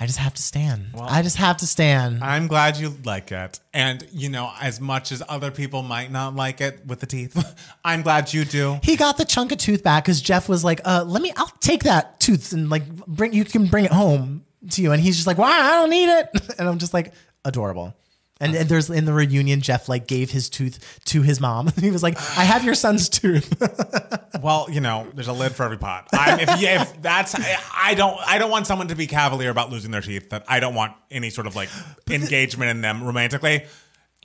I 0.01 0.07
just 0.07 0.19
have 0.19 0.35
to 0.35 0.43
stand 0.43 0.87
I 0.99 1.23
just 1.23 1.37
have 1.37 1.59
to 1.59 1.67
stand 1.67 2.25
I'm 2.25 2.49
glad 2.49 2.77
you 2.77 2.97
like 3.05 3.31
it. 3.31 3.61
And, 3.73 4.05
you 4.13 4.29
know, 4.29 4.51
as 4.61 4.81
much 4.81 5.13
as 5.13 5.23
other 5.29 5.51
people 5.51 5.83
might 5.83 6.11
not 6.11 6.35
like 6.35 6.61
it 6.61 6.85
with 6.87 6.99
the 7.01 7.07
teeth, 7.07 7.35
I'm 7.85 8.03
glad 8.03 8.33
you 8.35 8.45
do. 8.45 8.81
he 8.83 8.97
got 8.97 9.17
the 9.17 9.25
chunk 9.25 9.53
of 9.53 9.59
tooth 9.59 9.83
back 9.85 10.05
because 10.05 10.21
Jeff 10.21 10.49
was 10.49 10.65
like, 10.65 10.81
uh, 10.85 11.05
let 11.07 11.23
me, 11.23 11.33
I'll 11.37 11.53
take 11.61 11.85
that 11.85 12.19
tooth 12.19 12.53
and 12.53 12.69
like 12.69 12.85
bring, 13.07 13.33
you 13.33 13.45
can 13.45 13.67
bring 13.67 13.85
it 13.85 13.93
home 13.93 14.45
to 14.71 14.83
you. 14.83 14.91
And 14.93 15.01
he's 15.01 15.15
just 15.17 15.27
like, 15.27 15.39
wow, 15.39 15.47
I 15.47 15.77
don't 15.77 15.91
need 15.91 16.09
it. 16.09 16.29
And 16.59 16.69
I'm 16.69 16.79
just 16.79 16.93
like, 16.93 17.13
adorable. 17.45 17.95
And, 18.43 18.55
and 18.57 18.69
there's 18.69 18.91
in 18.91 19.05
the 19.05 19.13
reunion, 19.13 19.61
Jeff 19.61 19.89
like 19.89 20.07
gave 20.07 20.31
his 20.31 20.51
tooth 20.51 21.01
to 21.07 21.23
his 21.23 21.41
mom. 21.41 21.69
he 21.81 21.91
was 21.91 22.03
like, 22.03 22.17
I 22.19 22.45
have 22.45 22.65
your 22.65 22.75
son's 22.75 23.09
tooth. 23.09 23.55
Well, 24.43 24.67
you 24.69 24.81
know, 24.81 25.07
there's 25.15 25.29
a 25.29 25.33
lid 25.33 25.53
for 25.53 25.63
every 25.63 25.77
pot. 25.79 26.09
I'm, 26.13 26.41
if, 26.41 26.61
yeah, 26.61 26.83
if 26.83 27.01
that's, 27.01 27.33
I, 27.37 27.59
I 27.77 27.95
don't, 27.95 28.19
I 28.27 28.39
don't 28.39 28.51
want 28.51 28.67
someone 28.67 28.89
to 28.89 28.97
be 28.97 29.07
cavalier 29.07 29.51
about 29.51 29.71
losing 29.71 29.93
their 29.93 30.01
teeth. 30.01 30.31
That 30.31 30.45
I 30.49 30.59
don't 30.59 30.75
want 30.75 30.95
any 31.13 31.31
sort 31.31 31.47
of 31.47 31.55
like 31.55 31.69
engagement 32.11 32.71
in 32.71 32.81
them 32.81 33.05
romantically. 33.05 33.67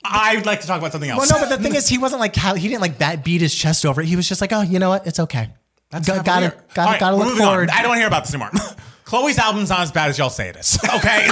I'd 0.03 0.47
like 0.47 0.61
to 0.61 0.67
talk 0.67 0.79
about 0.79 0.91
something 0.93 1.09
else. 1.09 1.29
well, 1.29 1.39
no, 1.39 1.47
but 1.47 1.55
the 1.55 1.61
thing 1.61 1.75
is, 1.75 1.87
he 1.87 1.99
wasn't 1.99 2.19
like, 2.21 2.35
he 2.35 2.67
didn't 2.67 2.81
like 2.81 2.97
bat, 2.97 3.23
beat 3.23 3.41
his 3.41 3.53
chest 3.53 3.85
over 3.85 4.01
it. 4.01 4.07
He 4.07 4.15
was 4.15 4.27
just 4.27 4.41
like, 4.41 4.51
oh, 4.53 4.61
you 4.61 4.79
know 4.79 4.89
what? 4.89 5.05
It's 5.05 5.19
okay. 5.19 5.49
That's 5.91 6.07
Got- 6.07 6.25
cavalier. 6.25 6.49
gotta, 6.49 6.65
gotta, 6.73 6.81
All 6.81 6.91
right, 6.93 6.99
gotta 6.99 7.15
look 7.17 7.27
moving 7.27 7.43
on. 7.43 7.47
forward. 7.49 7.69
I 7.69 7.81
don't 7.81 7.89
want 7.89 7.97
to 7.97 8.01
hear 8.01 8.07
about 8.07 8.23
this 8.23 8.33
anymore. 8.33 8.51
Chloe's 9.05 9.37
album's 9.37 9.69
not 9.69 9.81
as 9.81 9.91
bad 9.91 10.09
as 10.09 10.17
y'all 10.17 10.31
say 10.31 10.49
it 10.49 10.55
is. 10.55 10.79
Okay, 10.83 11.27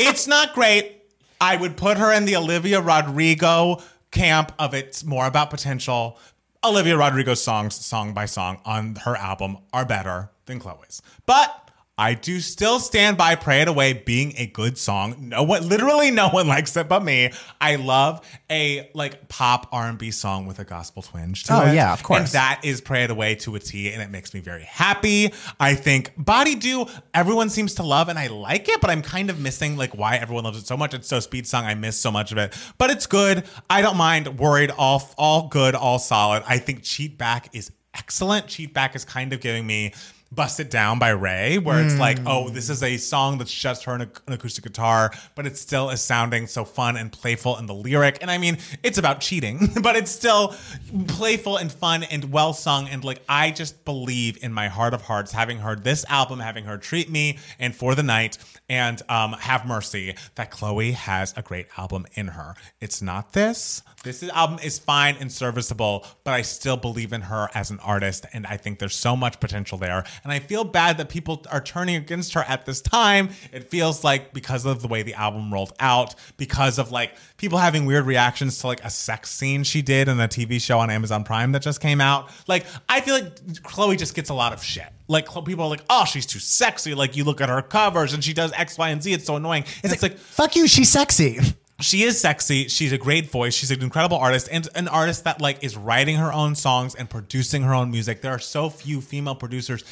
it's 0.00 0.26
not 0.26 0.54
great. 0.54 1.02
I 1.44 1.56
would 1.56 1.76
put 1.76 1.98
her 1.98 2.10
in 2.10 2.24
the 2.24 2.36
Olivia 2.36 2.80
Rodrigo 2.80 3.82
camp 4.10 4.52
of 4.58 4.72
it's 4.72 5.04
more 5.04 5.26
about 5.26 5.50
potential. 5.50 6.18
Olivia 6.64 6.96
Rodrigo's 6.96 7.42
songs, 7.42 7.74
song 7.74 8.14
by 8.14 8.24
song, 8.24 8.62
on 8.64 8.94
her 9.04 9.14
album 9.14 9.58
are 9.70 9.84
better 9.84 10.30
than 10.46 10.58
Chloe's. 10.58 11.02
But 11.26 11.63
I 11.96 12.14
do 12.14 12.40
still 12.40 12.80
stand 12.80 13.16
by 13.16 13.36
Pray 13.36 13.60
It 13.62 13.68
Away 13.68 13.92
being 13.92 14.34
a 14.36 14.46
good 14.46 14.76
song. 14.76 15.28
No 15.28 15.44
one, 15.44 15.68
literally 15.68 16.10
no 16.10 16.28
one 16.28 16.48
likes 16.54 16.76
it 16.76 16.88
but 16.88 17.04
me. 17.04 17.30
I 17.60 17.76
love 17.76 18.20
a 18.50 18.90
like 18.94 19.28
pop 19.28 19.68
R&B 19.70 20.10
song 20.10 20.46
with 20.46 20.58
a 20.58 20.64
gospel 20.64 21.02
twinge 21.02 21.44
to 21.44 21.54
Oh, 21.54 21.60
it. 21.66 21.74
yeah, 21.74 21.92
of 21.92 22.02
course. 22.02 22.18
And 22.18 22.28
that 22.30 22.60
is 22.64 22.80
Pray 22.80 23.04
It 23.04 23.10
Away 23.10 23.36
to 23.36 23.54
a 23.54 23.60
T 23.60 23.92
and 23.92 24.02
it 24.02 24.10
makes 24.10 24.34
me 24.34 24.40
very 24.40 24.64
happy. 24.64 25.32
I 25.60 25.76
think 25.76 26.12
Body 26.18 26.56
Do, 26.56 26.86
everyone 27.14 27.48
seems 27.48 27.74
to 27.74 27.84
love 27.84 28.08
and 28.08 28.18
I 28.18 28.26
like 28.26 28.68
it, 28.68 28.80
but 28.80 28.90
I'm 28.90 29.02
kind 29.02 29.30
of 29.30 29.38
missing 29.38 29.76
like 29.76 29.96
why 29.96 30.16
everyone 30.16 30.42
loves 30.42 30.58
it 30.58 30.66
so 30.66 30.76
much. 30.76 30.94
It's 30.94 31.06
so 31.08 31.20
speed 31.20 31.46
song. 31.46 31.64
I 31.64 31.74
miss 31.76 31.96
so 31.96 32.10
much 32.10 32.32
of 32.32 32.38
it, 32.38 32.56
but 32.76 32.90
it's 32.90 33.06
good. 33.06 33.44
I 33.70 33.82
don't 33.82 33.96
mind. 33.96 34.40
Worried, 34.40 34.72
all, 34.76 35.08
all 35.16 35.46
good, 35.46 35.76
all 35.76 36.00
solid. 36.00 36.42
I 36.48 36.58
think 36.58 36.82
Cheat 36.82 37.16
Back 37.18 37.50
is 37.54 37.70
excellent. 37.94 38.48
Cheat 38.48 38.74
Back 38.74 38.96
is 38.96 39.04
kind 39.04 39.32
of 39.32 39.40
giving 39.40 39.64
me 39.64 39.94
Bust 40.34 40.60
It 40.60 40.70
Down 40.70 40.98
by 40.98 41.10
Ray, 41.10 41.58
where 41.58 41.82
it's 41.82 41.98
like, 41.98 42.18
hmm. 42.18 42.28
oh, 42.28 42.48
this 42.48 42.70
is 42.70 42.82
a 42.82 42.96
song 42.96 43.38
that's 43.38 43.52
just 43.52 43.84
her 43.84 43.92
and 43.92 44.02
an 44.02 44.32
acoustic 44.32 44.64
guitar, 44.64 45.12
but 45.34 45.46
it 45.46 45.56
still 45.56 45.90
is 45.90 46.02
sounding 46.02 46.46
so 46.46 46.64
fun 46.64 46.96
and 46.96 47.12
playful 47.12 47.56
in 47.58 47.66
the 47.66 47.74
lyric. 47.74 48.18
And 48.20 48.30
I 48.30 48.38
mean, 48.38 48.58
it's 48.82 48.98
about 48.98 49.20
cheating, 49.20 49.70
but 49.82 49.96
it's 49.96 50.10
still 50.10 50.54
playful 51.08 51.56
and 51.56 51.70
fun 51.70 52.02
and 52.04 52.32
well 52.32 52.52
sung. 52.52 52.88
And 52.88 53.04
like, 53.04 53.22
I 53.28 53.50
just 53.50 53.84
believe 53.84 54.42
in 54.42 54.52
my 54.52 54.68
heart 54.68 54.94
of 54.94 55.02
hearts, 55.02 55.32
having 55.32 55.58
heard 55.58 55.84
this 55.84 56.04
album, 56.08 56.40
having 56.40 56.64
heard 56.64 56.82
Treat 56.82 57.10
Me 57.10 57.38
and 57.58 57.74
For 57.74 57.94
the 57.94 58.02
Night 58.02 58.38
and 58.68 59.02
um, 59.08 59.32
Have 59.32 59.66
Mercy, 59.66 60.14
that 60.36 60.50
Chloe 60.50 60.92
has 60.92 61.34
a 61.36 61.42
great 61.42 61.66
album 61.76 62.06
in 62.14 62.28
her. 62.28 62.54
It's 62.80 63.02
not 63.02 63.32
this. 63.32 63.82
This 64.04 64.22
album 64.22 64.58
is 64.62 64.78
fine 64.78 65.16
and 65.20 65.30
serviceable, 65.30 66.06
but 66.24 66.34
I 66.34 66.42
still 66.42 66.76
believe 66.76 67.12
in 67.12 67.22
her 67.22 67.48
as 67.54 67.70
an 67.70 67.78
artist, 67.80 68.26
and 68.32 68.46
I 68.46 68.56
think 68.56 68.78
there's 68.78 68.94
so 68.94 69.16
much 69.16 69.40
potential 69.40 69.78
there. 69.78 70.04
And 70.22 70.32
I 70.32 70.38
feel 70.38 70.64
bad 70.64 70.98
that 70.98 71.08
people 71.08 71.44
are 71.50 71.60
turning 71.60 71.96
against 71.96 72.34
her 72.34 72.42
at 72.42 72.66
this 72.66 72.80
time. 72.80 73.30
It 73.52 73.70
feels 73.70 74.04
like 74.04 74.32
because 74.32 74.64
of 74.64 74.82
the 74.82 74.88
way 74.88 75.02
the 75.02 75.14
album 75.14 75.52
rolled 75.52 75.72
out, 75.80 76.14
because 76.36 76.78
of 76.78 76.90
like 76.90 77.14
people 77.36 77.58
having 77.58 77.86
weird 77.86 78.06
reactions 78.06 78.58
to 78.58 78.66
like 78.66 78.82
a 78.84 78.90
sex 78.90 79.30
scene 79.30 79.64
she 79.64 79.82
did 79.82 80.08
in 80.08 80.20
a 80.20 80.28
TV 80.28 80.60
show 80.60 80.78
on 80.78 80.90
Amazon 80.90 81.24
Prime 81.24 81.52
that 81.52 81.62
just 81.62 81.80
came 81.80 82.00
out. 82.00 82.30
Like 82.46 82.66
I 82.88 83.00
feel 83.00 83.14
like 83.14 83.62
Chloe 83.62 83.96
just 83.96 84.14
gets 84.14 84.30
a 84.30 84.34
lot 84.34 84.52
of 84.52 84.62
shit. 84.62 84.93
Like 85.06 85.26
people 85.44 85.64
are 85.64 85.68
like, 85.68 85.84
"Oh, 85.90 86.04
she's 86.04 86.26
too 86.26 86.38
sexy." 86.38 86.94
Like 86.94 87.16
you 87.16 87.24
look 87.24 87.40
at 87.40 87.48
her 87.48 87.62
covers 87.62 88.12
and 88.12 88.24
she 88.24 88.32
does 88.32 88.52
X, 88.52 88.78
Y, 88.78 88.88
and 88.88 89.02
Z. 89.02 89.12
It's 89.12 89.24
so 89.24 89.36
annoying. 89.36 89.64
And 89.82 89.92
it's 89.92 90.02
like 90.02 90.16
Fuck 90.16 90.56
you, 90.56 90.66
she's 90.66 90.90
sexy. 90.90 91.38
she 91.80 92.02
is 92.02 92.20
sexy. 92.20 92.68
She's 92.68 92.92
a 92.92 92.98
great 92.98 93.30
voice. 93.30 93.54
She's 93.54 93.70
an 93.70 93.82
incredible 93.82 94.16
artist 94.16 94.48
and 94.50 94.68
an 94.74 94.88
artist 94.88 95.24
that 95.24 95.40
like 95.40 95.62
is 95.62 95.76
writing 95.76 96.16
her 96.16 96.32
own 96.32 96.54
songs 96.54 96.94
and 96.94 97.08
producing 97.10 97.62
her 97.62 97.74
own 97.74 97.90
music. 97.90 98.22
There 98.22 98.32
are 98.32 98.38
so 98.38 98.70
few 98.70 99.00
female 99.00 99.34
producers 99.34 99.84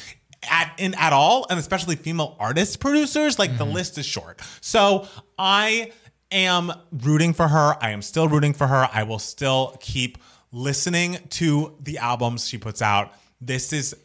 at 0.49 0.73
in 0.77 0.93
at 0.95 1.13
all, 1.13 1.45
and 1.49 1.59
especially 1.59 1.95
female 1.95 2.35
artist 2.39 2.79
producers. 2.79 3.37
Like 3.37 3.57
the 3.57 3.65
mm-hmm. 3.65 3.73
list 3.73 3.97
is 3.97 4.05
short. 4.05 4.41
So 4.61 5.07
I 5.37 5.91
am 6.31 6.71
rooting 6.91 7.33
for 7.33 7.47
her. 7.47 7.75
I 7.81 7.91
am 7.91 8.01
still 8.01 8.27
rooting 8.27 8.53
for 8.53 8.67
her. 8.67 8.89
I 8.91 9.03
will 9.03 9.19
still 9.19 9.77
keep 9.79 10.17
listening 10.51 11.19
to 11.29 11.75
the 11.81 11.97
albums 11.97 12.47
she 12.47 12.57
puts 12.57 12.81
out. 12.81 13.13
This 13.41 13.73
is 13.73 13.95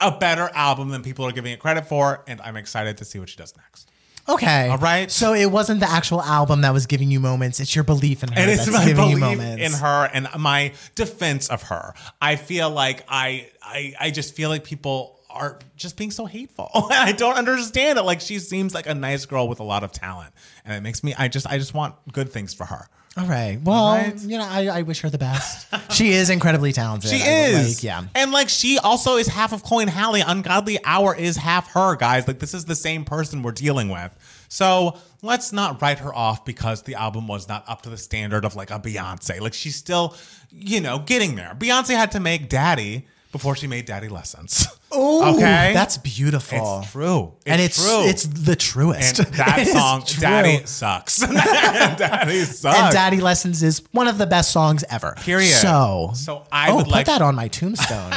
a 0.00 0.10
better 0.12 0.50
album 0.54 0.90
than 0.90 1.02
people 1.02 1.24
are 1.26 1.32
giving 1.32 1.52
it 1.52 1.58
credit 1.60 1.86
for, 1.86 2.22
and 2.26 2.40
I'm 2.40 2.56
excited 2.56 2.98
to 2.98 3.04
see 3.04 3.18
what 3.18 3.28
she 3.28 3.36
does 3.36 3.56
next. 3.56 3.90
Okay. 4.28 4.68
All 4.68 4.78
right. 4.78 5.10
So 5.10 5.34
it 5.34 5.46
wasn't 5.52 5.80
the 5.80 5.88
actual 5.88 6.20
album 6.20 6.62
that 6.62 6.72
was 6.72 6.86
giving 6.86 7.10
you 7.10 7.20
moments. 7.20 7.60
It's 7.60 7.74
your 7.74 7.84
belief 7.84 8.24
in 8.24 8.32
her 8.32 8.40
and 8.40 8.50
it's 8.50 8.70
my 8.70 8.92
belief 8.92 9.18
moments. 9.18 9.62
in 9.62 9.72
her 9.72 10.10
and 10.12 10.28
my 10.38 10.72
defense 10.96 11.48
of 11.48 11.62
her. 11.64 11.94
I 12.20 12.34
feel 12.34 12.68
like 12.68 13.04
I 13.08 13.48
I 13.62 13.94
I 14.00 14.10
just 14.10 14.34
feel 14.34 14.48
like 14.48 14.64
people 14.64 15.20
are 15.30 15.58
just 15.76 15.96
being 15.96 16.10
so 16.10 16.26
hateful. 16.26 16.70
I 16.74 17.12
don't 17.12 17.36
understand 17.36 17.98
it. 17.98 18.02
Like 18.02 18.20
she 18.20 18.38
seems 18.40 18.74
like 18.74 18.88
a 18.88 18.94
nice 18.94 19.26
girl 19.26 19.48
with 19.48 19.60
a 19.60 19.64
lot 19.64 19.84
of 19.84 19.92
talent, 19.92 20.32
and 20.64 20.74
it 20.74 20.80
makes 20.80 21.04
me. 21.04 21.14
I 21.16 21.28
just 21.28 21.46
I 21.46 21.58
just 21.58 21.74
want 21.74 21.94
good 22.12 22.32
things 22.32 22.52
for 22.52 22.64
her. 22.64 22.88
All 23.16 23.26
right. 23.26 23.58
Well, 23.62 23.94
right. 23.94 24.20
you 24.20 24.36
know, 24.36 24.44
I, 24.46 24.66
I 24.66 24.82
wish 24.82 25.00
her 25.00 25.08
the 25.08 25.16
best. 25.18 25.66
she 25.92 26.12
is 26.12 26.28
incredibly 26.28 26.72
talented. 26.72 27.10
She 27.10 27.22
I 27.22 27.46
is, 27.46 27.76
Like, 27.76 27.82
yeah. 27.82 28.04
and 28.14 28.30
like 28.30 28.50
she 28.50 28.78
also 28.78 29.16
is 29.16 29.26
half 29.26 29.52
of 29.54 29.62
Chloe 29.62 29.84
x 29.84 29.92
Halle. 29.92 30.20
Ungodly 30.20 30.78
Hour 30.84 31.14
is 31.16 31.36
half 31.36 31.72
her, 31.72 31.96
guys. 31.96 32.28
Like 32.28 32.40
this 32.40 32.52
is 32.52 32.66
the 32.66 32.74
same 32.74 33.04
person 33.06 33.42
we're 33.42 33.52
dealing 33.52 33.88
with. 33.88 34.12
So 34.48 34.98
let's 35.22 35.52
not 35.52 35.80
write 35.80 36.00
her 36.00 36.14
off 36.14 36.44
because 36.44 36.82
the 36.82 36.94
album 36.94 37.26
was 37.26 37.48
not 37.48 37.64
up 37.66 37.82
to 37.82 37.90
the 37.90 37.96
standard 37.96 38.44
of 38.44 38.54
like 38.54 38.70
a 38.70 38.78
Beyonce. 38.78 39.40
Like 39.40 39.54
she's 39.54 39.76
still, 39.76 40.14
you 40.50 40.80
know, 40.80 40.98
getting 40.98 41.36
there. 41.36 41.54
Beyonce 41.58 41.96
had 41.96 42.12
to 42.12 42.20
make 42.20 42.48
Daddy 42.50 43.06
before 43.36 43.54
she 43.54 43.66
made 43.66 43.84
Daddy 43.84 44.08
Lessons. 44.08 44.66
Ooh, 44.96 45.22
okay, 45.34 45.72
That's 45.74 45.98
beautiful. 45.98 46.80
it's 46.80 46.90
true. 46.92 47.34
and 47.44 47.60
it's 47.60 47.84
true. 47.84 48.04
it's 48.06 48.24
the 48.26 48.56
truest. 48.56 49.18
and 49.18 49.28
that 49.34 49.66
song. 49.72 50.04
Daddy 50.20 50.64
sucks. 50.64 51.18
Daddy 51.18 52.44
sucks. 52.44 52.78
and 52.78 52.92
Daddy 52.92 53.20
Lessons 53.20 53.62
is 53.62 53.82
one 53.92 54.08
of 54.08 54.16
the 54.18 54.26
best 54.26 54.52
songs 54.52 54.84
ever. 54.88 55.14
Period. 55.18 55.50
So, 55.50 56.12
So 56.14 56.46
I 56.50 56.70
oh, 56.70 56.76
would 56.76 56.84
put 56.86 56.92
like- 56.92 57.06
that 57.06 57.20
on 57.20 57.34
my 57.34 57.48
tombstone. 57.48 58.12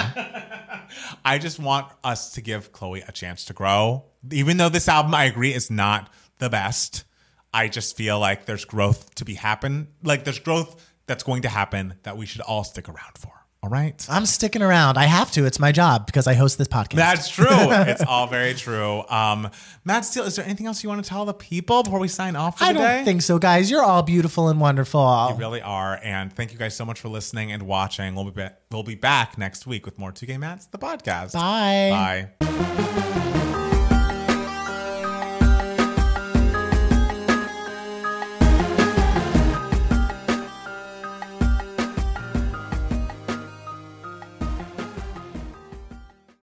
I 1.26 1.38
just 1.38 1.59
want 1.59 1.88
us 2.03 2.32
to 2.34 2.41
give 2.41 2.72
Chloe 2.72 3.03
a 3.07 3.11
chance 3.11 3.45
to 3.45 3.53
grow. 3.53 4.05
Even 4.32 4.57
though 4.57 4.70
this 4.70 4.88
album, 4.88 5.13
I 5.13 5.26
agree, 5.26 5.53
is 5.53 5.70
not 5.70 6.09
the 6.39 6.49
best, 6.49 7.03
I 7.53 7.67
just 7.67 7.97
feel 7.97 8.20
like 8.20 8.45
there's 8.45 8.63
growth 8.65 9.13
to 9.15 9.26
be 9.26 9.34
happen. 9.36 9.89
Like 10.01 10.24
there's 10.24 10.39
growth 10.39 10.86
that's 11.07 11.24
going 11.24 11.41
to 11.43 11.49
happen 11.49 11.95
that 12.03 12.15
we 12.17 12.26
should 12.26 12.41
all 12.41 12.63
stick 12.63 12.88
around 12.88 13.17
for. 13.17 13.32
All 13.62 13.70
right. 13.70 14.05
I'm 14.10 14.26
sticking 14.26 14.62
around. 14.62 14.97
I 14.97 15.03
have 15.03 15.32
to. 15.32 15.45
It's 15.45 15.60
my 15.60 15.74
job 15.74 16.05
because 16.05 16.28
I 16.28 16.34
host 16.34 16.57
this 16.57 16.70
podcast. 16.70 16.95
That's 16.95 17.28
true. 17.28 17.45
it's 17.49 18.01
all 18.01 18.26
very 18.28 18.53
true. 18.53 19.03
Um, 19.10 19.49
Matt 19.84 20.05
Steele, 20.05 20.24
is 20.24 20.38
there 20.38 20.45
anything 20.45 20.66
else 20.66 20.82
you 20.82 20.88
want 20.88 21.03
to 21.03 21.10
tell 21.10 21.26
the 21.26 21.34
people 21.34 21.84
before 21.84 21.99
we 21.99 22.07
sign 22.07 22.38
off 22.38 22.60
for 22.60 22.64
I 22.66 22.72
don't 22.72 23.03
think 23.03 23.22
so, 23.22 23.38
guys. 23.38 23.70
You're 23.70 23.84
all 23.84 24.01
beautiful 24.01 24.47
and 24.47 24.62
wonderful. 24.62 25.28
You 25.32 25.36
really 25.36 25.62
are. 25.62 25.99
And 26.01 26.32
thank 26.32 26.53
you 26.53 26.57
guys 26.57 26.74
so 26.74 26.86
much 26.86 27.01
for 27.01 27.10
listening 27.10 27.51
and 27.51 27.64
watching. 27.64 28.16
We'll 28.16 28.26
be, 28.26 28.32
ba- 28.32 28.55
we'll 28.72 28.84
be 28.84 28.95
back 28.95 29.38
next 29.38 29.68
week 29.68 29.86
with 29.86 29.99
more 29.99 30.14
Two 30.14 30.26
Gay 30.26 30.38
Mats, 30.38 30.68
the 30.68 30.78
podcast. 30.78 31.34
Bye. 31.34 32.30
Bye. 32.39 33.45